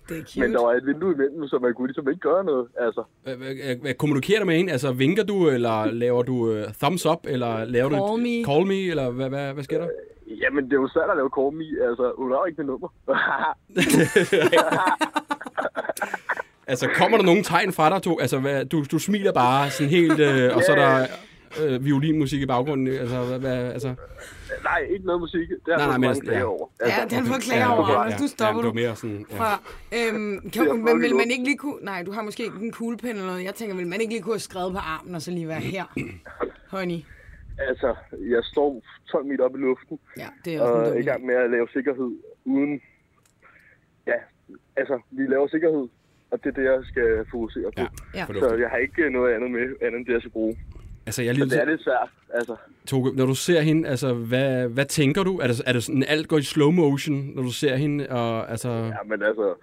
Det 0.09 0.17
er 0.17 0.23
cute. 0.23 0.39
Men 0.39 0.53
der 0.53 0.61
var 0.61 0.73
et 0.73 0.85
vindue 0.85 1.13
imellem, 1.13 1.47
så 1.47 1.59
man 1.59 1.73
kunne 1.73 1.87
ligesom 1.87 2.09
ikke 2.09 2.19
gøre 2.19 2.43
noget. 2.43 2.67
Altså, 2.77 3.03
Hvad, 3.23 3.93
kommunikerer 3.93 4.39
du 4.39 4.45
med 4.45 4.55
hende? 4.57 4.71
Altså, 4.71 4.91
vinker 4.91 5.23
du, 5.23 5.47
eller 5.49 5.85
laver 5.91 6.23
du 6.23 6.33
uh, 6.51 6.63
thumbs 6.81 7.05
up, 7.05 7.19
eller 7.27 7.65
laver 7.65 7.89
Call 7.89 8.01
du... 8.01 8.17
me. 8.17 8.43
Call 8.45 8.65
me, 8.67 8.89
eller 8.89 9.09
hvad, 9.09 9.29
hvad, 9.29 9.53
hvad 9.53 9.63
sker 9.63 9.77
der? 9.77 9.89
Jamen, 10.27 10.65
det 10.65 10.73
er 10.73 10.81
jo 10.81 10.89
svært 10.93 11.09
at 11.09 11.17
lave 11.17 11.51
me. 11.51 11.87
Altså, 11.89 12.13
hun 12.17 12.31
har 12.31 12.37
jo 12.37 12.45
ikke 12.45 12.61
mit 12.61 12.67
nummer. 12.67 12.89
Altså, 16.69 16.89
kommer 16.95 17.17
der 17.17 17.25
nogen 17.25 17.43
tegn 17.43 17.73
fra 17.73 17.89
dig, 17.89 18.01
to? 18.01 18.19
Altså, 18.19 18.39
hvad, 18.39 18.65
du, 18.65 18.85
du 18.91 18.99
smiler 18.99 19.33
bare 19.33 19.69
sådan 19.69 19.89
helt, 19.89 20.19
øh, 20.19 20.55
og 20.55 20.63
så 20.63 20.71
er 20.71 20.75
der 20.75 21.07
øh, 21.61 21.85
violinmusik 21.85 22.41
i 22.41 22.45
baggrunden. 22.45 22.87
Altså, 22.87 23.23
hvad, 23.23 23.39
hvad, 23.39 23.71
altså... 23.73 23.95
Nej, 24.63 24.79
ikke 24.93 25.05
noget 25.05 25.21
musik. 25.21 25.49
Det 25.49 25.59
har 25.67 25.77
Nej, 25.77 25.87
nej, 25.87 25.97
men 25.97 26.09
altså, 26.09 26.23
klager 26.23 26.39
ja. 26.39 26.45
over. 26.45 26.67
Ja, 26.85 27.15
den 27.15 27.25
får 27.25 27.39
klager 27.39 27.61
Ja, 27.63 27.73
over, 27.73 27.83
okay, 27.83 27.93
Anders. 27.93 28.13
ja, 28.13 28.21
Nu 28.21 28.27
stopper 28.27 28.61
ja, 28.61 28.61
du. 28.61 28.67
det 28.67 28.75
mere 28.75 28.95
sådan... 28.95 29.25
Ja. 29.31 29.37
Fra, 29.37 29.61
øhm, 29.93 30.39
kan, 30.39 30.63
Det 30.63 30.69
er 30.69 30.73
men 30.73 31.01
vil 31.01 31.15
man 31.15 31.31
ikke 31.31 31.43
lige 31.43 31.57
kunne... 31.57 31.75
Nej, 31.81 32.03
du 32.03 32.11
har 32.11 32.21
måske 32.21 32.43
ikke 32.43 32.57
en 32.61 32.71
kuglepen 32.71 33.09
eller 33.09 33.25
noget. 33.25 33.43
Jeg 33.43 33.55
tænker, 33.55 33.75
vil 33.75 33.87
man 33.87 34.01
ikke 34.01 34.13
lige 34.13 34.21
kunne 34.23 34.33
have 34.33 34.39
skrevet 34.39 34.71
på 34.73 34.79
armen 34.79 35.15
og 35.15 35.21
så 35.21 35.31
lige 35.31 35.47
være 35.47 35.59
her? 35.59 35.83
Honey. 36.77 36.99
Altså, 37.59 37.95
jeg 38.11 38.43
står 38.43 38.83
12 39.11 39.25
meter 39.25 39.43
op 39.43 39.55
i 39.55 39.59
luften, 39.59 39.99
Ja, 40.17 40.27
det 40.45 40.55
er 40.55 40.61
også 40.61 40.73
en 40.73 40.91
og 40.91 40.95
er 40.97 40.99
i 40.99 41.03
gang 41.03 41.25
med 41.25 41.35
at 41.35 41.49
lave 41.51 41.67
sikkerhed 41.73 42.11
uden... 42.45 42.81
Ja, 44.07 44.19
altså, 44.75 44.99
vi 45.11 45.23
laver 45.27 45.47
sikkerhed, 45.47 45.87
og 46.31 46.43
det 46.43 46.49
er 46.49 46.53
det, 46.53 46.63
jeg 46.63 46.79
skal 46.83 47.25
fokusere 47.31 47.71
på. 47.77 47.81
Ja, 47.81 47.87
Ja. 48.19 48.25
Så 48.39 48.55
jeg 48.55 48.69
har 48.69 48.77
ikke 48.77 49.09
noget 49.09 49.33
andet 49.33 49.51
med, 49.51 49.61
andet 49.81 49.97
end 49.97 50.05
det, 50.05 50.13
jeg 50.13 50.21
skal 50.21 50.31
bruge. 50.31 50.57
Altså, 51.05 51.21
jeg 51.21 51.29
er 51.29 51.33
Så 51.33 51.39
lige 51.39 51.49
det 51.49 51.61
er 51.61 51.65
lidt 51.65 51.83
svært, 51.83 52.09
altså. 52.33 52.55
Toge, 52.87 53.15
når 53.15 53.25
du 53.25 53.35
ser 53.35 53.61
hende, 53.61 53.87
altså, 53.87 54.13
hvad, 54.13 54.67
hvad 54.67 54.85
tænker 54.85 55.23
du? 55.23 55.37
Er 55.37 55.47
det, 55.47 55.61
er 55.65 55.73
det 55.73 55.83
sådan, 55.83 56.03
alt 56.07 56.27
går 56.27 56.37
i 56.37 56.41
slow 56.41 56.71
motion, 56.71 57.31
når 57.35 57.43
du 57.43 57.51
ser 57.51 57.75
hende? 57.75 58.09
Og, 58.09 58.49
altså, 58.51 58.69
Ja, 58.69 59.03
men 59.05 59.23
altså, 59.23 59.53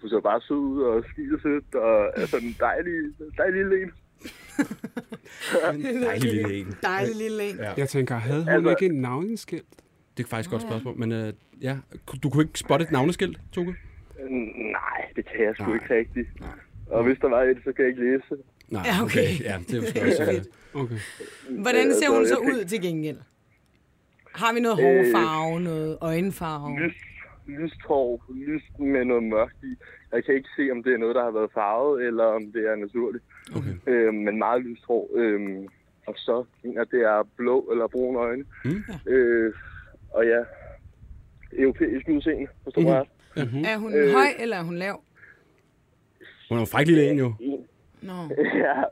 hun 0.00 0.10
ser 0.10 0.20
bare 0.20 0.40
sød 0.40 0.56
ud 0.56 0.82
og 0.82 1.04
smiler 1.14 1.38
sødt, 1.42 1.74
og 1.74 2.18
altså 2.20 2.36
en 2.36 2.56
dejlig, 2.60 2.92
dejlig 3.36 3.56
lille 3.56 3.82
en. 3.82 3.92
dejlig 6.04 6.32
lille 6.34 6.54
en. 6.60 6.74
Dejlig 6.82 7.16
lille 7.16 7.50
en. 7.50 7.56
Ja. 7.56 7.72
Jeg 7.76 7.88
tænker, 7.88 8.14
havde 8.16 8.44
hun 8.44 8.48
Altså- 8.52 8.70
ikke 8.70 8.86
en 8.94 9.00
navneskilt? 9.00 9.64
Det 10.16 10.24
er 10.24 10.28
faktisk 10.28 10.48
et 10.48 10.50
godt 10.50 10.62
spørgsmål, 10.62 10.98
men 10.98 11.12
øh, 11.12 11.32
ja, 11.62 11.76
du 12.22 12.30
kunne 12.30 12.42
ikke 12.44 12.58
spotte 12.58 12.84
et 12.84 12.90
navneskilt, 12.90 13.38
Toge? 13.52 13.76
Nej, 14.72 15.00
det 15.16 15.24
kan 15.26 15.44
jeg 15.44 15.54
sgu 15.54 15.64
Nej. 15.64 15.74
ikke 15.74 15.94
rigtigt. 15.94 16.28
Og 16.86 17.04
hvis 17.04 17.18
der 17.20 17.28
var 17.28 17.42
et, 17.42 17.56
så 17.64 17.72
kan 17.72 17.84
jeg 17.84 17.88
ikke 17.88 18.00
læse. 18.04 18.42
Nej, 18.68 18.82
Ja, 18.86 19.02
okay. 19.04 19.40
Ja, 19.40 19.58
det 19.68 19.76
er 19.76 19.80
måske 19.80 20.02
også... 20.02 20.22
øh, 20.32 20.44
Okay. 20.74 20.96
Hvordan 21.50 21.94
ser 21.94 22.10
Øh, 22.10 22.16
hun 22.16 22.26
så 22.26 22.36
ud 22.36 22.64
til 22.64 22.80
gengæld? 22.82 23.16
Har 24.34 24.52
vi 24.54 24.60
noget 24.60 24.78
Øh, 24.80 24.84
hårfarve, 24.84 25.60
noget 25.60 25.98
øjenfarve? 26.00 26.80
Lys, 26.80 26.94
lyst 27.58 27.82
hår, 27.88 28.24
lyst 28.34 28.78
med 28.78 29.04
noget 29.04 29.22
mørkt 29.24 29.56
i. 29.62 29.76
Jeg 30.12 30.24
kan 30.24 30.34
ikke 30.34 30.48
se, 30.56 30.70
om 30.72 30.82
det 30.82 30.94
er 30.94 30.98
noget, 30.98 31.14
der 31.14 31.24
har 31.24 31.30
været 31.30 31.50
farvet, 31.54 32.06
eller 32.06 32.24
om 32.24 32.52
det 32.52 32.62
er 32.70 32.76
naturligt. 32.76 33.24
Okay. 33.56 33.74
Øh, 33.86 34.14
men 34.14 34.38
meget 34.38 34.62
lyst 34.62 34.84
hår. 34.84 35.10
Øh, 35.14 35.40
og 36.06 36.14
så 36.16 36.44
mener 36.62 36.80
jeg, 36.80 36.90
det 36.90 37.00
er 37.02 37.28
blå 37.36 37.60
eller 37.72 37.86
brune 37.86 38.18
øjne. 38.18 38.44
Mm. 38.64 38.82
Øh, 39.06 39.52
og 40.10 40.26
ja, 40.26 40.40
europæisk 41.52 42.08
udseende, 42.08 42.46
forstår 42.64 42.80
mm. 42.82 42.86
ret. 42.88 43.08
Mhm. 43.36 43.64
Er 43.64 43.76
hun 43.76 43.94
Øh. 43.94 44.12
høj, 44.12 44.26
eller 44.38 44.56
er 44.56 44.62
hun 44.62 44.76
lav? 44.76 45.02
Hun 46.48 46.58
er 46.58 46.62
jo 46.62 46.66
fræk 46.66 46.86
lille 46.86 47.10
en, 47.10 47.18
jo. 47.18 47.32
En, 47.40 47.66
Nå, 48.02 48.12
ja, 48.64 48.82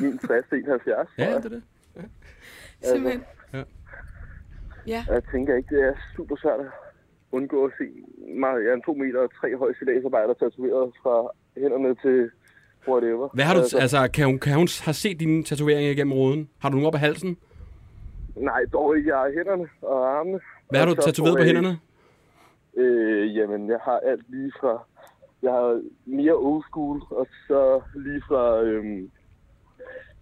61, 0.00 0.44
71. 0.52 1.08
Ja, 1.18 1.24
jeg. 1.32 1.42
det 1.42 1.44
er 1.44 1.48
det. 1.48 1.62
simpelthen. 2.82 3.22
Ja. 3.52 3.62
Ja, 4.86 5.04
Jeg 5.08 5.22
tænker 5.32 5.56
ikke, 5.56 5.76
det 5.76 5.84
er 5.84 5.94
super 6.16 6.36
svært 6.36 6.60
at 6.60 6.66
undgå 7.36 7.64
at 7.64 7.72
se. 7.78 7.86
Jeg 8.64 8.70
er 8.70 8.74
en 8.74 8.82
2 8.82 8.94
meter 8.94 9.20
og 9.20 9.30
3 9.40 9.56
høj 9.56 9.74
stilagsarbejder 9.74 10.34
tatoveret 10.34 10.92
fra 11.02 11.16
hænderne 11.60 11.94
til 12.04 12.30
whatever. 12.88 13.28
Hvad 13.34 13.44
har 13.44 13.54
du, 13.54 13.60
altså, 13.84 14.10
kan 14.14 14.26
hun, 14.26 14.38
kan 14.38 14.54
hun 14.54 14.68
have 14.86 14.94
set 14.94 15.20
dine 15.20 15.42
tatoveringer 15.42 15.90
igennem 15.90 16.14
ruden? 16.20 16.48
Har 16.60 16.68
du 16.68 16.74
nogen 16.76 16.86
op 16.86 16.94
af 16.94 17.00
halsen? 17.00 17.36
Nej, 18.36 18.62
dog 18.72 18.96
ikke. 18.96 19.08
Jeg 19.10 19.18
har 19.18 19.30
hænderne 19.38 19.68
og 19.82 20.18
armene. 20.18 20.40
Hvad 20.70 20.80
har 20.80 20.86
du 20.86 20.94
tatoveret 20.94 21.36
på 21.38 21.44
hænderne? 21.44 21.78
Øh, 22.76 23.36
jamen, 23.36 23.68
jeg 23.68 23.78
har 23.82 23.98
alt 24.10 24.24
lige 24.28 24.52
fra... 24.60 24.86
Jeg 25.42 25.52
har 25.52 25.82
mere 26.04 26.34
old 26.34 26.64
school, 26.70 27.02
og 27.10 27.26
så 27.48 27.80
lige 27.94 28.22
fra... 28.28 28.62
Øhm, 28.62 29.10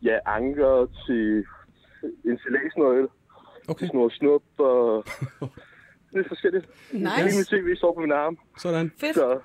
ja, 0.02 0.18
anker 0.26 0.86
til 1.06 1.44
en 2.24 2.38
stilagsnøgle. 2.38 3.08
Okay, 3.68 3.86
Snor 3.86 4.08
snup 4.08 4.42
og... 4.58 5.04
Lidt 6.14 6.28
forskelligt. 6.28 6.66
nice. 6.92 7.16
Hele 7.16 7.36
mit 7.38 7.46
tv 7.46 7.76
står 7.76 7.94
på 7.94 8.00
min 8.00 8.12
arm. 8.12 8.38
sådan. 8.58 8.92
Fedt. 9.00 9.14
Så 9.14 9.38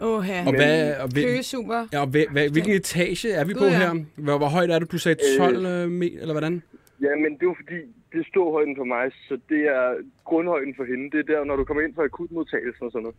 Åh, 0.00 0.22
her. 0.22 0.46
Og, 0.46 0.52
hvad, 0.54 0.96
og, 1.02 1.08
hvil, 1.12 1.24
Køge 1.24 1.42
super. 1.42 1.86
ja, 1.92 2.00
og 2.00 2.06
hvad, 2.06 2.24
hvad, 2.32 2.48
hvilken 2.50 2.72
etage 2.72 3.30
er 3.32 3.44
vi 3.44 3.52
på 3.54 3.58
Gud, 3.58 3.68
ja. 3.68 3.78
her? 3.78 4.04
Hvor, 4.16 4.38
hvor 4.38 4.48
højt 4.48 4.70
er 4.70 4.78
det? 4.78 4.92
Du 4.92 4.98
sagde 4.98 5.18
12 5.38 5.66
øh, 5.66 5.88
meter, 5.90 6.20
eller 6.20 6.34
hvordan? 6.34 6.62
Ja, 7.02 7.12
men 7.22 7.30
det 7.34 7.42
er 7.42 7.50
jo 7.52 7.56
fordi, 7.62 7.78
det 8.12 8.18
er 8.20 8.24
ståhøjden 8.32 8.76
for 8.76 8.84
mig, 8.84 9.04
så 9.28 9.38
det 9.48 9.62
er 9.78 9.84
grundhøjden 10.24 10.74
for 10.76 10.84
hende. 10.84 11.04
Det 11.12 11.18
er 11.24 11.28
der, 11.34 11.44
når 11.44 11.56
du 11.56 11.64
kommer 11.64 11.82
ind 11.82 11.94
fra 11.94 12.04
akutmodtagelsen 12.04 12.84
og 12.86 12.92
sådan 12.92 13.02
noget. 13.02 13.16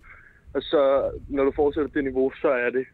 Og 0.53 0.61
så, 0.61 1.11
når 1.29 1.43
du 1.43 1.51
fortsætter 1.55 1.89
det 1.91 2.03
niveau, 2.03 2.31
så 2.41 2.49
er 2.65 2.69
det, 2.69 2.85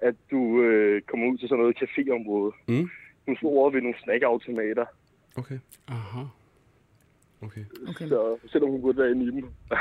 at 0.00 0.14
du 0.30 0.62
øh, 0.62 1.02
kommer 1.02 1.26
ud 1.30 1.38
til 1.38 1.48
sådan 1.48 1.62
noget 1.62 1.76
caféområde. 1.82 2.52
Mm. 2.68 2.88
Nu 3.26 3.36
står 3.36 3.48
over 3.48 3.70
ved 3.70 3.80
nogle 3.80 3.98
snackautomater, 4.04 4.84
Okay, 5.38 5.58
Aha. 5.88 6.20
Okay. 7.42 7.60
Okay. 7.88 8.08
så 8.08 8.36
selvom 8.52 8.70
hun 8.70 8.82
burde 8.82 8.98
være 8.98 9.10
inde 9.10 9.24
i 9.24 9.30
dem. 9.30 9.44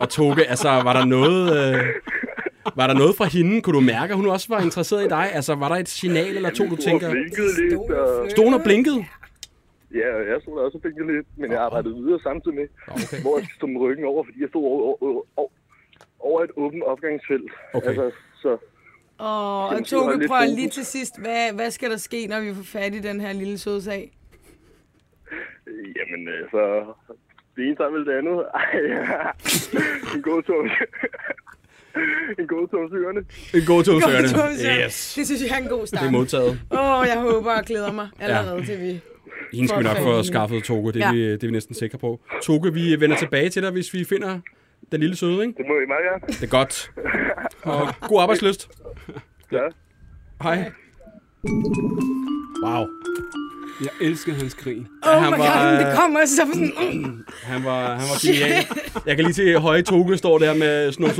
Og 0.00 0.08
Toge, 0.08 0.44
altså, 0.44 0.68
var 0.68 0.92
der 0.92 1.04
noget... 1.04 1.74
Øh, 1.74 1.84
var 2.76 2.86
der 2.86 2.94
noget 2.94 3.16
fra 3.16 3.24
hende? 3.24 3.62
Kunne 3.62 3.76
du 3.76 3.80
mærke, 3.80 4.10
at 4.10 4.16
hun 4.16 4.28
også 4.28 4.46
var 4.48 4.60
interesseret 4.60 5.04
i 5.04 5.08
dig? 5.08 5.30
Altså, 5.34 5.54
var 5.54 5.68
der 5.68 5.76
et 5.76 5.88
signal 5.88 6.36
eller 6.36 6.50
to, 6.50 6.64
du 6.68 6.76
tænker... 6.76 7.10
Blinkede 7.10 7.68
lidt, 7.68 7.90
og 7.90 8.20
og. 8.20 8.30
Stod 8.30 8.44
hun 8.44 8.54
og 8.54 8.60
blinkede? 8.64 9.04
ja, 9.94 10.16
jeg 10.32 10.38
stod 10.42 10.58
der 10.58 10.64
også 10.64 10.78
og 10.78 10.82
blinkede 10.82 11.12
lidt, 11.16 11.26
men 11.36 11.52
jeg 11.52 11.60
arbejdede 11.60 11.94
videre 11.94 12.20
samtidig 12.22 12.56
med, 12.56 12.66
Okay. 12.88 13.22
hvor 13.22 13.38
jeg 13.38 13.46
stod 13.56 13.68
med 13.68 13.80
ryggen 13.80 14.04
over, 14.04 14.24
fordi 14.24 14.40
jeg 14.40 14.48
stod 14.48 14.64
over, 14.64 15.02
over, 15.02 15.22
over, 15.36 15.48
over 16.20 16.42
et 16.44 16.50
åbent 16.56 16.82
opgangsfelt. 16.82 17.50
Okay. 17.74 17.88
Altså, 17.88 18.10
så 18.42 18.48
Åh, 19.20 19.64
og 19.64 19.70
det 19.70 19.78
var 19.78 19.84
Toge, 19.84 20.28
prøv 20.28 20.40
lige 20.54 20.68
til 20.68 20.86
sidst. 20.86 21.20
Hvad, 21.20 21.52
hvad 21.54 21.70
skal 21.70 21.90
der 21.90 21.96
ske, 21.96 22.26
når 22.26 22.40
vi 22.40 22.54
får 22.54 22.62
fat 22.62 22.94
i 22.94 23.00
den 23.00 23.20
her 23.20 23.32
lille 23.32 23.58
søde 23.58 23.82
sag? 23.82 24.12
Jamen, 25.98 26.28
altså... 26.42 26.84
Det 27.56 27.62
ene 27.64 27.76
vel 27.94 28.06
det 28.06 28.12
andet. 28.18 28.38
Ej, 28.54 29.32
en 30.16 30.22
god 30.22 30.42
tur. 30.42 30.62
en 32.40 32.46
god 32.46 32.68
tur 32.68 32.88
til 32.88 32.96
ørerne. 32.96 33.20
En 33.54 33.66
god. 33.66 33.84
Toge, 33.84 34.00
så- 34.00 34.84
Yes. 34.84 35.14
Det 35.16 35.26
synes 35.26 35.42
jeg 35.42 35.58
er 35.58 35.62
en 35.62 35.68
god 35.68 35.86
start. 35.86 36.00
Det 36.00 36.06
er 36.08 36.12
modtaget. 36.12 36.60
Åh, 36.70 36.98
oh, 37.00 37.06
jeg 37.06 37.20
håber 37.20 37.52
og 37.52 37.64
glæder 37.64 37.92
mig 37.92 38.08
allerede 38.20 38.56
ja. 38.58 38.64
til 38.64 38.80
vi... 38.80 39.00
Hende 39.52 39.68
skal 39.68 39.78
vi 39.78 39.84
nok 39.84 39.96
For 39.96 40.02
få 40.04 40.22
skaffet, 40.22 40.64
Toge. 40.64 40.92
Det 40.92 41.02
er, 41.02 41.06
Ja. 41.06 41.12
vi, 41.12 41.32
det 41.32 41.42
er 41.42 41.46
vi 41.46 41.52
næsten 41.52 41.74
sikre 41.74 41.98
på. 41.98 42.20
Toge, 42.42 42.72
vi 42.72 43.00
vender 43.00 43.16
tilbage 43.16 43.48
til 43.48 43.62
dig, 43.62 43.70
hvis 43.70 43.94
vi 43.94 44.04
finder 44.04 44.40
den 44.92 45.00
lille 45.00 45.16
søde, 45.16 45.32
ikke? 45.46 45.54
Det 45.58 45.66
må 45.68 45.74
I 45.74 45.86
meget 45.88 46.04
gerne. 46.10 46.20
Det 46.26 46.42
er 46.42 46.48
godt. 46.48 46.90
Og 47.62 47.88
god 48.08 48.22
arbejdsløst. 48.22 48.70
Ja. 49.52 49.62
Hej. 50.42 50.72
Wow. 52.64 52.86
Jeg 53.80 53.90
elsker 54.00 54.34
hans 54.34 54.54
grin. 54.54 54.86
Oh 55.02 55.22
han 55.22 55.32
my 55.32 55.38
var, 55.38 55.70
god, 55.70 55.86
det 55.86 55.96
kommer 55.98 56.24
så 56.26 56.36
sådan... 56.36 56.72
Mm. 56.92 57.24
Han 57.42 57.64
var, 57.64 57.94
han 57.94 58.08
var 58.08 58.26
genial. 58.26 58.66
Jeg 59.06 59.16
kan 59.16 59.24
lige 59.24 59.34
se, 59.34 59.42
at 59.42 59.60
høje 59.60 59.82
Toge 59.82 60.18
står 60.18 60.38
der 60.38 60.54
med 60.54 60.92
nogle 60.98 61.14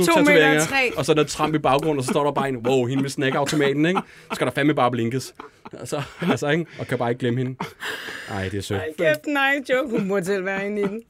Og 0.97 1.05
så 1.05 1.11
er 1.11 1.15
der 1.15 1.23
tramp 1.23 1.55
i 1.55 1.57
baggrunden, 1.57 1.97
og 1.97 2.03
så 2.03 2.11
står 2.11 2.23
der 2.23 2.31
bare 2.31 2.49
en, 2.49 2.57
wow, 2.57 2.85
hende 2.85 3.01
med 3.01 3.09
snackautomaten, 3.09 3.85
ikke? 3.85 4.01
Så 4.29 4.35
skal 4.35 4.47
der 4.47 4.53
fandme 4.53 4.73
bare 4.73 4.91
blinkes. 4.91 5.33
Altså, 5.79 6.01
altså, 6.21 6.49
ikke? 6.49 6.65
Og 6.79 6.87
kan 6.87 6.97
bare 6.97 7.09
ikke 7.09 7.19
glemme 7.19 7.39
hende. 7.39 7.55
Ej, 8.29 8.43
det 8.49 8.57
er 8.57 8.61
sødt. 8.61 8.81
Kæft, 8.97 9.27
nej, 9.27 9.61
joke. 9.69 9.89
Hun 9.89 10.07
burde 10.07 10.25
selv 10.25 10.45
være 10.45 10.65
inde 10.65 10.81
i 10.81 10.83
den. 10.83 11.01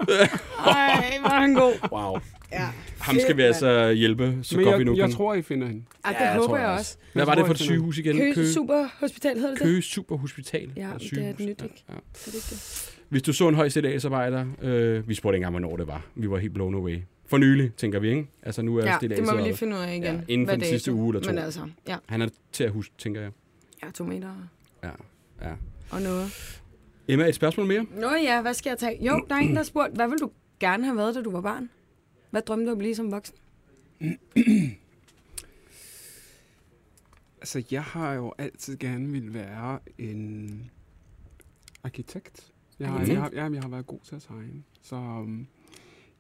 Ej, 0.66 1.18
var 1.24 1.40
han 1.40 1.54
god. 1.54 1.74
Wow. 1.92 2.20
Ja. 2.54 2.68
Ham 3.00 3.20
skal 3.20 3.38
vi 3.38 3.42
altså 3.42 3.92
hjælpe, 3.92 4.38
så 4.44 4.56
Men 4.58 4.66
godt 4.66 4.80
vi 4.80 4.84
nu 4.84 4.92
jeg, 4.92 4.98
jeg 4.98 5.08
kan. 5.08 5.16
tror, 5.16 5.34
I 5.34 5.42
finder 5.42 5.68
hende. 5.68 5.84
Ej, 6.06 6.12
det 6.12 6.20
Ja, 6.26 6.38
håber 6.38 6.58
jeg 6.58 6.68
også. 6.68 6.98
Hvad 7.14 7.26
var 7.26 7.32
Jeg 7.32 7.38
det 7.38 7.46
for 7.46 7.54
et 7.54 7.60
jeg 7.60 7.66
sygehus 7.66 7.98
igen? 7.98 8.34
Køge 8.34 8.54
Superhospital 8.54 9.36
hedder 9.36 9.50
det? 9.50 9.60
Køge 9.60 9.82
Superhospital. 9.82 10.72
Ja, 10.76 10.90
det 11.00 11.18
er 11.18 11.30
et 11.30 11.40
nyt, 11.40 11.50
ikke? 11.50 11.84
Ja. 11.90 11.94
Er 11.94 11.98
det 12.26 12.34
det? 12.34 12.90
Hvis 13.10 13.22
du 13.22 13.34
så 13.34 13.48
en 13.48 13.56
høj 13.56 13.70
CDA-arbejder, 13.70 14.46
øh, 14.62 15.10
vi 15.10 15.14
spurgte 15.14 15.36
ikke 15.38 15.46
engang, 15.48 15.52
hvornår 15.60 15.78
det 15.78 15.88
var. 15.88 16.06
Vi 16.16 16.30
var 16.30 16.38
helt 16.38 16.54
blown 16.54 16.76
away. 16.76 16.98
For 17.26 17.38
nylig, 17.38 17.72
tænker 17.78 18.00
vi, 18.00 18.10
ikke? 18.10 18.28
Altså 18.44 18.62
nu 18.62 18.78
er 18.78 18.86
Ja, 18.86 18.98
det 19.02 19.26
må 19.26 19.36
vi 19.36 19.42
lige 19.42 19.58
finde 19.58 19.76
ud 19.76 19.82
af 19.82 19.92
igen. 19.96 20.04
Ja, 20.04 20.20
inden 20.28 20.48
for 20.48 20.56
den 20.56 20.66
sidste 20.66 20.94
uge 20.94 21.10
eller 21.16 21.22
to. 21.22 21.32
Men 21.32 21.40
altså, 21.44 21.60
ja, 21.88 21.96
Han 22.06 22.22
er 22.22 22.28
til 22.52 22.64
at 22.64 22.72
huske, 22.72 22.94
tænker 22.98 23.22
jeg. 23.22 23.32
ja 23.84 23.92
tomater 23.92 24.28
Ja, 24.84 24.90
ja. 25.42 25.52
og 25.92 26.02
noget. 26.02 26.56
Emma, 27.08 27.28
et 27.28 27.36
spørgsmål 27.36 27.68
mere? 27.68 27.86
Nå 28.02 28.10
ja, 28.24 28.42
hvad 28.42 28.54
skal 28.54 28.70
jeg 28.70 28.78
tage? 28.78 28.98
Jo, 29.06 29.26
der 29.30 29.36
er 29.36 29.40
en, 29.40 29.50
der 29.50 29.56
har 29.56 29.64
spurgt, 29.64 29.96
hvad 29.96 30.08
vil 30.08 30.18
du 30.22 30.30
gerne 30.60 30.84
have 30.86 30.98
været, 30.98 31.16
da 31.16 31.22
du 31.22 31.32
var 31.32 31.42
barn? 31.42 31.70
Hvad 32.34 32.42
drømte 32.42 32.66
du 32.66 32.72
at 32.72 32.78
blive 32.78 32.96
som 32.96 33.12
voksen? 33.12 33.36
Altså, 37.42 37.64
jeg 37.72 37.84
har 37.84 38.14
jo 38.14 38.34
altid 38.38 38.78
gerne 38.78 39.12
vil 39.12 39.34
være 39.34 39.80
en 39.98 40.72
arkitekt. 41.84 42.52
Jeg 42.80 42.90
har, 42.90 43.06
jeg, 43.06 43.22
har, 43.22 43.30
ja, 43.34 43.50
jeg 43.52 43.62
har 43.62 43.70
været 43.70 43.88
god 43.88 44.00
til 44.04 44.16
at 44.16 44.22
tegne. 44.22 44.64
Så 44.82 44.96
um, 44.96 45.48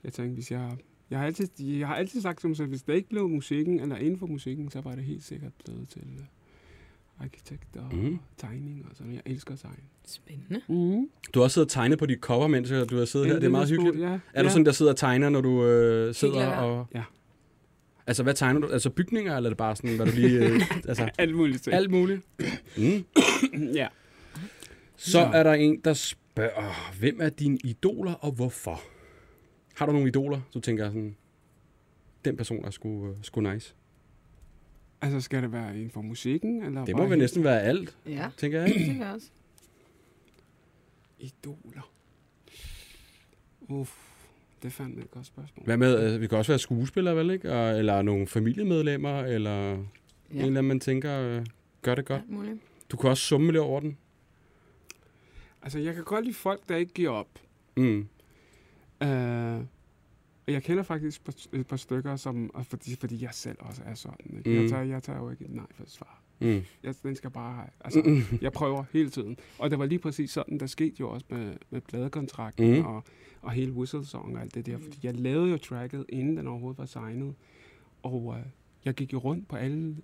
jeg 0.04 0.14
tænkte, 0.14 0.34
hvis 0.34 0.52
jeg... 0.52 0.78
Jeg 1.10 1.20
har 1.20 1.26
altid, 1.26 1.48
jeg 1.60 1.88
har 1.88 1.96
altid 1.96 2.22
sagt 2.22 2.44
mig 2.44 2.58
selv, 2.58 2.70
hvis 2.70 2.84
det 2.84 2.94
ikke 2.94 3.10
blev 3.10 3.30
musikken, 3.30 3.80
eller 3.80 3.96
inden 3.96 4.20
for 4.20 4.28
musikken, 4.28 4.72
så 4.72 4.82
var 4.82 4.96
det 4.96 5.04
helt 5.04 5.24
sikkert 5.24 5.54
blevet 5.66 5.90
til 5.90 6.02
uh, 6.02 6.26
arkitekt 7.20 7.76
og 7.76 7.96
mm. 7.96 8.20
tegning 8.38 8.86
og 8.90 8.96
sådan. 8.96 9.14
Jeg 9.14 9.22
elsker 9.26 9.54
at 9.54 9.60
tegne. 9.60 9.78
Spændende. 10.06 10.62
Mm. 10.68 11.10
Du 11.34 11.40
har 11.40 11.44
også 11.44 11.54
siddet 11.54 11.68
og 11.68 11.72
tegnet 11.72 12.00
på 12.00 12.06
dit 12.06 12.20
cover, 12.20 12.48
mens 12.48 12.70
du 12.70 12.98
har 12.98 13.06
siddet 13.06 13.28
her. 13.28 13.36
Det 13.36 13.44
er 13.44 13.50
meget 13.50 13.70
hyggeligt. 13.70 14.00
Ja, 14.00 14.06
Er 14.06 14.20
ja. 14.36 14.44
du 14.44 14.50
sådan, 14.50 14.66
der 14.66 14.72
sidder 14.72 14.92
og 14.92 14.98
tegner, 14.98 15.30
når 15.30 15.42
du 15.42 15.66
øh, 15.66 16.14
sidder 16.16 16.40
lækkert. 16.40 16.58
og... 16.60 16.88
Ja. 16.96 17.04
Altså, 18.08 18.24
hvad 18.24 18.34
tegner 18.34 18.60
du? 18.60 18.68
Altså 18.68 18.90
bygninger, 18.90 19.38
eller 19.38 19.48
er 19.48 19.52
det 19.52 19.58
bare 19.58 19.76
sådan, 19.76 19.96
hvad 19.96 20.06
du 20.06 20.12
lige... 20.16 20.48
Øh, 20.48 20.62
altså, 20.90 21.10
Alt 21.18 21.36
muligt. 21.36 21.64
ting. 21.64 21.76
alt 21.76 21.92
muligt? 21.92 22.22
Mm. 22.78 23.06
ja. 23.82 23.88
Så 24.98 25.20
er 25.20 25.44
der 25.44 25.54
en, 25.54 25.80
der 25.86 25.94
spørger, 25.94 26.94
hvem 27.00 27.22
er 27.22 27.30
dine 27.30 27.58
idoler, 27.64 28.14
og 28.14 28.32
hvorfor? 28.32 28.82
Har 29.76 29.86
du 29.86 29.92
nogle 29.92 30.08
idoler, 30.08 30.42
du 30.54 30.60
tænker 30.60 30.86
sådan, 30.88 31.16
den 32.26 32.38
person 32.38 32.66
er 32.66 32.70
sgu, 32.70 33.08
øh, 33.10 33.16
sgu 33.22 33.42
nice? 33.42 33.76
Altså, 35.04 35.22
skal 35.22 35.44
det 35.44 35.52
være 35.52 35.76
inden 35.76 35.90
for 35.92 36.02
musikken? 36.02 36.64
Eller 36.64 36.86
Det 36.86 36.96
må 36.96 37.06
vel 37.06 37.18
næsten 37.20 37.44
være 37.44 37.62
alt, 37.62 37.98
Ja, 38.06 38.30
tænker 38.38 38.60
jeg. 38.62 38.68
det 38.74 38.86
tænker 38.86 39.06
jeg 39.06 39.14
også. 39.14 39.28
Idoler. 41.20 41.92
Uff, 43.62 43.92
det 44.62 44.68
er 44.68 44.72
fandme 44.72 45.02
et 45.02 45.12
godt 45.12 45.26
spørgsmål. 45.26 45.66
Hvad 45.66 45.78
med, 45.78 46.14
øh, 46.14 46.22
vi 46.22 46.28
kan 46.28 46.38
også 46.38 46.52
være 46.52 46.60
skuespillere, 46.60 47.16
vel 47.16 47.30
ikke? 47.32 47.54
Og, 47.54 47.80
eller 47.80 48.02
nogle 48.02 48.28
familiemedlemmer, 48.28 49.20
eller 49.20 49.70
ja. 49.70 49.76
en 49.76 49.78
eller 50.32 50.46
anden, 50.48 50.64
man 50.68 50.80
tænker, 50.80 51.20
øh, 51.20 51.46
gør 51.82 51.96
det 51.96 52.06
godt. 52.06 52.22
Alt 52.22 52.30
muligt. 52.32 52.58
Du 52.92 52.98
kan 52.98 53.10
også 53.10 53.24
summe 53.24 53.48
lidt 53.52 53.62
over 53.62 53.80
den. 53.80 53.98
Altså, 55.62 55.80
jeg 55.80 55.96
kan 55.96 56.04
godt 56.04 56.26
lide 56.26 56.36
folk, 56.36 56.70
der 56.70 56.76
ikke 56.76 56.94
giver 56.94 57.10
op. 57.12 57.30
Mm. 57.78 58.08
Uh, 60.48 60.54
jeg 60.54 60.64
kender 60.64 60.84
faktisk 60.84 61.22
et 61.54 61.68
par, 61.68 61.78
stykker, 61.78 62.16
som, 62.16 62.52
og 62.54 62.66
fordi, 62.66 62.96
fordi 62.96 63.24
jeg 63.24 63.30
selv 63.34 63.58
også 63.60 63.82
er 63.86 63.94
sådan. 63.96 64.38
Ikke? 64.38 64.50
Mm. 64.50 64.56
Jeg, 64.62 64.70
tager, 64.70 64.84
jeg 64.84 65.04
tager 65.04 65.20
jo 65.20 65.30
ikke 65.30 65.46
et 65.46 65.52
nej 65.56 65.66
for 65.72 65.84
et 65.84 65.90
svar. 65.92 66.22
Mm. 66.42 66.62
Jeg, 66.84 66.96
den 67.04 67.16
skal 67.16 67.30
bare 67.30 67.54
have. 67.56 67.68
Altså, 67.82 68.02
Mm. 68.06 68.38
jeg 68.42 68.52
prøver 68.52 68.84
hele 68.94 69.10
tiden. 69.10 69.38
Og 69.60 69.70
det 69.72 69.80
var 69.80 69.86
lige 69.86 70.00
præcis 70.00 70.32
sådan, 70.32 70.60
der 70.60 70.66
skete 70.68 70.96
jo 71.00 71.10
også 71.10 71.26
med, 71.30 71.54
med 71.70 71.82
pladekontrakten 71.82 72.74
Mm. 72.80 72.86
og, 72.86 73.04
og 73.42 73.52
hele 73.52 73.72
Whistle 73.72 74.06
Song 74.06 74.36
og 74.36 74.42
alt 74.42 74.56
det 74.56 74.66
der. 74.66 74.78
Fordi 74.78 75.00
jeg 75.04 75.16
lavede 75.16 75.52
jo 75.52 75.58
tracket, 75.58 76.06
inden 76.10 76.38
den 76.38 76.48
overhovedet 76.48 76.78
var 76.80 76.86
signet. 76.86 77.36
Og 78.04 78.24
uh, 78.26 78.36
jeg 78.86 78.94
gik 78.94 79.14
jo 79.14 79.18
rundt 79.18 79.48
på 79.48 79.56
alle, 79.56 79.98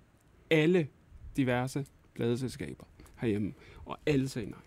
alle 0.50 0.88
diverse 1.36 1.86
pladeselskaber 2.14 2.84
herhjemme. 3.18 3.52
Og 3.84 3.98
alle 4.06 4.28
sagde 4.28 4.50
nej. 4.50 4.58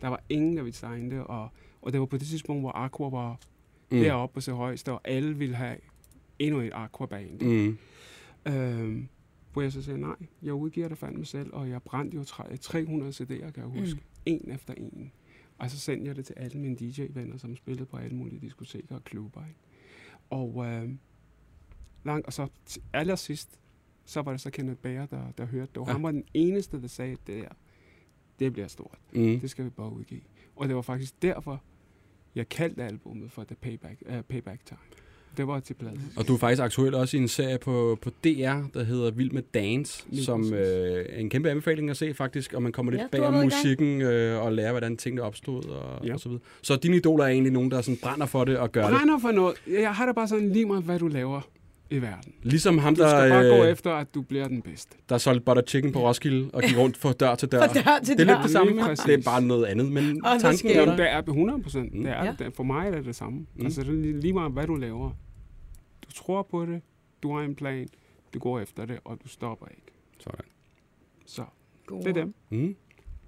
Der 0.00 0.08
var 0.08 0.20
ingen, 0.28 0.56
der 0.56 0.62
ville 0.62 0.76
signe 0.76 1.10
det. 1.10 1.24
Og, 1.24 1.48
og 1.82 1.92
det 1.92 2.00
var 2.00 2.06
på 2.06 2.16
det 2.18 2.26
tidspunkt, 2.26 2.62
hvor 2.62 2.72
Aqua 2.76 3.08
var 3.08 3.38
Mm. 3.92 3.98
mm. 3.98 4.04
deroppe 4.04 4.34
på 4.34 4.40
sig 4.40 4.54
højeste, 4.54 4.92
og 4.92 5.00
alle 5.04 5.36
ville 5.38 5.54
have 5.56 5.76
endnu 6.38 6.60
et 6.60 6.70
Aqua-band. 6.74 7.40
Mm. 7.40 7.78
Øhm, 8.52 9.08
hvor 9.52 9.62
jeg 9.62 9.72
så 9.72 9.82
sagde, 9.82 10.00
nej, 10.00 10.16
jeg 10.42 10.52
udgiver 10.54 10.88
det 10.88 10.98
fandme 10.98 11.24
selv, 11.24 11.50
og 11.54 11.68
jeg 11.68 11.82
brændte 11.82 12.16
jo 12.16 12.24
tre- 12.24 12.56
300 12.56 13.12
CD'er, 13.12 13.50
kan 13.50 13.52
jeg 13.56 13.64
huske. 13.80 13.94
Mm. 13.94 14.02
En 14.26 14.50
efter 14.50 14.74
en. 14.74 15.12
Og 15.58 15.70
så 15.70 15.78
sendte 15.78 16.06
jeg 16.08 16.16
det 16.16 16.24
til 16.24 16.34
alle 16.36 16.58
mine 16.60 16.76
DJ-venner, 16.76 17.36
som 17.36 17.56
spillede 17.56 17.86
på 17.86 17.96
alle 17.96 18.16
mulige 18.16 18.40
diskoteker 18.40 18.94
og 18.94 19.04
klubber. 19.04 19.40
Ikke? 19.46 19.60
Og 20.30 20.64
øh, 20.66 20.90
langt, 22.04 22.26
og 22.26 22.32
så 22.32 22.48
til 22.66 22.82
allersidst, 22.92 23.60
så 24.04 24.22
var 24.22 24.30
det 24.32 24.40
så 24.40 24.50
Kenneth 24.50 24.80
Bager, 24.80 25.06
der, 25.06 25.30
der 25.38 25.44
hørte 25.44 25.68
det. 25.74 25.76
Og 25.78 25.86
Ja. 25.86 25.92
han 25.92 26.02
var 26.02 26.10
den 26.10 26.24
eneste, 26.34 26.82
der 26.82 26.88
sagde, 26.88 27.16
det 27.26 27.42
der, 27.42 27.48
det 28.38 28.52
bliver 28.52 28.68
stort. 28.68 28.98
Mm. 29.14 29.40
Det 29.40 29.50
skal 29.50 29.64
vi 29.64 29.70
bare 29.70 29.92
udgive. 29.92 30.20
Og 30.56 30.68
det 30.68 30.76
var 30.76 30.82
faktisk 30.82 31.22
derfor, 31.22 31.62
jeg 32.34 32.48
kaldte 32.48 32.82
albummet 32.82 33.32
for 33.32 33.44
The 33.44 33.54
Payback, 33.62 33.94
uh, 34.08 34.14
Payback 34.28 34.66
Time. 34.66 34.78
Det 35.36 35.46
var 35.46 35.60
til 35.60 35.74
plads. 35.74 35.98
Og 36.16 36.28
du 36.28 36.34
er 36.34 36.38
faktisk 36.38 36.62
aktuel 36.62 36.94
også 36.94 37.16
i 37.16 37.20
en 37.20 37.28
serie 37.28 37.58
på, 37.58 37.98
på 38.02 38.10
DR, 38.24 38.56
der 38.74 38.82
hedder 38.84 39.10
Vild 39.10 39.30
med 39.30 39.42
Dance, 39.54 40.04
Lige 40.10 40.24
som 40.24 40.40
præcis. 40.40 40.52
øh, 40.54 41.04
er 41.08 41.18
en 41.18 41.30
kæmpe 41.30 41.50
anbefaling 41.50 41.90
at 41.90 41.96
se 41.96 42.14
faktisk, 42.14 42.52
og 42.54 42.62
man 42.62 42.72
kommer 42.72 42.92
lidt 42.92 43.02
Ja, 43.02 43.06
bag 43.12 43.20
om 43.20 43.34
musikken 43.34 44.02
øh, 44.02 44.42
og 44.42 44.52
lærer, 44.52 44.70
hvordan 44.70 44.96
tingene 44.96 45.22
opstod 45.22 45.64
og, 45.64 46.06
Ja. 46.06 46.14
og 46.14 46.20
så 46.20 46.28
videre. 46.28 46.42
Så 46.62 46.76
dine 46.76 46.96
idoler 46.96 47.24
er 47.24 47.28
egentlig 47.28 47.52
nogen, 47.52 47.70
der 47.70 47.80
sådan 47.80 47.98
brænder 48.02 48.26
for 48.26 48.44
det 48.44 48.56
og 48.58 48.72
gør 48.72 48.82
det. 48.82 48.90
Brænder 48.90 49.18
for 49.18 49.30
noget. 49.30 49.54
Jeg 49.68 49.94
har 49.94 50.06
det 50.06 50.14
bare 50.14 50.28
sådan 50.28 50.52
lige 50.52 50.66
meget, 50.66 50.84
hvad 50.84 50.98
du 50.98 51.08
laver 51.08 51.40
i 51.92 52.02
verden. 52.02 52.32
Ligesom 52.42 52.78
ham, 52.78 52.96
Du 52.96 53.02
der, 53.02 53.08
skal 53.08 53.30
bare 53.30 53.48
gå 53.48 53.64
øh, 53.64 53.70
efter, 53.70 53.90
at 53.92 54.14
du 54.14 54.22
bliver 54.22 54.48
den 54.48 54.62
bedste. 54.62 54.96
der 55.08 55.18
solgte 55.18 55.44
butter 55.44 55.62
chicken 55.68 55.92
på 55.92 56.08
Roskilde 56.08 56.50
og 56.52 56.62
gik 56.62 56.76
rundt 56.78 56.96
fra 56.96 57.12
dør 57.12 57.34
til 57.34 57.48
dør. 57.52 57.58
Fra 57.66 57.74
dør 57.74 57.98
til 58.04 58.18
det 58.18 58.20
er 58.22 58.26
dør. 58.26 58.34
lidt 58.34 58.42
det 58.42 58.50
samme. 58.50 58.80
Præcis. 58.82 59.04
Det 59.04 59.14
er 59.14 59.22
bare 59.24 59.42
noget 59.42 59.64
andet, 59.66 59.92
men 59.92 60.24
Og 60.24 60.30
der 60.32 60.38
tanken 60.38 60.70
er 60.70 60.84
der. 60.84 60.96
Det 60.96 61.10
er 61.10 61.22
100 61.22 61.62
procent. 61.62 61.94
Mm. 61.94 62.02
Det 62.02 62.12
er, 62.12 62.24
Ja. 62.40 62.48
For 62.54 62.62
mig 62.62 62.86
er 62.86 62.90
det 62.90 63.04
det 63.04 63.16
samme. 63.16 63.38
Mm. 63.56 63.64
Altså, 63.64 63.82
det 63.82 63.88
er 63.88 63.92
lige, 63.92 64.20
lige 64.20 64.32
meget, 64.32 64.52
hvad 64.52 64.66
du 64.66 64.74
laver. 64.74 65.10
Du 66.06 66.12
tror 66.14 66.42
på 66.50 66.66
det. 66.66 66.82
Du 67.22 67.34
har 67.36 67.42
en 67.44 67.54
plan. 67.54 67.88
Du 68.34 68.38
går 68.38 68.60
efter 68.60 68.84
det, 68.86 68.98
og 69.04 69.18
du 69.24 69.28
stopper 69.28 69.66
ikke. 69.66 69.82
Sådan. 70.20 70.44
Så 71.26 71.44
God 71.86 72.02
det 72.02 72.08
er 72.08 72.12
dem. 72.12 72.34
Mm. 72.50 72.76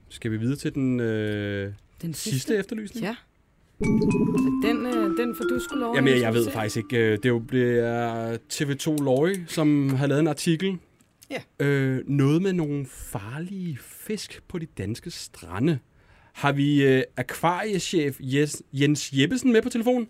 Skal 0.09 0.31
vi 0.31 0.37
videre 0.37 0.57
til 0.57 0.75
den 0.75 1.01
øh, 1.01 1.73
Den 2.03 2.15
sidste 2.15 2.57
efterlysning? 2.57 3.05
Ja. 3.07 3.17
Den, 4.63 4.87
øh, 4.87 5.17
den 5.17 5.35
får 5.37 5.45
du 5.45 5.59
skulle 5.61 5.81
lov 5.81 5.95
Jamen, 5.97 6.15
jeg, 6.15 6.21
jeg 6.21 6.33
ved 6.35 6.41
introducere. 6.41 6.53
faktisk 6.63 6.77
ikke. 6.77 6.97
øh, 6.99 7.13
Det 7.13 7.25
er 7.25 7.29
jo 7.29 7.39
det 7.53 7.79
er 7.79 8.37
TV2 8.53 9.05
Løje, 9.05 9.45
som 9.49 9.89
har 9.89 10.07
lavet 10.07 10.21
en 10.21 10.27
artikel. 10.29 10.79
Ja. 11.31 11.65
Øh, 11.67 12.01
noget 12.09 12.43
med 12.43 12.53
nogle 12.53 12.87
farlige 12.91 13.79
fisk 13.83 14.41
på 14.49 14.59
de 14.59 14.67
danske 14.67 15.11
strande. 15.11 15.79
Har 16.33 16.53
vi 16.53 16.85
øh, 16.87 17.03
akvariechef 17.17 18.17
Jes, 18.21 18.63
Jens 18.73 19.11
Jeppesen 19.13 19.53
med 19.53 19.63
på 19.63 19.69
telefonen? 19.69 20.09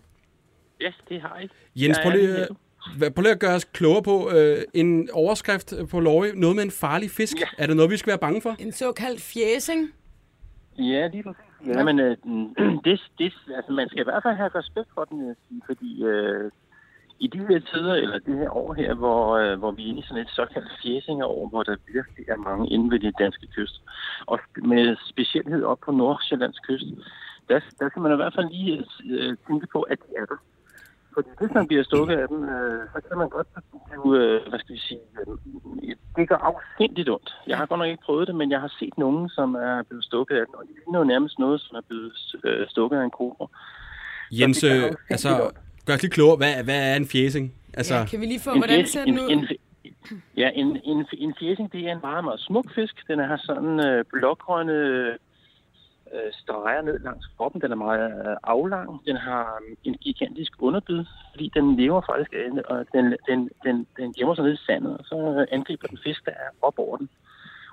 Ja, 0.81 0.91
det 1.09 1.21
har 1.21 1.37
jeg. 1.41 1.49
Jens, 1.75 1.97
prøv 2.03 2.11
lige, 2.11 2.39
øh, 2.41 3.11
prøv 3.11 3.21
lige 3.21 3.31
at 3.33 3.39
gøre 3.39 3.55
os 3.55 3.63
klogere 3.63 4.03
på 4.03 4.31
øh, 4.31 4.61
en 4.73 5.09
overskrift 5.13 5.73
på 5.89 5.99
Løje. 5.99 6.31
Noget 6.35 6.55
med 6.55 6.63
en 6.63 6.71
farlig 6.71 7.11
fisk. 7.11 7.39
Ja. 7.39 7.45
Er 7.57 7.67
det 7.67 7.75
noget, 7.75 7.91
vi 7.91 7.97
skal 7.97 8.07
være 8.09 8.17
bange 8.19 8.41
for? 8.41 8.55
En 8.59 8.71
såkaldt 8.71 9.21
fjæsing. 9.21 9.89
Ja, 10.77 11.07
lige 11.07 11.23
præcis. 11.23 11.44
Ja, 11.65 11.83
men 11.83 11.99
øh, 11.99 12.17
det, 12.85 13.01
det, 13.17 13.33
altså, 13.55 13.71
man 13.71 13.89
skal 13.89 14.01
i 14.01 14.03
hvert 14.03 14.23
fald 14.23 14.35
have 14.35 14.49
respekt 14.55 14.89
for 14.93 15.03
den, 15.03 15.35
fordi 15.65 16.03
øh, 16.03 16.51
i 17.19 17.27
de 17.27 17.37
her 17.37 17.59
tider, 17.59 17.93
eller 17.93 18.19
det 18.19 18.37
her 18.37 18.57
år 18.57 18.73
her, 18.73 18.93
hvor, 18.93 19.37
øh, 19.37 19.59
hvor 19.59 19.71
vi 19.71 19.83
er 19.83 19.87
inde 19.87 19.99
i 19.99 20.03
sådan 20.07 20.23
et 20.23 20.29
såkaldt 20.29 20.71
fjæsingerår, 20.81 21.47
hvor 21.49 21.63
der 21.63 21.75
virkelig 21.93 22.29
er 22.29 22.35
mange 22.37 22.69
inde 22.69 22.91
ved 22.91 22.99
de 22.99 23.11
danske 23.19 23.47
kyst, 23.47 23.81
og 24.25 24.39
med 24.57 24.95
specielhed 25.09 25.63
op 25.63 25.79
på 25.85 25.91
Nordsjællands 25.91 26.59
kyst, 26.59 26.85
der, 27.49 27.59
der 27.79 27.89
skal 27.89 28.01
man 28.01 28.11
i 28.11 28.15
hvert 28.15 28.33
fald 28.35 28.49
lige 28.49 28.85
øh, 29.05 29.37
tænke 29.47 29.67
på, 29.67 29.81
at 29.81 29.97
de 29.99 30.15
er 30.17 30.25
der. 30.25 30.37
Fordi 31.15 31.29
hvis 31.39 31.51
man 31.57 31.67
bliver 31.67 31.83
stukket 31.83 32.15
af 32.23 32.27
dem, 32.27 32.43
øh, 32.43 32.79
så 32.93 32.97
kan 33.09 33.17
man 33.17 33.29
godt 33.29 33.47
blive, 33.89 34.17
øh, 34.23 34.49
hvad 34.49 34.59
skal 34.59 34.75
vi 34.75 34.79
sige, 34.79 34.99
øh, 35.19 35.95
det 36.15 36.29
gør 36.29 36.35
afsindigt 36.49 37.09
ondt. 37.09 37.29
Jeg 37.47 37.57
har 37.57 37.65
godt 37.65 37.79
nok 37.79 37.87
ikke 37.87 38.03
prøvet 38.03 38.27
det, 38.27 38.35
men 38.35 38.51
jeg 38.51 38.59
har 38.61 38.71
set 38.79 38.97
nogen, 38.97 39.29
som 39.29 39.55
er 39.55 39.83
blevet 39.89 40.05
stukket 40.05 40.35
af 40.35 40.45
den, 40.45 40.55
og 40.55 40.63
det 40.67 40.75
ligner 40.85 40.99
jo 40.99 41.05
nærmest 41.05 41.39
noget, 41.39 41.61
som 41.61 41.75
er 41.77 41.81
blevet 41.89 42.13
øh, 42.43 42.67
stukket 42.69 42.97
af 42.97 43.03
en 43.03 43.11
kobra. 43.11 43.45
Jens, 44.31 44.63
øh, 44.63 44.83
altså, 45.09 45.29
ondt. 45.45 45.57
gør 45.85 45.93
os 45.93 46.01
lige 46.01 46.11
klogere. 46.11 46.37
Hvad, 46.37 46.63
hvad 46.63 46.91
er 46.91 46.95
en 46.95 47.07
fjæsing? 47.07 47.53
Altså, 47.73 47.95
Ja, 47.95 48.05
kan 48.05 48.21
vi 48.21 48.25
lige 48.25 48.39
få, 48.39 48.51
En 48.51 48.57
hvordan 48.59 48.79
fjæs- 48.81 48.91
ser 48.93 49.05
den 49.05 49.19
ud? 49.19 49.29
En, 49.29 49.39
en, 49.39 50.21
ja, 50.37 50.49
en, 50.53 50.79
en, 50.83 51.05
en 51.13 51.33
fjæsing, 51.39 51.71
det 51.71 51.81
er 51.87 51.91
en 51.91 51.99
meget, 52.03 52.23
meget 52.23 52.39
smuk 52.39 52.65
fisk. 52.75 53.07
Den 53.07 53.19
har 53.19 53.37
sådan 53.43 53.87
øh, 53.87 54.05
blågrønne 54.13 54.73
øh, 56.15 56.33
streger 56.33 56.81
ned 56.81 56.99
langs 56.99 57.25
kroppen. 57.37 57.61
Den 57.61 57.71
er 57.71 57.75
meget 57.75 58.27
øh, 58.27 58.35
aflang. 58.43 59.05
Den 59.05 59.15
har 59.15 59.59
øh, 59.69 59.75
en 59.83 59.93
gigantisk 59.93 60.51
underbid, 60.59 61.05
fordi 61.31 61.51
den 61.53 61.75
lever 61.75 62.01
faktisk 62.09 62.33
af 62.33 62.45
den, 62.51 62.61
og 62.65 62.85
den, 62.93 63.05
den, 63.29 63.49
den, 63.65 63.87
den 63.97 64.13
gemmer 64.13 64.35
sig 64.35 64.43
ned 64.43 64.53
i 64.53 64.65
sandet, 64.65 64.97
og 64.97 65.05
så 65.05 65.17
øh, 65.39 65.47
angriber 65.51 65.87
den 65.87 65.99
fisk, 66.03 66.25
der 66.25 66.31
er 66.31 66.49
op 66.61 66.79
over 66.79 66.97
den. 66.97 67.09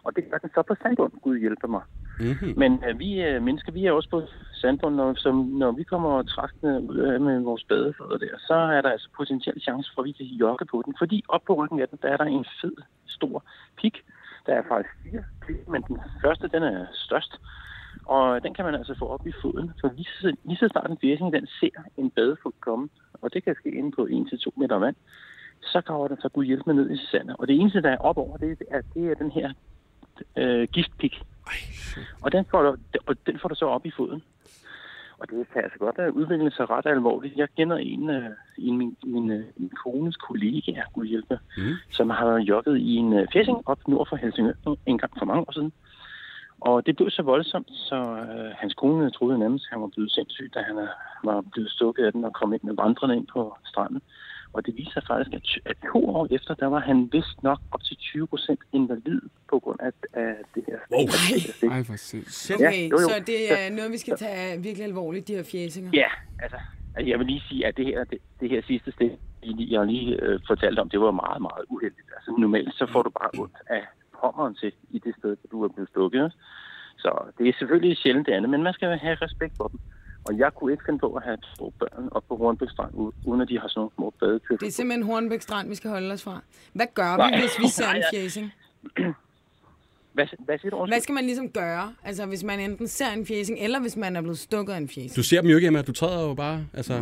Og 0.05 0.17
det 0.17 0.31
gør 0.31 0.39
den 0.39 0.51
så 0.55 0.63
på 0.63 0.75
sandbund, 0.83 1.13
Gud 1.23 1.39
hjælper 1.39 1.69
mig. 1.69 1.83
mm-hmm. 2.21 2.55
Men 2.57 2.85
øh, 2.87 2.99
vi 2.99 3.23
øh, 3.23 3.43
mennesker, 3.43 3.73
vi 3.73 3.87
er 3.87 3.93
også 3.93 4.11
på 4.11 4.23
sandbund, 4.61 4.95
når, 4.95 5.15
som, 5.15 5.37
når 5.37 5.73
vi 5.73 5.83
kommer 5.83 6.23
træskende 6.23 6.81
ud 6.81 6.99
af 6.99 7.21
med 7.21 7.41
vores 7.41 7.65
badefødder 7.65 8.19
der, 8.19 8.35
så 8.39 8.55
er 8.55 8.81
der 8.81 8.91
altså 8.91 9.09
potentiel 9.17 9.61
chance 9.61 9.91
for, 9.95 10.03
at 10.03 10.07
vi 10.07 10.13
kan 10.13 10.27
jogge 10.27 10.65
på 10.67 10.83
den. 10.87 10.95
Fordi 10.99 11.25
op 11.29 11.43
på 11.47 11.55
ryggen 11.55 11.81
af 11.81 11.89
den, 11.89 11.99
der 12.03 12.09
er 12.09 12.17
der 12.17 12.25
en 12.25 12.47
fed, 12.61 12.77
stor 13.07 13.45
pik. 13.81 13.97
Der 14.47 14.53
er 14.55 14.63
faktisk 14.69 14.95
fire 15.03 15.25
pik, 15.47 15.69
men 15.69 15.83
den 15.83 15.99
første, 16.23 16.49
den 16.49 16.63
er 16.63 16.87
størst. 16.93 17.33
Og 18.07 18.43
den 18.43 18.55
kan 18.55 18.65
man 18.65 18.75
altså 18.75 18.95
få 18.99 19.07
op 19.09 19.27
i 19.27 19.33
foden. 19.43 19.71
Så 19.77 19.91
lige 19.97 20.07
så, 20.21 20.37
lige 20.45 20.57
så 20.57 20.69
snart 20.69 20.91
en 20.91 20.99
fjæsing, 21.01 21.33
den 21.33 21.47
ser 21.61 21.79
en 21.97 22.11
badefod 22.11 22.53
komme, 22.61 22.89
og 23.23 23.35
det 23.35 23.45
kan 23.45 23.55
ske 23.55 23.71
inde 23.71 23.91
på 23.91 24.09
1-2 24.11 24.51
meter 24.57 24.77
vand, 24.77 24.97
så 25.63 25.81
graver 25.81 26.09
den 26.09 26.21
så 26.21 26.29
Gud 26.29 26.45
hjælpe 26.45 26.63
med 26.67 26.75
ned 26.75 26.91
i 26.91 26.97
sandet. 27.11 27.37
Og 27.39 27.49
det 27.49 27.57
eneste, 27.61 27.83
der 27.83 27.91
er 27.91 27.99
op 27.99 28.19
over, 28.19 28.37
det 28.37 28.59
er, 28.71 28.81
det 28.95 29.11
er 29.11 29.15
den 29.15 29.31
her 29.31 29.53
øh, 30.37 30.69
giftpik. 30.73 31.23
Og 32.23 32.33
den, 32.33 32.45
får 32.51 32.63
du, 32.63 32.77
og 33.07 33.17
den 33.27 33.39
får 33.39 33.49
du 33.49 33.55
så 33.55 33.67
op 33.67 33.87
i 33.87 33.91
foden. 33.97 34.23
Og 35.19 35.31
det 35.31 35.47
kan 35.53 35.63
altså 35.65 35.79
godt 35.79 35.99
uh, 35.99 36.17
udvikle 36.17 36.51
sig 36.51 36.71
ret 36.71 36.87
alvorligt. 36.87 37.37
Jeg 37.37 37.49
kender 37.57 37.77
en 37.77 38.11
af 38.11 38.29
en, 38.59 38.79
min, 38.79 38.97
min, 39.05 39.31
øh, 39.31 39.45
min 39.57 39.71
kones 39.85 40.17
kollegaer, 40.17 40.85
kunne 40.95 41.07
hjælpe, 41.07 41.39
Mm. 41.57 41.75
som 41.91 42.11
har 42.11 42.39
jogget 42.39 42.79
i 42.79 42.95
en 42.97 43.29
fæsing 43.33 43.63
op 43.67 43.89
nord 43.89 44.09
for 44.09 44.17
Helsingør 44.17 44.53
en 44.87 44.99
gang 44.99 45.13
for 45.19 45.25
mange 45.25 45.41
år 45.41 45.53
siden. 45.53 45.73
Og 46.69 46.87
det 46.87 46.97
blev 46.97 47.11
så 47.11 47.23
voldsomt, 47.23 47.71
så 47.71 47.99
uh, 48.03 48.51
hans 48.61 48.75
kone 48.75 49.11
troede 49.11 49.39
nærmest, 49.39 49.65
at 49.67 49.71
han 49.73 49.81
var 49.81 49.91
blevet 49.95 50.11
sindssyg, 50.13 50.51
da 50.55 50.61
han 50.69 50.77
uh, 50.77 50.89
var 51.25 51.41
blevet 51.53 51.71
stukket 51.71 52.05
af 52.07 52.13
den 52.13 52.25
og 52.25 52.33
kom 52.33 52.53
ind 52.53 52.63
med 52.63 52.75
vandrende 52.83 53.17
ind 53.17 53.27
på 53.35 53.57
stranden. 53.65 54.01
Og 54.53 54.67
det 54.67 54.77
viser 54.77 54.91
sig 54.93 55.03
faktisk, 55.07 55.33
at, 55.39 55.71
at 55.71 55.77
to 55.93 56.01
år 56.17 56.27
efter, 56.31 56.55
der 56.55 56.67
var 56.67 56.81
han 56.81 57.09
vist 57.13 57.43
nok 57.43 57.59
op 57.73 57.83
til 57.85 57.97
20 57.97 58.27
procent 58.27 58.61
invalid 58.73 59.21
på 59.51 59.59
grund 59.59 59.81
af, 59.81 59.93
af 60.13 60.35
det 60.55 60.65
her. 60.69 60.79
Wow. 60.93 61.09
stik. 61.09 61.71
Ej, 61.71 61.83
for 61.85 61.97
sindssygt. 61.97 62.57
Okay, 62.57 62.65
Ja, 62.65 62.89
jo, 62.93 63.01
jo. 63.01 63.09
så 63.09 63.23
det 63.27 63.41
er 63.53 63.71
noget, 63.77 63.93
vi 63.93 63.99
skal 63.99 64.17
tage 64.17 64.63
virkelig 64.63 64.87
alvorligt, 64.87 65.29
de 65.29 65.35
her 65.35 65.43
fjæsinger. 65.53 65.91
Ja, 65.95 66.11
altså, 66.43 66.59
altså, 66.97 67.09
jeg 67.11 67.19
vil 67.19 67.27
lige 67.27 67.43
sige, 67.49 67.67
at 67.67 67.77
det 67.77 67.87
her, 67.87 68.05
det, 68.05 68.19
det 68.41 68.51
her 68.51 68.63
sidste 68.67 68.93
sted, 68.93 69.11
jeg 69.43 69.81
har 69.81 69.87
lige 69.87 70.23
øh, 70.23 70.41
fortalt 70.47 70.79
om, 70.79 70.89
det 70.91 71.01
var 71.01 71.11
meget, 71.11 71.43
meget 71.43 71.65
uheldigt. 71.69 72.09
Altså 72.17 72.31
normalt, 72.39 72.75
så 72.75 72.87
får 72.93 73.03
du 73.03 73.11
bare 73.11 73.31
ondt 73.39 73.57
af 73.67 73.83
pommeren 74.23 74.55
til 74.55 74.73
i 74.91 74.99
det 74.99 75.15
sted, 75.19 75.37
hvor 75.41 75.49
du 75.53 75.65
er 75.65 75.69
blevet 75.69 75.89
stukket. 75.89 76.33
Så 76.99 77.11
det 77.39 77.49
er 77.49 77.53
selvfølgelig 77.59 77.97
sjældent 77.97 78.27
det 78.27 78.33
andet, 78.33 78.51
men 78.51 78.63
man 78.63 78.73
skal 78.73 78.99
have 78.99 79.15
respekt 79.15 79.55
for 79.57 79.69
dem. 79.69 79.81
Og 80.27 80.39
jeg 80.39 80.51
kunne 80.55 80.73
ikke 80.73 80.85
finde 80.87 80.99
på 80.99 81.09
at 81.19 81.23
have 81.23 81.39
to 81.59 81.73
børn 81.79 82.09
op 82.11 82.25
på 82.29 82.37
Hornbæk 82.37 82.71
Strand, 82.71 82.95
uden 83.27 83.41
at 83.41 83.49
de 83.49 83.59
har 83.59 83.69
sådan 83.69 83.79
nogle 83.81 83.91
små 83.95 84.15
badekøb. 84.21 84.61
Det 84.61 84.67
er 84.67 84.71
simpelthen 84.71 85.07
Hornbæk 85.07 85.43
Strand, 85.43 85.69
vi 85.69 85.75
skal 85.75 85.91
holde 85.91 86.13
os 86.13 86.25
fra. 86.25 86.41
Hvad 86.73 86.87
gør 86.95 87.17
Nej. 87.17 87.31
vi, 87.31 87.41
hvis 87.41 87.59
vi 87.59 87.69
ser 87.69 87.91
en 87.91 88.03
fjæsing? 88.13 88.53
Hvad, 90.13 90.27
hvad 90.39 90.59
siger 90.59 90.71
du? 90.71 90.87
Hvad 90.87 91.01
skal 91.01 91.13
man 91.13 91.25
ligesom 91.25 91.49
gøre? 91.51 91.95
Altså, 92.05 92.27
hvis 92.27 92.45
man 92.45 92.61
enten 92.61 92.89
ser 92.89 93.11
en 93.17 93.27
fjæsing, 93.27 93.59
eller 93.59 93.81
hvis 93.81 93.97
man 93.97 94.17
er 94.17 94.21
blevet 94.21 94.39
stukket 94.39 94.73
af 94.73 94.77
en 94.77 94.89
fjæsing? 94.89 95.17
Du 95.17 95.23
ser 95.23 95.41
dem 95.41 95.51
jo 95.51 95.57
ikke, 95.57 95.67
Emma. 95.67 95.83
Du 95.83 95.93
træder 95.93 96.29
jo 96.29 96.35
bare. 96.35 96.65
Altså, 96.75 96.95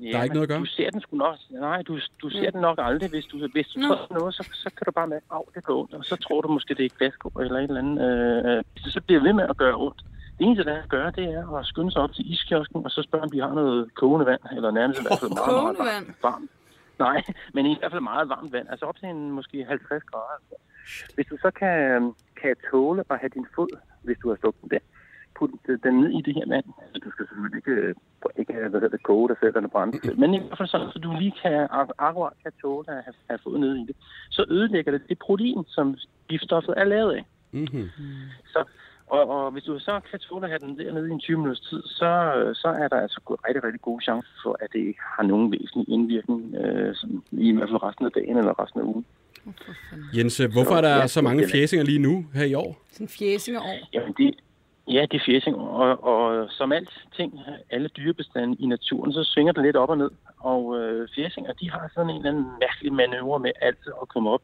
Ja. 0.00 0.08
der 0.12 0.18
er 0.18 0.22
ikke 0.22 0.34
noget 0.34 0.42
at 0.46 0.48
gøre. 0.48 0.58
Du 0.60 0.64
ser 0.64 0.90
den 0.90 1.00
sgu 1.00 1.16
nok. 1.16 1.36
Nej, 1.50 1.82
du, 1.82 1.98
du 2.22 2.30
ser 2.30 2.50
den 2.50 2.60
nok 2.60 2.78
aldrig. 2.82 3.10
Hvis 3.10 3.24
du, 3.24 3.48
hvis 3.52 3.66
du 3.68 3.80
tror 3.88 4.18
noget, 4.18 4.34
så, 4.34 4.48
så 4.52 4.70
kan 4.76 4.84
du 4.86 4.90
bare 4.90 5.06
mærke, 5.06 5.24
at 5.30 5.40
det 5.54 5.64
går 5.64 5.80
ondt. 5.82 5.94
Og 5.94 6.04
så 6.04 6.16
tror 6.16 6.40
du 6.40 6.48
måske, 6.48 6.74
det 6.74 6.84
er 6.84 6.88
glasgård 6.98 7.42
eller 7.42 7.58
et 7.58 7.62
eller 7.62 7.80
andet. 7.80 7.96
Øh, 8.56 8.64
hvis 8.72 8.82
det 8.84 8.92
så 8.92 9.00
bliver 9.00 9.22
ved 9.22 9.32
med 9.32 9.44
at 9.50 9.56
gøre 9.56 9.74
ondt. 9.76 10.00
Det 10.38 10.44
eneste, 10.46 10.64
der 10.64 10.72
er 10.72 10.82
at 10.82 10.88
gøre, 10.88 11.10
det 11.10 11.24
er 11.24 11.56
at 11.58 11.66
skynde 11.66 11.92
sig 11.92 12.02
op 12.02 12.12
til 12.12 12.32
iskiosken, 12.32 12.84
og 12.84 12.90
så 12.90 13.02
spørge, 13.02 13.24
om 13.24 13.30
de 13.30 13.40
har 13.40 13.54
noget 13.54 13.94
kogende 13.94 14.26
vand, 14.26 14.40
eller 14.56 14.70
nærmest 14.70 15.00
i 15.00 15.02
hvert 15.02 15.20
fald 15.20 15.30
meget, 15.30 15.62
meget 15.62 15.78
vand? 15.94 16.06
varmt. 16.06 16.22
varmt. 16.22 16.50
Nej, 16.98 17.22
men 17.54 17.66
i 17.66 17.76
hvert 17.78 17.92
fald 17.92 18.02
meget 18.02 18.28
varmt 18.28 18.52
vand. 18.52 18.66
Altså 18.70 18.84
op 18.86 18.96
til 18.96 19.08
en 19.08 19.30
måske 19.30 19.64
50 19.68 20.02
grader. 20.10 20.38
Hvis 21.14 21.26
du 21.30 21.36
så 21.44 21.50
kan, 21.60 22.12
kan 22.42 22.56
tåle 22.70 23.04
at 23.10 23.18
have 23.18 23.30
din 23.34 23.46
fod, 23.54 23.72
hvis 24.02 24.18
du 24.22 24.28
har 24.28 24.36
stukket 24.36 24.70
den 24.70 24.80
put 25.38 25.50
den 25.84 25.94
ned 26.00 26.10
i 26.18 26.20
det 26.26 26.34
her 26.34 26.46
vand. 26.54 26.68
Altså, 26.82 26.98
du 27.04 27.10
skal 27.10 27.24
selvfølgelig 27.28 27.58
ikke, 27.62 27.70
øh, 27.70 27.94
ikke 28.40 28.52
hvad 28.52 28.80
hedder 28.80 28.96
det, 28.96 29.02
koge 29.02 29.28
dig 29.28 29.36
selv 29.40 29.56
eller 29.56 29.68
brænde 29.68 29.92
dig. 29.92 30.18
Men 30.22 30.34
i 30.34 30.38
hvert 30.38 30.58
fald 30.58 30.68
sådan, 30.68 30.90
så 30.92 30.98
du 30.98 31.10
lige 31.18 31.34
kan 31.42 31.64
ak- 31.80 31.98
akkurat 31.98 32.32
kan 32.42 32.52
tåle 32.62 32.86
at 32.88 33.04
have, 33.04 33.14
have 33.30 33.40
fået 33.44 33.60
ned 33.60 33.74
i 33.82 33.84
det. 33.88 33.96
Så 34.30 34.44
ødelægger 34.48 34.92
det 34.92 35.02
det 35.08 35.18
protein, 35.18 35.64
som 35.68 35.96
giftstoffet 36.28 36.74
er 36.76 36.84
lavet 36.84 37.12
af. 37.12 37.24
Mm-hmm. 37.52 37.88
Så, 38.52 38.64
og, 39.06 39.22
og 39.28 39.50
hvis 39.50 39.64
du 39.64 39.78
så 39.78 40.00
kan 40.10 40.18
tåle 40.18 40.44
at 40.46 40.50
have 40.50 40.64
den 40.66 40.78
dernede 40.78 41.08
i 41.08 41.12
en 41.12 41.20
20 41.20 41.36
minutters 41.36 41.60
tid, 41.70 41.82
så, 41.82 42.10
så 42.62 42.68
er 42.68 42.88
der 42.88 43.00
altså 43.00 43.20
rigtig, 43.46 43.64
rigtig 43.64 43.80
gode 43.80 44.04
chancer 44.04 44.32
for, 44.42 44.56
at 44.60 44.72
det 44.72 44.94
har 45.16 45.22
nogen 45.22 45.52
væsentlig 45.52 45.88
indvirkning, 45.88 46.54
øh, 46.54 46.94
som, 46.94 47.22
i 47.30 47.52
hvert 47.52 47.68
fald 47.68 47.82
resten 47.82 48.06
af 48.06 48.12
dagen 48.12 48.36
eller 48.36 48.62
resten 48.62 48.80
af 48.80 48.84
ugen. 48.84 49.06
Jens, 50.16 50.40
øh, 50.40 50.52
hvorfor 50.52 50.74
er 50.74 50.80
der 50.80 50.96
Ja, 50.96 51.06
så 51.06 51.22
mange 51.22 51.44
er- 51.44 51.48
fjæsinger 51.48 51.84
lige 51.84 51.98
nu 51.98 52.24
her 52.34 52.44
i 52.44 52.54
år? 52.54 52.82
Sådan 52.92 53.04
en 53.04 53.08
fjæsinger 53.08 53.60
år. 53.60 53.78
Jamen 53.92 54.12
det, 54.18 54.34
Ja, 54.88 55.06
det 55.10 55.20
er 55.20 55.24
fjæsing, 55.26 55.56
og, 55.56 56.04
og 56.04 56.46
som 56.50 56.72
alt 56.72 56.90
ting, 57.16 57.40
alle 57.70 57.88
dyrebestande 57.88 58.56
i 58.58 58.66
naturen, 58.66 59.12
så 59.12 59.24
svinger 59.24 59.52
det 59.52 59.62
lidt 59.62 59.76
op 59.76 59.88
og 59.90 59.98
ned. 59.98 60.10
Og 60.38 60.80
øh, 60.80 61.08
fjæsinger, 61.14 61.52
de 61.52 61.70
har 61.70 61.90
sådan 61.94 62.10
en 62.10 62.16
eller 62.16 62.30
anden 62.30 62.44
mærkelig 62.60 62.92
manøvre 62.92 63.40
med 63.40 63.50
altid 63.60 63.92
at 64.02 64.08
komme 64.08 64.30
op 64.30 64.42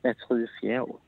hver 0.00 0.12
tredje 0.12 0.46
fjerde 0.60 0.82
år. 0.82 1.00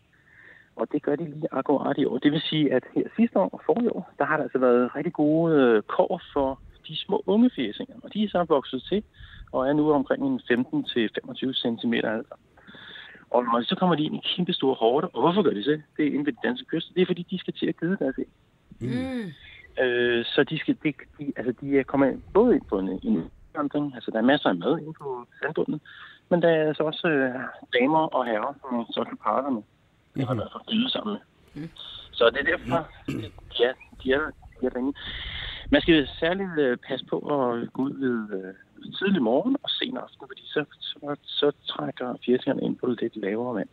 Og 0.76 0.92
det 0.92 1.02
gør 1.02 1.16
de 1.16 1.24
lige 1.24 1.48
akkurat 1.52 1.98
i 1.98 2.04
år. 2.04 2.18
Det 2.18 2.32
vil 2.32 2.40
sige, 2.40 2.72
at 2.72 2.82
her 2.94 3.02
sidste 3.16 3.38
år 3.38 3.48
og 3.52 3.60
forrige 3.66 3.92
år, 3.96 4.10
der 4.18 4.24
har 4.24 4.36
der 4.36 4.42
altså 4.44 4.58
været 4.58 4.96
rigtig 4.96 5.12
gode 5.12 5.54
øh, 5.56 5.82
kår 5.82 6.20
for 6.32 6.60
de 6.88 6.96
små 6.96 7.22
unge 7.26 7.50
fjæsinger. 7.56 7.94
Og 8.02 8.14
de 8.14 8.24
er 8.24 8.28
så 8.28 8.44
vokset 8.48 8.82
til 8.88 9.02
og 9.52 9.68
er 9.68 9.72
nu 9.72 9.92
omkring 9.92 10.22
en 10.26 10.40
15-25 10.40 11.52
cm. 11.52 11.94
Altså. 11.94 12.34
Og 13.30 13.44
når 13.44 13.62
så 13.62 13.74
kommer 13.74 13.96
de 13.96 14.04
ind 14.04 14.14
i 14.14 14.22
kæmpe 14.36 14.52
store 14.52 14.74
hårde, 14.74 15.08
og 15.08 15.20
hvorfor 15.20 15.42
gør 15.42 15.50
de 15.50 15.64
så? 15.64 15.80
Det 15.96 16.06
er 16.06 16.12
inde 16.14 16.26
ved 16.26 16.32
den 16.32 16.42
danske 16.44 16.66
kyst. 16.66 16.94
Det 16.94 17.02
er 17.02 17.06
fordi, 17.06 17.26
de 17.30 17.38
skal 17.38 17.54
til 17.54 17.66
at 17.66 17.80
gide 17.80 17.96
deres 18.00 18.14
æg. 18.18 18.28
Mm. 18.80 19.32
Øh, 19.84 20.24
så 20.24 20.44
de, 20.44 20.58
skal, 20.58 20.76
de, 20.84 20.92
de, 21.18 21.32
altså 21.36 21.52
de 21.60 21.78
er 21.78 21.82
kommer 21.82 22.12
både 22.34 22.54
ind 22.54 22.64
på 22.68 22.78
en, 22.78 23.00
en 23.02 23.30
vandring, 23.56 23.94
altså 23.94 24.10
der 24.10 24.18
er 24.18 24.22
masser 24.22 24.48
af 24.48 24.56
mad 24.56 24.78
inde 24.78 24.92
på 24.92 25.26
sandbunden, 25.42 25.80
men 26.28 26.42
der 26.42 26.48
er 26.48 26.68
altså 26.68 26.82
også 26.82 27.08
øh, 27.08 27.34
damer 27.80 27.98
og 27.98 28.26
herrer, 28.26 28.54
som 28.60 28.86
så 28.92 29.04
kan 29.04 29.16
parre 29.16 29.50
med. 29.50 29.62
Det 30.14 30.26
har 30.28 30.34
været 30.34 30.52
for 30.52 30.88
sammen 30.88 31.18
med. 31.54 31.68
Så 32.12 32.30
det 32.30 32.40
er 32.40 32.56
derfor, 32.56 32.88
de 33.58 33.64
er, 33.64 33.72
de 34.02 34.12
er, 34.12 34.30
de 34.60 34.66
er 34.66 34.70
derinde. 34.70 34.92
Man 35.70 35.80
skal 35.80 36.08
særligt 36.20 36.58
øh, 36.58 36.76
passe 36.88 37.06
på 37.06 37.16
at 37.18 37.72
gå 37.72 37.82
ud 37.82 37.94
ved 37.98 38.38
øh, 38.38 38.54
tidlig 38.98 39.22
morgen 39.22 39.56
og 39.62 39.70
sen 39.70 39.96
aften, 39.96 40.26
fordi 40.28 40.42
så, 40.46 40.64
så, 40.80 41.16
så 41.22 41.52
trækker 41.68 42.16
fjersingerne 42.26 42.62
ind 42.62 42.76
på 42.76 42.86
lidt 42.86 43.16
lavere 43.16 43.54
vand. 43.54 43.68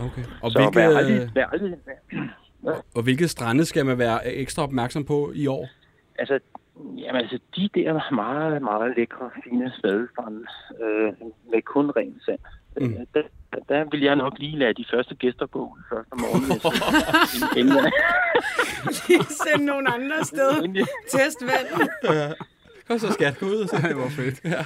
Okay. 0.00 0.24
Og, 0.42 0.50
Så 0.50 0.70
vær 0.74 0.88
aldrig, 0.88 1.16
hvilke, 1.16 1.34
vær 1.34 1.46
aldrig, 1.46 1.74
vær, 1.86 2.72
og 2.94 3.02
hvilke 3.02 3.28
strande 3.28 3.64
skal 3.64 3.86
man 3.86 3.98
være 3.98 4.26
ekstra 4.26 4.62
opmærksom 4.62 5.04
på 5.04 5.32
i 5.34 5.46
år? 5.46 5.68
Altså, 6.18 6.38
jamen, 6.76 7.20
altså, 7.22 7.38
de 7.56 7.68
der 7.74 8.14
meget, 8.14 8.62
meget 8.62 8.96
lækre, 8.96 9.30
fine 9.44 9.72
spadestrande 9.78 10.46
øh, 10.82 11.12
med 11.52 11.62
kun 11.62 11.90
ren 11.90 12.20
sand, 12.24 12.38
Mm. 12.80 12.86
mm. 12.86 13.06
der, 13.14 13.22
der 13.68 13.84
vil 13.90 14.00
jeg 14.00 14.16
nok 14.16 14.32
lige 14.38 14.58
lade 14.58 14.74
de 14.74 14.84
første 14.94 15.14
gæster 15.14 15.46
gå 15.46 15.64
ud 15.64 15.78
først 15.92 16.08
om 16.12 16.20
morgenen. 16.20 16.50
inden- 17.60 17.92
inden, 19.10 19.26
Send 19.44 19.64
nogle 19.64 19.88
andre 19.94 20.24
inden, 20.64 20.86
Test 21.08 21.38
vandet. 21.42 22.34
Kom 22.88 22.98
så, 22.98 23.12
skat, 23.12 23.38
gå 23.38 23.46
ud 23.46 23.56
og 23.56 23.68
se. 23.68 23.76
Ej, 23.76 23.92
hvor 23.92 24.08
fedt. 24.08 24.44
Ja. 24.44 24.64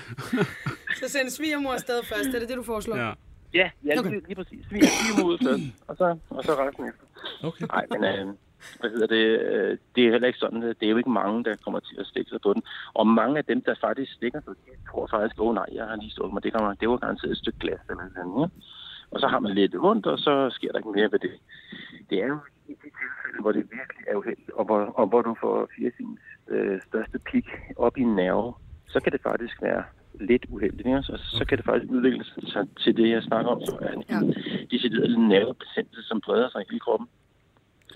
Så 1.01 1.09
send 1.09 1.31
svigermor 1.31 1.73
afsted 1.73 2.03
først. 2.05 2.29
Er 2.35 2.39
det 2.39 2.49
det, 2.49 2.57
du 2.57 2.63
foreslår? 2.63 2.97
Ja. 2.97 3.13
ja, 3.55 3.71
ja 3.85 3.99
Okay. 3.99 4.11
lige, 4.11 4.23
lige 4.27 4.35
præcis. 4.35 4.67
Vi 4.71 4.79
er 4.79 5.25
ud 5.25 5.39
først, 5.45 5.63
og 5.89 5.97
så, 5.97 6.17
og 6.31 6.45
så 6.45 6.53
resten 6.53 6.89
efter. 6.89 7.05
Okay. 7.49 7.67
Nej, 7.67 7.87
men 7.91 8.05
øh, 8.05 8.35
hvad 8.81 8.91
hedder 8.91 9.07
det, 9.07 9.25
øh, 9.41 9.79
det 9.95 10.07
er 10.07 10.11
heller 10.11 10.27
ikke 10.27 10.39
sådan, 10.39 10.63
det 10.63 10.83
er 10.83 10.89
jo 10.91 10.97
ikke 10.97 11.11
mange, 11.11 11.45
der 11.45 11.57
kommer 11.65 11.81
til 11.81 11.97
at 12.01 12.07
stikke 12.07 12.31
sig 12.31 12.41
på 12.43 12.53
den. 12.55 12.63
Og 12.95 13.07
mange 13.07 13.39
af 13.39 13.45
dem, 13.45 13.61
der 13.63 13.75
faktisk 13.81 14.13
stikker 14.13 14.41
sig, 14.41 14.55
de 14.67 14.91
tror 14.91 15.07
faktisk, 15.11 15.41
åh 15.41 15.49
oh, 15.49 15.55
nej, 15.55 15.67
jeg 15.73 15.85
har 15.87 15.97
lige 15.97 16.11
stået 16.11 16.33
mig, 16.33 16.43
det, 16.43 16.53
kommer, 16.53 16.75
det 16.75 16.89
var 16.89 16.97
garanteret 16.97 17.31
et 17.33 17.39
stykke 17.39 17.59
glas 17.59 17.81
eller 17.91 18.03
sådan, 18.17 18.33
ja. 18.41 18.47
Og 19.11 19.21
så 19.21 19.27
har 19.29 19.39
man 19.41 19.53
lidt 19.55 19.75
ondt, 19.79 20.07
og 20.07 20.19
så 20.19 20.51
sker 20.51 20.73
der 20.73 20.79
ikke 20.79 20.91
mere 20.91 21.13
ved 21.13 21.19
det. 21.19 21.31
Det 22.11 22.19
er 22.23 22.27
jo 22.27 22.39
i 22.69 22.73
de 22.73 22.77
tilfælde, 22.83 23.41
hvor 23.41 23.53
det 23.53 23.63
virkelig 23.79 24.05
er 24.09 24.17
uheldigt, 24.17 24.51
og 24.51 24.65
hvor, 24.65 24.81
og 25.01 25.07
hvor 25.07 25.23
du 25.23 25.37
får 25.41 25.69
fjersings 25.79 26.21
øh, 26.49 26.81
største 26.89 27.19
pik 27.19 27.47
op 27.77 27.99
i 27.99 28.01
en 28.01 28.15
nerve, 28.17 28.55
så 28.89 29.01
kan 29.01 29.13
det 29.13 29.21
faktisk 29.23 29.63
være 29.63 29.83
lidt 30.21 30.47
uheldigt. 30.49 30.87
Ikke? 30.87 31.03
Så, 31.03 31.17
så 31.39 31.45
kan 31.45 31.59
det 31.59 31.65
faktisk 31.65 31.93
udvikle 31.93 32.25
sig 32.25 32.67
til 32.79 32.97
det, 32.97 33.11
jeg 33.11 33.23
snakker 33.23 33.51
om, 33.51 33.61
så 33.65 33.79
er 33.81 33.93
en 33.93 34.05
Ja. 34.11 34.21
decideret 34.71 35.19
nervebetændelse, 35.21 36.03
som 36.03 36.21
breder 36.21 36.49
sig 36.51 36.61
i 36.63 36.65
hele 36.71 36.81
kroppen. 36.81 37.09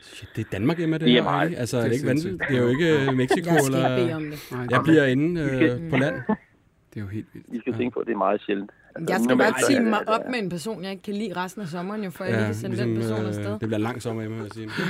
Shit, 0.02 0.28
det 0.36 0.46
er 0.46 0.50
Danmark 0.52 0.78
hjemme, 0.78 0.98
det, 0.98 1.00
Det 1.06 1.10
er 1.10 1.14
her, 1.14 1.22
meget- 1.22 1.48
ikke? 1.48 1.60
Altså, 1.60 1.76
det 1.78 1.86
er 1.86 1.90
ikke 1.92 2.06
vanvittigt. 2.06 2.42
Det 2.48 2.56
er 2.56 2.62
jo 2.62 2.68
ikke 2.68 2.88
øh, 3.10 3.14
Mexico 3.22 3.50
Jeg 3.50 3.60
skal 3.60 3.72
bede 3.72 4.00
eller... 4.00 4.16
om 4.16 4.22
det. 4.30 4.38
Nej, 4.52 4.66
Jeg 4.70 4.80
bliver 4.82 5.04
inde 5.04 5.40
øh, 5.40 5.90
på 5.90 5.96
land. 5.96 6.14
det 6.94 6.96
er 6.96 7.00
jo 7.00 7.06
helt 7.06 7.26
vildt. 7.32 7.46
I 7.54 7.58
skal 7.60 7.72
tænke 7.78 7.94
på, 7.94 8.00
at 8.00 8.06
det 8.06 8.12
er 8.12 8.16
meget 8.18 8.42
sjældent. 8.46 8.70
Altså, 8.96 9.12
Jeg 9.14 9.20
skal 9.20 9.28
normalt 9.28 9.54
bare 9.68 9.74
det- 9.78 9.84
mig 9.84 10.08
op 10.08 10.20
ja. 10.24 10.30
med 10.30 10.38
en 10.38 10.48
person, 10.48 10.82
jeg 10.82 10.90
ikke 10.90 11.02
kan 11.02 11.14
lide 11.14 11.32
resten 11.36 11.62
af 11.62 11.68
sommeren, 11.68 12.04
jo, 12.04 12.10
for 12.10 12.24
jeg 12.24 12.32
lige 12.36 12.44
kan 12.46 12.54
sende 12.54 12.76
den 12.76 12.96
person 12.96 13.26
afsted. 13.26 13.44
øh, 13.54 13.60
det 13.60 13.68
bliver 13.68 13.78
lang 13.78 14.02
sommer 14.02 14.22
hjemme, 14.22 14.36
vil 14.36 14.44
jeg 14.44 14.52
sige. 14.52 14.68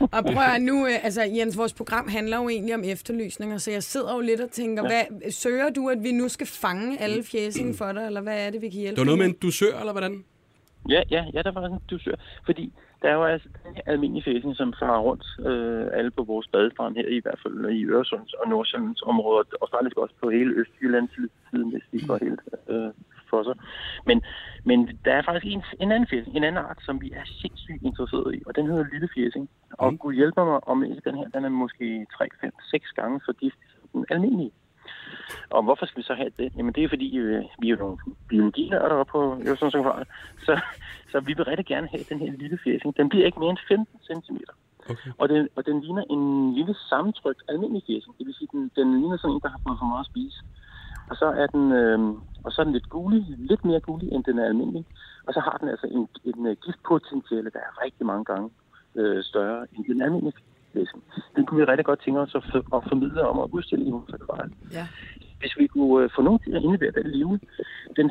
Og 0.00 0.24
prøv 0.24 0.42
at 0.54 0.62
nu, 0.62 0.86
øh, 0.86 1.04
altså 1.04 1.22
Jens, 1.22 1.56
vores 1.58 1.72
program 1.72 2.08
handler 2.08 2.36
jo 2.36 2.48
egentlig 2.48 2.74
om 2.74 2.82
efterlysninger, 2.84 3.58
så 3.58 3.70
jeg 3.70 3.82
sidder 3.82 4.14
jo 4.14 4.20
lidt 4.20 4.40
og 4.40 4.50
tænker, 4.50 4.82
ja. 4.82 4.88
hvad, 5.10 5.30
søger 5.32 5.70
du, 5.70 5.88
at 5.88 5.98
vi 6.02 6.12
nu 6.12 6.28
skal 6.28 6.46
fange 6.46 7.00
alle 7.00 7.22
fjæsing 7.24 7.76
for 7.76 7.92
dig, 7.92 8.06
eller 8.06 8.20
hvad 8.20 8.46
er 8.46 8.50
det, 8.50 8.62
vi 8.62 8.68
kan 8.68 8.80
hjælpe 8.80 8.94
Det 8.94 9.00
var 9.00 9.04
noget 9.04 9.18
med 9.18 9.26
en 9.26 9.32
dusør, 9.42 9.78
eller 9.78 9.92
hvordan? 9.92 10.24
Ja, 10.88 11.02
ja, 11.10 11.24
ja, 11.34 11.42
der 11.42 11.52
var 11.52 11.66
en 11.66 11.78
dusør. 11.90 12.14
Fordi 12.46 12.72
der 13.02 13.08
er 13.08 13.14
jo 13.14 13.24
altså 13.24 13.48
almindelige 13.86 14.24
fæsning, 14.30 14.56
som 14.56 14.74
farer 14.78 15.00
rundt 15.00 15.26
øh, 15.48 15.86
alle 15.92 16.10
på 16.10 16.22
vores 16.22 16.46
badestrand 16.52 16.96
her, 16.96 17.08
i 17.08 17.20
hvert 17.22 17.40
fald 17.42 17.70
i 17.70 17.84
Øresunds 17.84 18.32
og 18.32 18.48
Nordsjællands 18.48 19.02
områder, 19.02 19.44
og 19.60 19.68
faktisk 19.74 19.96
også 19.96 20.14
på 20.22 20.30
hele 20.30 20.54
Østjyllands 20.60 21.10
siden, 21.50 21.70
hvis 21.70 21.86
vi 21.92 21.98
går 22.06 22.18
helt 22.26 22.40
øh, 22.68 22.90
for 23.30 23.42
sig. 23.42 23.56
Men, 24.06 24.22
men 24.64 24.78
der 25.04 25.12
er 25.14 25.22
faktisk 25.22 25.46
en, 25.54 25.62
en 25.80 25.92
anden 25.92 26.08
fæsning, 26.12 26.36
en 26.36 26.44
anden 26.44 26.64
art, 26.64 26.80
som 26.86 27.00
vi 27.00 27.08
er 27.20 27.24
sindssygt 27.24 27.82
interesseret 27.82 28.34
i, 28.34 28.42
og 28.46 28.56
den 28.56 28.66
hedder 28.66 28.92
lille 28.92 29.08
fæsning. 29.16 29.50
Og 29.72 29.92
Mm. 29.92 29.98
Gud 29.98 30.14
hjælper 30.14 30.44
mig, 30.44 30.68
om 30.68 30.84
ikke 30.84 31.02
den 31.08 31.16
her, 31.18 31.28
den 31.34 31.44
er 31.44 31.48
måske 31.48 32.06
3, 32.18 32.28
5, 32.40 32.50
6 32.70 32.90
gange 32.98 33.20
så 33.26 33.32
giftig 33.32 33.66
som 33.70 33.88
den 33.92 34.04
almindelige. 34.10 34.52
Og 35.50 35.62
hvorfor 35.62 35.86
skal 35.86 35.98
vi 35.98 36.06
så 36.06 36.14
have 36.14 36.30
det? 36.38 36.52
Jamen 36.56 36.72
det 36.72 36.84
er 36.84 36.88
fordi, 36.88 37.16
øh, 37.16 37.44
vi 37.58 37.66
er 37.66 37.70
jo 37.70 37.76
nogle 37.76 37.98
biologilærere 38.28 38.98
oppe 39.00 39.10
på 39.10 39.38
Øresunds 39.46 39.74
så, 40.46 40.60
så 41.12 41.20
vi 41.20 41.32
vil 41.36 41.44
rigtig 41.44 41.66
gerne 41.66 41.88
have 41.88 42.04
den 42.08 42.18
her 42.18 42.32
lille 42.32 42.58
fæsing. 42.64 42.96
Den 42.96 43.08
bliver 43.08 43.26
ikke 43.26 43.38
mere 43.38 43.50
end 43.50 43.58
15 43.68 44.00
cm. 44.08 44.36
Okay. 44.90 45.10
Og 45.18 45.28
den, 45.28 45.48
og 45.56 45.66
den 45.66 45.80
ligner 45.80 46.04
en 46.10 46.54
lille 46.54 46.74
sammentrykt 46.90 47.42
almindelig 47.48 47.82
fæsing. 47.86 48.18
Det 48.18 48.26
vil 48.26 48.34
sige, 48.34 48.48
den, 48.52 48.70
den 48.76 49.00
ligner 49.00 49.16
sådan 49.16 49.34
en, 49.34 49.40
der 49.40 49.48
har 49.48 49.60
fået 49.66 49.78
for 49.78 49.86
meget 49.86 50.04
at 50.06 50.10
spise. 50.12 50.38
Og 51.10 51.16
så 51.16 51.26
er 51.26 51.46
den, 51.46 51.72
øh, 51.72 51.98
og 52.44 52.52
så 52.52 52.60
er 52.60 52.64
den 52.64 52.72
lidt 52.72 52.88
gulig, 52.88 53.24
lidt 53.38 53.64
mere 53.64 53.80
gulig, 53.80 54.12
end 54.12 54.24
den 54.24 54.38
er 54.38 54.44
almindelig. 54.44 54.84
Og 55.26 55.34
så 55.34 55.40
har 55.40 55.56
den 55.60 55.68
altså 55.68 55.86
en, 55.86 56.08
en 56.24 56.46
uh, 56.46 56.56
giftpotentiale, 56.64 57.50
der 57.50 57.58
er 57.58 57.84
rigtig 57.84 58.06
mange 58.06 58.24
gange 58.24 58.50
øh, 58.94 59.22
større 59.22 59.66
end 59.72 59.84
den 59.84 60.02
almindelige 60.02 60.42
fæsing. 60.72 61.02
Den 61.36 61.46
kunne 61.46 61.60
vi 61.60 61.64
rigtig 61.64 61.84
godt 61.84 62.00
tænke 62.04 62.20
os 62.20 62.34
at, 62.34 62.44
for, 62.52 62.76
at 62.76 62.82
formidle 62.88 63.28
om 63.28 63.38
at 63.38 63.48
udstille 63.52 63.84
i 63.84 63.90
vores 63.90 64.12
akvarium 64.12 64.52
Ja. 64.72 64.86
Hvis 65.42 65.54
vi 65.58 65.66
kunne 65.66 66.04
øh, 66.04 66.10
få 66.16 66.20
nogen 66.22 66.40
til 66.44 66.52
at 66.56 66.62
indlevere 66.66 66.92
den 67.00 67.06
levende, 67.18 67.40
den, 67.98 68.06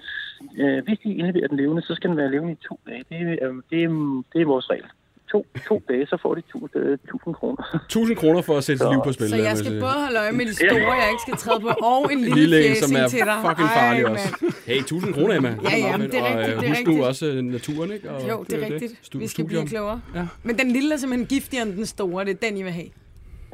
øh, 0.61 0.77
hvis 0.85 0.99
de 1.03 1.09
indleverer 1.19 1.47
den 1.47 1.57
levende, 1.57 1.81
så 1.81 1.95
skal 1.95 2.09
den 2.09 2.17
være 2.17 2.31
levende 2.31 2.53
i 2.53 2.59
to 2.69 2.75
dage. 2.87 3.03
Det, 3.09 3.17
er, 3.21 3.49
øh, 3.49 3.55
det, 3.69 3.79
er, 3.83 3.89
det 4.33 4.41
er 4.41 4.45
vores 4.45 4.69
regel. 4.69 4.85
To, 5.31 5.45
to 5.67 5.75
dage, 5.89 6.05
så 6.07 6.17
får 6.21 6.35
de 6.35 6.41
tu, 6.51 6.67
øh, 6.75 6.93
1000 6.93 7.35
kroner. 7.35 7.63
1000 7.85 8.17
kroner 8.17 8.41
for 8.41 8.57
at 8.57 8.63
sætte 8.63 8.79
sit 8.83 8.91
liv 8.91 8.99
på 9.03 9.11
spil. 9.11 9.29
Så 9.29 9.35
jeg 9.35 9.57
skal 9.57 9.71
både 9.79 9.97
holde 10.05 10.19
øje 10.19 10.31
med 10.31 10.45
de 10.45 10.55
store, 10.55 10.91
jeg 11.03 11.09
ikke 11.13 11.21
skal 11.27 11.37
træde 11.43 11.59
på, 11.59 11.67
og 11.83 12.13
en 12.13 12.19
lille, 12.19 12.35
lille 12.35 12.57
en, 12.57 12.63
fjæsing 12.63 12.87
som 12.89 13.03
er 13.03 13.07
til 13.07 13.19
dig. 13.19 13.37
fucking 13.47 13.69
farlig 13.79 14.03
Ej, 14.03 14.11
også. 14.11 14.27
Hey, 14.67 14.79
1000 14.79 15.13
kroner, 15.13 15.33
Emma. 15.35 15.49
Ja, 15.63 15.77
ja, 15.77 15.97
men 15.97 16.07
det 16.11 16.19
er 16.19 16.23
Og, 16.23 16.27
rigtigt, 16.39 16.55
øh, 16.55 16.61
det 16.61 16.65
er 16.65 16.69
husk 16.69 16.87
nu 16.87 17.03
også 17.05 17.25
øh, 17.27 17.41
naturen, 17.43 17.91
ikke? 17.91 18.11
Og, 18.11 18.29
Jo, 18.29 18.37
det 18.43 18.49
det 18.51 18.63
er 18.63 18.65
rigtigt. 18.73 18.91
Stu- 19.07 19.17
Vi 19.19 19.27
skal 19.27 19.45
blive 19.45 19.59
studium. 19.59 19.67
klogere. 19.67 20.01
Ja. 20.15 20.27
Men 20.43 20.57
den 20.57 20.71
lille 20.71 20.93
er 20.93 20.97
simpelthen 20.97 21.27
giftigere 21.27 21.65
end 21.67 21.75
den 21.75 21.85
store. 21.85 22.25
Det 22.25 22.31
er 22.31 22.49
den, 22.49 22.57
I 22.57 22.63
vil 22.63 22.71
have. 22.71 22.89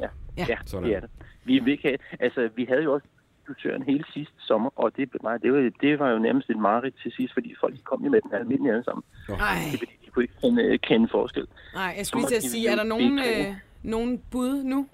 Ja, 0.00 0.08
Ja. 0.38 0.44
ja 0.48 0.56
Sådan. 0.66 0.88
det 0.88 0.96
er 0.96 1.00
det. 1.00 1.10
Vi 1.44 1.58
vil 1.58 1.72
ikke 1.72 1.82
have, 1.88 1.98
altså, 2.20 2.48
vi 2.56 2.64
havde 2.68 2.82
jo 2.82 2.92
også 2.94 3.06
dusøren 3.48 3.82
hele 3.82 4.04
sidste 4.14 4.34
sommer, 4.38 4.70
og 4.76 4.96
det, 4.96 5.08
nej, 5.22 5.36
det, 5.36 5.52
var, 5.52 5.70
det 5.80 5.98
var 5.98 6.10
jo 6.10 6.18
nærmest 6.18 6.50
et 6.50 6.56
mareridt 6.58 6.94
til 7.02 7.12
sidst, 7.12 7.34
fordi 7.34 7.54
folk 7.60 7.74
kom 7.84 8.04
jo 8.04 8.10
med 8.10 8.20
den 8.20 8.34
almindelige 8.34 8.72
alle 8.72 8.84
sammen. 8.84 9.02
Ej, 9.28 9.54
Det 9.72 9.78
fordi, 9.78 9.92
de 10.04 10.10
kunne 10.10 10.22
ikke 10.22 10.34
kende, 10.42 10.62
øh, 10.62 10.78
kende 10.78 11.08
forskel. 11.08 11.46
nej, 11.74 11.94
jeg 11.98 12.06
skulle 12.06 12.22
lige 12.22 12.28
til 12.30 12.36
at 12.36 12.42
sige, 12.42 12.68
er 12.68 12.76
der 12.76 12.84
nogen, 12.84 13.18
øh, 13.18 13.54
nogen 13.82 14.22
bud 14.30 14.62
nu? 14.64 14.86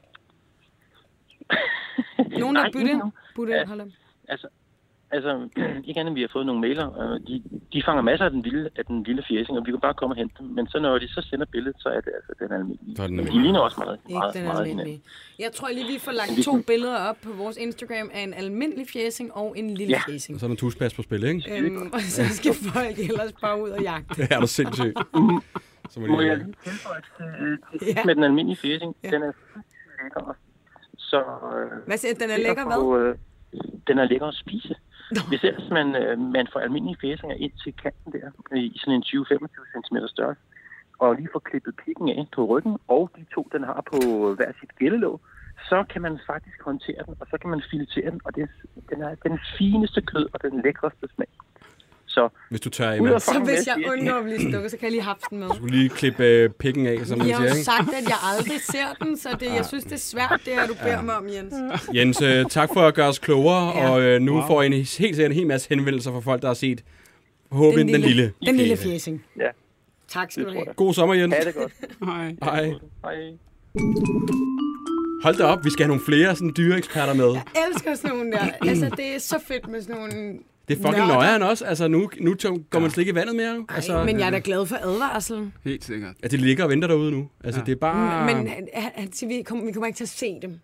Nogen, 2.42 2.56
der 2.56 2.62
Nej, 2.62 2.70
bytte. 2.72 3.00
Bytte 3.36 3.52
Ja. 3.54 3.64
Altså, 4.28 4.48
altså 5.16 5.48
ikke 5.88 6.00
andet, 6.00 6.14
vi 6.14 6.20
har 6.20 6.28
fået 6.32 6.46
nogle 6.46 6.60
mailer. 6.60 6.86
De, 7.28 7.42
de 7.72 7.82
fanger 7.86 8.02
masser 8.02 8.24
af 8.24 8.30
den 8.30 8.42
lille, 8.42 8.70
af 8.78 8.84
den 8.84 9.02
lille 9.02 9.22
fjersing, 9.28 9.58
og 9.58 9.66
vi 9.66 9.70
kan 9.70 9.80
bare 9.80 9.94
komme 9.94 10.12
og 10.12 10.16
hente 10.16 10.34
dem. 10.38 10.46
Men 10.46 10.66
så 10.68 10.78
når 10.78 10.98
de 10.98 11.08
så 11.08 11.20
sender 11.30 11.46
billedet, 11.54 11.76
så 11.82 11.88
er 11.88 12.00
det 12.00 12.12
altså 12.18 12.32
den 12.40 12.52
almindelige. 12.52 12.96
Så 12.96 13.02
er 13.02 13.06
den 13.06 13.16
Men 13.16 13.24
de 13.24 13.28
almindelige. 13.28 13.42
ligner 13.42 13.60
også 13.60 13.78
meget, 13.84 13.98
Ikke 14.08 14.18
meget, 14.18 14.34
den 14.34 14.44
meget 14.44 14.58
almindelige. 14.60 14.84
hinanden. 14.86 15.42
Jeg 15.44 15.50
tror 15.52 15.68
lige, 15.68 15.86
vi 15.92 15.98
får 15.98 16.12
lagt 16.12 16.30
to 16.44 16.54
billeder 16.66 16.98
op 17.08 17.16
på 17.22 17.30
vores 17.32 17.56
Instagram 17.56 18.10
af 18.14 18.20
en 18.22 18.34
almindelig 18.34 18.86
fjæsing 18.92 19.28
og 19.34 19.58
en 19.58 19.74
lille 19.74 19.92
Ja. 19.96 20.00
fjæsing. 20.12 20.34
Og 20.36 20.40
så 20.40 20.46
er 20.46 20.50
der 20.50 20.56
tuspas 20.56 20.94
på 20.94 21.02
spil, 21.02 21.24
ikke? 21.24 21.58
Øhm, 21.58 21.90
og 21.92 22.00
så 22.00 22.22
skal 22.38 22.54
folk 22.74 22.98
ellers 22.98 23.32
bare 23.32 23.62
ud 23.62 23.70
og 23.70 23.82
jagte. 23.82 24.14
Det 24.22 24.32
er 24.32 24.40
du 24.40 24.46
sindssygt. 24.46 24.98
Så 25.90 26.00
må 26.00 26.06
Må 26.06 26.20
jeg 26.20 26.36
lige 26.36 26.54
tilføje 26.64 27.00
til, 27.16 27.88
øh, 27.88 27.96
med 28.06 28.14
den 28.14 28.24
almindelige 28.24 28.56
fjersing? 28.62 28.96
Ja. 29.04 29.10
Den 29.10 29.22
er 29.22 29.32
lækker. 30.02 30.36
Så, 30.98 31.16
øh, 31.20 31.86
Hvad 31.86 31.96
siger 31.96 32.14
den 32.14 32.30
er 32.30 32.36
lækker, 32.36 32.64
hvad? 32.66 32.76
på, 32.76 32.98
øh, 32.98 33.16
den 33.86 33.98
er 33.98 34.04
lækker 34.04 34.26
at 34.26 34.34
spise. 34.34 34.74
Hvis 35.28 35.44
ellers 35.44 35.70
man, 35.70 35.96
øh, 36.02 36.18
man 36.18 36.46
får 36.52 36.60
almindelige 36.60 37.00
fæsinger 37.00 37.36
ind 37.36 37.52
til 37.62 37.72
kanten 37.82 38.12
der, 38.12 38.56
i 38.56 38.78
sådan 38.78 38.94
en 38.94 39.02
20-25 39.02 39.86
cm 39.86 39.96
størrelse, 40.06 40.42
og 40.98 41.14
lige 41.14 41.28
får 41.32 41.38
klippet 41.38 41.74
pikken 41.84 42.08
af 42.08 42.26
på 42.34 42.44
ryggen, 42.44 42.76
og 42.88 43.10
de 43.16 43.24
to, 43.34 43.48
den 43.52 43.64
har 43.64 43.82
på 43.92 43.98
hver 44.34 44.52
sit 44.60 44.72
gældelåg, 44.78 45.20
så 45.68 45.84
kan 45.90 46.02
man 46.02 46.18
faktisk 46.26 46.62
håndtere 46.62 47.02
den, 47.06 47.14
og 47.20 47.26
så 47.30 47.36
kan 47.40 47.50
man 47.50 47.62
filetere 47.70 48.10
den, 48.10 48.20
og 48.24 48.36
det, 48.36 48.48
den 48.90 49.02
er 49.02 49.14
den 49.14 49.38
fineste 49.58 50.00
kød 50.00 50.26
og 50.32 50.42
den 50.42 50.62
lækreste 50.62 51.06
smag. 51.14 51.28
Så 52.14 52.28
Hvis 52.50 52.60
du 52.60 52.70
tør, 52.70 52.90
Emma. 52.92 53.10
og 53.12 53.20
Så 53.22 53.38
hvis 53.44 53.66
jeg 53.66 53.76
undgår 53.92 54.14
at 54.14 54.24
blive 54.24 54.40
stukket, 54.50 54.70
så 54.70 54.76
kan 54.76 54.84
jeg 54.84 54.90
lige 54.92 55.02
have 55.02 55.14
den 55.30 55.38
med. 55.38 55.48
Du 55.48 55.54
skulle 55.54 55.76
lige 55.76 55.88
klippe 55.88 56.24
øh, 56.24 56.50
pikken 56.50 56.86
af, 56.86 56.98
som 57.06 57.18
man 57.18 57.28
Jeg 57.28 57.36
har 57.36 57.42
siger, 57.42 57.50
jo 57.50 57.54
ikke? 57.54 57.64
sagt, 57.64 57.88
at 57.94 58.08
jeg 58.08 58.16
aldrig 58.36 58.60
ser 58.60 59.04
den, 59.04 59.16
så 59.16 59.28
det, 59.40 59.46
jeg 59.46 59.64
synes, 59.66 59.84
det 59.84 59.92
er 59.92 59.96
svært, 59.96 60.40
det 60.44 60.52
her, 60.52 60.66
du 60.66 60.74
beder 60.82 61.02
mig 61.02 61.16
om, 61.16 61.26
Jens. 61.28 61.54
Jens, 61.94 62.22
øh, 62.22 62.44
tak 62.50 62.68
for 62.72 62.80
at 62.80 62.94
gøre 62.94 63.08
os 63.08 63.18
klogere, 63.18 63.78
Ja. 63.78 63.90
og 63.90 64.02
øh, 64.02 64.20
nu 64.20 64.32
Wow. 64.32 64.46
får 64.46 64.62
I 64.62 64.66
en, 64.66 64.72
helt 64.72 64.88
sikkert 64.88 65.18
en 65.30 65.32
hel 65.32 65.46
masse 65.46 65.68
henvendelser 65.68 66.10
fra 66.12 66.20
folk, 66.20 66.42
der 66.42 66.46
har 66.48 66.54
set 66.54 66.84
forhåbentlig 67.48 67.86
den, 67.94 68.02
den 68.02 68.10
lille. 68.10 68.32
Den 68.46 68.56
lille 68.56 68.76
fjesing. 68.76 69.24
Ja. 69.38 69.48
Tak 70.08 70.32
skal 70.32 70.44
Det 70.44 70.52
du 70.52 70.54
have. 70.56 70.64
jeg. 70.66 70.76
God 70.76 70.94
sommer, 70.94 71.14
Jens. 71.14 71.34
Ha' 71.34 71.44
det 71.44 71.54
godt. 71.54 71.72
Hej. 72.04 72.34
Hej. 72.42 72.72
Hej. 73.04 73.14
Hold 75.22 75.36
da 75.36 75.44
op, 75.44 75.64
vi 75.64 75.70
skal 75.70 75.84
have 75.84 75.88
nogle 75.88 76.02
flere 76.06 76.36
sådan 76.36 76.52
dyreeksperter 76.56 77.14
med. 77.14 77.32
Jeg 77.32 77.42
elsker 77.70 77.94
sådan 77.94 78.10
nogle 78.16 78.32
der. 78.32 78.46
Altså, 78.68 78.90
det 78.96 79.14
er 79.14 79.18
så 79.18 79.38
fedt 79.48 79.68
med 79.68 79.82
sådan 79.82 79.96
nogle... 79.96 80.38
Det 80.68 80.74
er 80.78 80.82
fucking 80.82 80.96
Nørder. 80.96 81.14
nøjeren 81.14 81.42
også. 81.42 81.64
Altså, 81.64 81.88
nu, 81.88 82.10
nu 82.20 82.34
tog- 82.34 82.60
går 82.70 82.78
man 82.78 82.90
slet 82.90 83.02
ikke 83.02 83.12
i 83.12 83.14
vandet 83.14 83.36
mere. 83.36 83.64
Ej, 83.68 83.74
Altså, 83.76 84.04
men 84.04 84.18
jeg 84.18 84.26
er 84.26 84.30
da 84.30 84.40
glad 84.44 84.66
for 84.66 84.76
advarslen. 84.76 85.52
Helt 85.64 85.84
sikkert. 85.84 86.14
at 86.22 86.30
de 86.30 86.36
ligger 86.36 86.64
og 86.64 86.70
venter 86.70 86.88
derude 86.88 87.10
nu. 87.10 87.28
Altså, 87.44 87.60
Ja. 87.60 87.64
det 87.66 87.72
er 87.72 87.76
bare... 87.76 88.26
Men 88.34 88.48
han, 88.48 88.68
han, 88.74 88.90
han 88.94 89.12
siger, 89.12 89.36
vi 89.36 89.42
kommer, 89.42 89.64
vi 89.64 89.72
kommer 89.72 89.86
ikke 89.86 89.96
til 89.96 90.04
at 90.04 90.08
se 90.08 90.38
dem. 90.42 90.58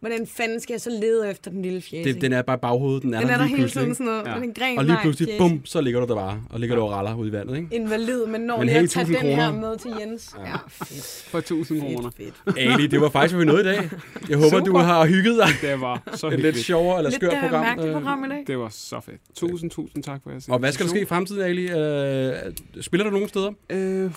Hvordan 0.00 0.26
fanden 0.26 0.60
skal 0.60 0.72
jeg 0.74 0.80
så 0.80 0.90
lede 0.90 1.30
efter 1.30 1.50
den 1.50 1.62
lille 1.62 1.80
fjæsing? 1.80 2.14
det, 2.14 2.22
den 2.22 2.32
er 2.32 2.42
bare 2.42 2.58
baghovedet. 2.58 3.02
Den 3.02 3.14
er, 3.14 3.20
den 3.20 3.30
er 3.30 3.36
der 3.36 3.44
lige 3.46 3.56
hele 3.56 3.68
tiden 3.68 3.94
sådan 3.94 4.06
noget. 4.06 4.22
Ja. 4.26 4.36
Ja. 4.36 4.42
En 4.42 4.54
gren, 4.54 4.78
Og 4.78 4.84
lige 4.84 4.98
pludselig, 5.02 5.34
bum, 5.38 5.60
så 5.64 5.80
ligger 5.80 6.00
du 6.00 6.06
der 6.06 6.14
bare. 6.14 6.42
Og 6.50 6.60
ligger 6.60 6.76
du 6.76 6.82
og 6.82 6.90
raller 6.90 7.14
ude 7.14 7.28
i 7.28 7.32
vandet, 7.32 7.56
ikke? 7.56 7.68
Invalid, 7.72 8.26
men 8.26 8.40
når 8.40 8.56
Men 8.56 8.66
men 8.66 8.74
hey, 8.74 8.80
jeg 8.80 8.90
tager 8.90 9.04
den 9.04 9.14
1000 9.14 9.34
her 9.36 9.50
kroner. 9.50 9.60
med 9.70 9.78
til 9.78 9.90
Jens. 10.00 10.34
Ja, 10.46 10.56
fedt. 10.68 11.26
For 11.30 11.38
1000 11.38 11.80
kroner. 11.80 12.10
Fedt, 12.16 12.34
fedt. 12.44 12.58
Ali, 12.58 12.86
det 12.86 13.00
var 13.00 13.08
faktisk, 13.10 13.34
hvad 13.34 13.44
vi 13.44 13.50
nåede 13.52 13.60
i 13.60 13.64
dag. 13.74 13.90
Jeg 14.28 14.38
håber, 14.38 14.58
du 14.60 14.66
Super. 14.66 14.80
har 14.80 15.06
hygget 15.06 15.36
dig. 15.36 15.48
Det 15.70 15.80
var 15.80 16.02
så 16.14 16.26
Et 16.26 16.30
lidt 16.32 16.40
hyggeligt. 16.42 16.66
sjovere 16.66 16.98
eller 16.98 17.10
Lidt 17.10 17.20
skørt 17.22 17.32
øh, 17.34 17.40
program. 17.40 17.60
mærkeligt 17.64 17.88
Øh, 17.88 17.94
program 18.02 18.24
i 18.24 18.28
dag. 18.28 18.44
Det 18.46 18.58
var 18.58 18.68
så 18.68 19.00
fedt. 19.00 19.20
Tusind, 19.34 19.70
tusind 19.70 20.02
tak 20.02 20.20
for 20.22 20.30
jeres 20.30 20.48
Og 20.48 20.58
hvad 20.58 20.72
skal 20.72 20.86
der 20.86 20.90
ske 20.90 21.00
i 21.00 21.04
fremtiden, 21.04 21.42
Ali? 21.42 21.62
Øh, 21.70 22.34
spiller 22.80 23.04
du 23.04 23.10
nogen 23.10 23.28
steder? 23.28 23.50
Øh, 23.70 24.10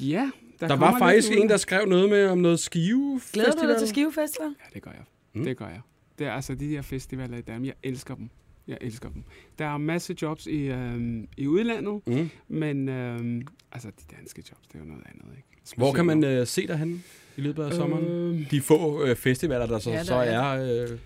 ja, 0.00 0.30
der, 0.60 0.68
Der 0.68 0.76
var 0.76 0.90
lidt 0.90 0.98
faktisk 0.98 1.30
ud. 1.30 1.36
en, 1.36 1.48
der 1.48 1.56
skrev 1.56 1.86
noget 1.86 2.10
med 2.10 2.26
om 2.26 2.38
noget 2.38 2.60
skive 2.60 3.20
Glæder 3.32 3.50
du 3.52 3.68
dig 3.68 3.78
til 3.78 3.88
Skive 3.88 4.12
Festival? 4.12 4.48
Ja, 4.48 4.74
det 4.74 4.82
gør 4.82 4.90
jeg. 4.90 5.00
Mm. 5.34 5.44
Det 5.44 5.56
gør 5.56 5.66
jeg. 5.68 5.80
Det 6.18 6.26
er 6.26 6.32
altså 6.32 6.54
de 6.54 6.68
her 6.68 6.82
festivaler 6.82 7.36
i 7.38 7.40
Danmark. 7.40 7.66
Jeg 7.66 7.74
elsker 7.82 8.14
dem. 8.14 8.30
Jeg 8.68 8.78
elsker 8.80 9.08
dem. 9.08 9.22
Der 9.58 9.66
er 9.66 9.78
masser 9.78 10.14
af 10.14 10.22
jobs 10.22 10.46
i, 10.46 10.56
øhm, 10.70 11.28
i 11.36 11.46
udlandet, 11.46 12.00
Mm. 12.06 12.30
men 12.48 12.88
øhm, 12.88 13.46
altså 13.72 13.88
de 13.90 14.16
danske 14.16 14.42
jobs, 14.50 14.66
det 14.66 14.74
er 14.74 14.78
jo 14.78 14.84
noget 14.84 15.02
andet, 15.06 15.36
ikke? 15.36 15.48
Hvor 15.76 15.92
kan 15.92 16.04
man 16.06 16.24
øh, 16.24 16.46
se 16.46 16.66
dig 16.66 16.78
henne 16.78 17.00
i 17.36 17.40
løbet 17.40 17.62
af 17.64 17.72
sommeren? 17.72 18.04
Øhm, 18.04 18.44
De 18.50 18.60
få 18.60 19.04
øh, 19.04 19.16
festivaler, 19.16 19.66
der 19.66 19.78
så, 19.78 19.90
Ja, 19.90 19.96
der 19.98 20.02
så 20.04 20.14
er. 20.14 20.20
er... 20.40 20.82
Øh, 20.84 20.98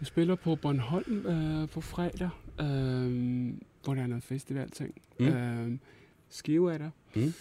Jeg 0.00 0.06
spiller 0.06 0.34
på 0.34 0.54
Bornholm 0.56 1.26
øh, 1.26 1.68
på 1.68 1.80
fredag, 1.80 2.30
øh, 2.60 3.52
hvor 3.84 3.94
der 3.94 4.02
er 4.02 4.06
noget 4.06 4.22
festivalting. 4.24 4.94
Mm. 5.20 5.26
Øh, 5.26 5.78
Skive 6.28 6.72
er 6.74 6.78
der. 6.78 6.90
Mm. 7.14 7.32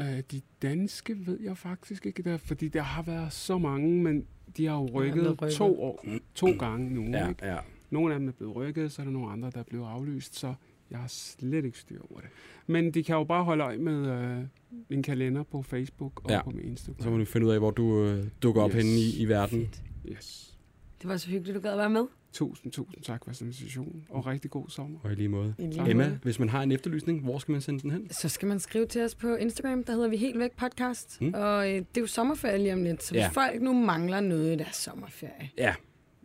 Øh, 0.00 0.22
de 0.30 0.40
danske 0.62 1.26
ved 1.26 1.40
jeg 1.40 1.56
faktisk 1.58 2.06
ikke, 2.06 2.22
der, 2.22 2.36
fordi 2.36 2.68
der 2.68 2.82
har 2.82 3.02
været 3.02 3.32
så 3.32 3.58
mange, 3.58 4.02
men 4.02 4.26
de 4.56 4.66
har 4.66 4.74
jo 4.76 4.86
rykket, 4.94 5.12
blevet 5.14 5.42
rykket. 5.42 5.56
to 5.56 5.82
år, 5.82 6.04
to 6.34 6.46
gange 6.58 6.90
nu. 6.94 7.02
ja, 7.10 7.28
Ikke? 7.28 7.46
ja. 7.46 7.56
Nogle 7.90 8.14
af 8.14 8.20
dem 8.20 8.28
er 8.28 8.32
blevet 8.32 8.56
rykket, 8.56 8.92
så 8.92 9.02
er 9.02 9.06
der 9.06 9.12
nogle 9.12 9.30
andre, 9.32 9.50
der 9.50 9.58
er 9.58 9.62
blevet 9.62 9.86
aflyst, 9.86 10.36
så 10.38 10.54
jeg 10.90 10.98
har 10.98 11.08
slet 11.08 11.64
ikke 11.64 11.78
styr 11.78 12.00
over 12.10 12.20
det. 12.20 12.28
Men 12.66 12.90
de 12.90 13.02
kan 13.04 13.16
jo 13.16 13.24
bare 13.24 13.44
holde 13.44 13.64
øje 13.64 13.78
med 13.78 14.06
øh, 14.38 14.44
min 14.88 15.02
kalender 15.02 15.42
på 15.42 15.62
Facebook 15.62 16.20
og 16.24 16.30
Ja. 16.30 16.34
ja. 16.36 16.42
på 16.42 16.50
min 16.50 16.64
Instagram. 16.64 17.00
Så 17.02 17.10
må 17.10 17.18
du 17.18 17.24
finde 17.24 17.46
ud 17.46 17.52
af, 17.52 17.58
hvor 17.58 17.70
du 17.70 18.04
øh, 18.04 18.24
dukker 18.42 18.62
op 18.62 18.70
Yes. 18.70 18.76
henne 18.76 18.90
i, 18.98 19.22
i 19.22 19.28
verden. 19.28 19.58
Fedt. 19.60 19.82
Yes. 20.16 20.55
Det 21.02 21.08
var 21.08 21.16
så 21.16 21.28
hyggeligt, 21.28 21.54
du 21.54 21.60
gad 21.60 21.70
at 21.72 21.78
være 21.78 21.90
med. 21.90 22.04
Tusind, 22.32 22.72
tusind 22.72 23.02
tak 23.02 23.24
for 23.24 23.42
invitationen, 23.42 24.04
og 24.10 24.26
rigtig 24.26 24.50
god 24.50 24.68
sommer. 24.68 24.98
Og 25.04 25.12
i 25.12 25.14
lige 25.14 25.28
måde. 25.28 25.54
I 25.58 25.62
lige 25.62 25.74
Tak. 25.78 25.88
Emma, 25.88 26.04
måde. 26.04 26.18
hvis 26.22 26.38
man 26.38 26.48
har 26.48 26.62
en 26.62 26.72
efterlysning, 26.72 27.22
hvor 27.22 27.38
skal 27.38 27.52
man 27.52 27.60
sende 27.60 27.80
den 27.82 27.90
hen? 27.90 28.08
Så 28.10 28.28
skal 28.28 28.48
man 28.48 28.60
skrive 28.60 28.86
til 28.86 29.02
os 29.04 29.14
på 29.14 29.34
Instagram, 29.34 29.84
der 29.84 29.92
hedder 29.92 30.08
vi 30.08 30.16
Helt 30.16 30.38
Væk 30.38 30.50
Podcast. 30.56 31.20
Mm. 31.20 31.32
Og 31.34 31.68
øh, 31.68 31.74
det 31.74 31.96
er 31.96 32.00
jo 32.00 32.06
sommerferie 32.06 32.58
lige 32.58 32.72
om 32.72 32.82
lidt, 32.82 33.02
så 33.02 33.10
hvis 33.12 33.20
Ja. 33.20 33.28
folk 33.28 33.62
nu 33.62 33.72
mangler 33.72 34.20
noget 34.20 34.52
i 34.52 34.56
deres 34.56 34.76
sommerferie, 34.76 35.50
Ja. 35.58 35.74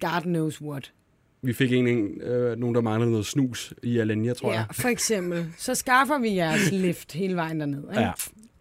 God 0.01 0.21
knows 0.21 0.61
what. 0.61 0.93
Vi 1.41 1.53
fik 1.53 1.71
en, 1.73 1.87
en 1.87 2.21
øh, 2.21 2.57
nogen, 2.57 2.75
der 2.75 2.81
manglede 2.81 3.11
noget 3.11 3.25
snus 3.25 3.73
i 3.83 3.97
Alanya, 3.99 4.33
tror 4.33 4.51
Ja, 4.51 4.57
jeg. 4.57 4.65
for 4.71 4.87
eksempel. 4.87 5.53
Så 5.57 5.75
skaffer 5.75 6.19
vi 6.19 6.35
jeres 6.35 6.71
lift 6.85 7.11
hele 7.13 7.35
vejen 7.35 7.59
derned. 7.59 7.83
Ikke? 7.89 7.99
Ja. 8.01 8.11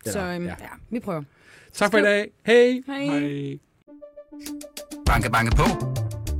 Så 0.06 0.18
Eller, 0.18 0.34
øhm, 0.34 0.44
ja. 0.44 0.50
ja. 0.50 0.64
ja, 0.64 0.68
vi 0.90 1.00
prøver. 1.00 1.22
Tak 1.72 1.90
for 1.90 1.98
i 1.98 2.02
dag. 2.02 2.30
Hej! 2.46 2.82
Hej. 2.86 3.04
Hej. 3.18 3.58
Banke, 5.06 5.30
banke 5.30 5.56
på. 5.56 5.99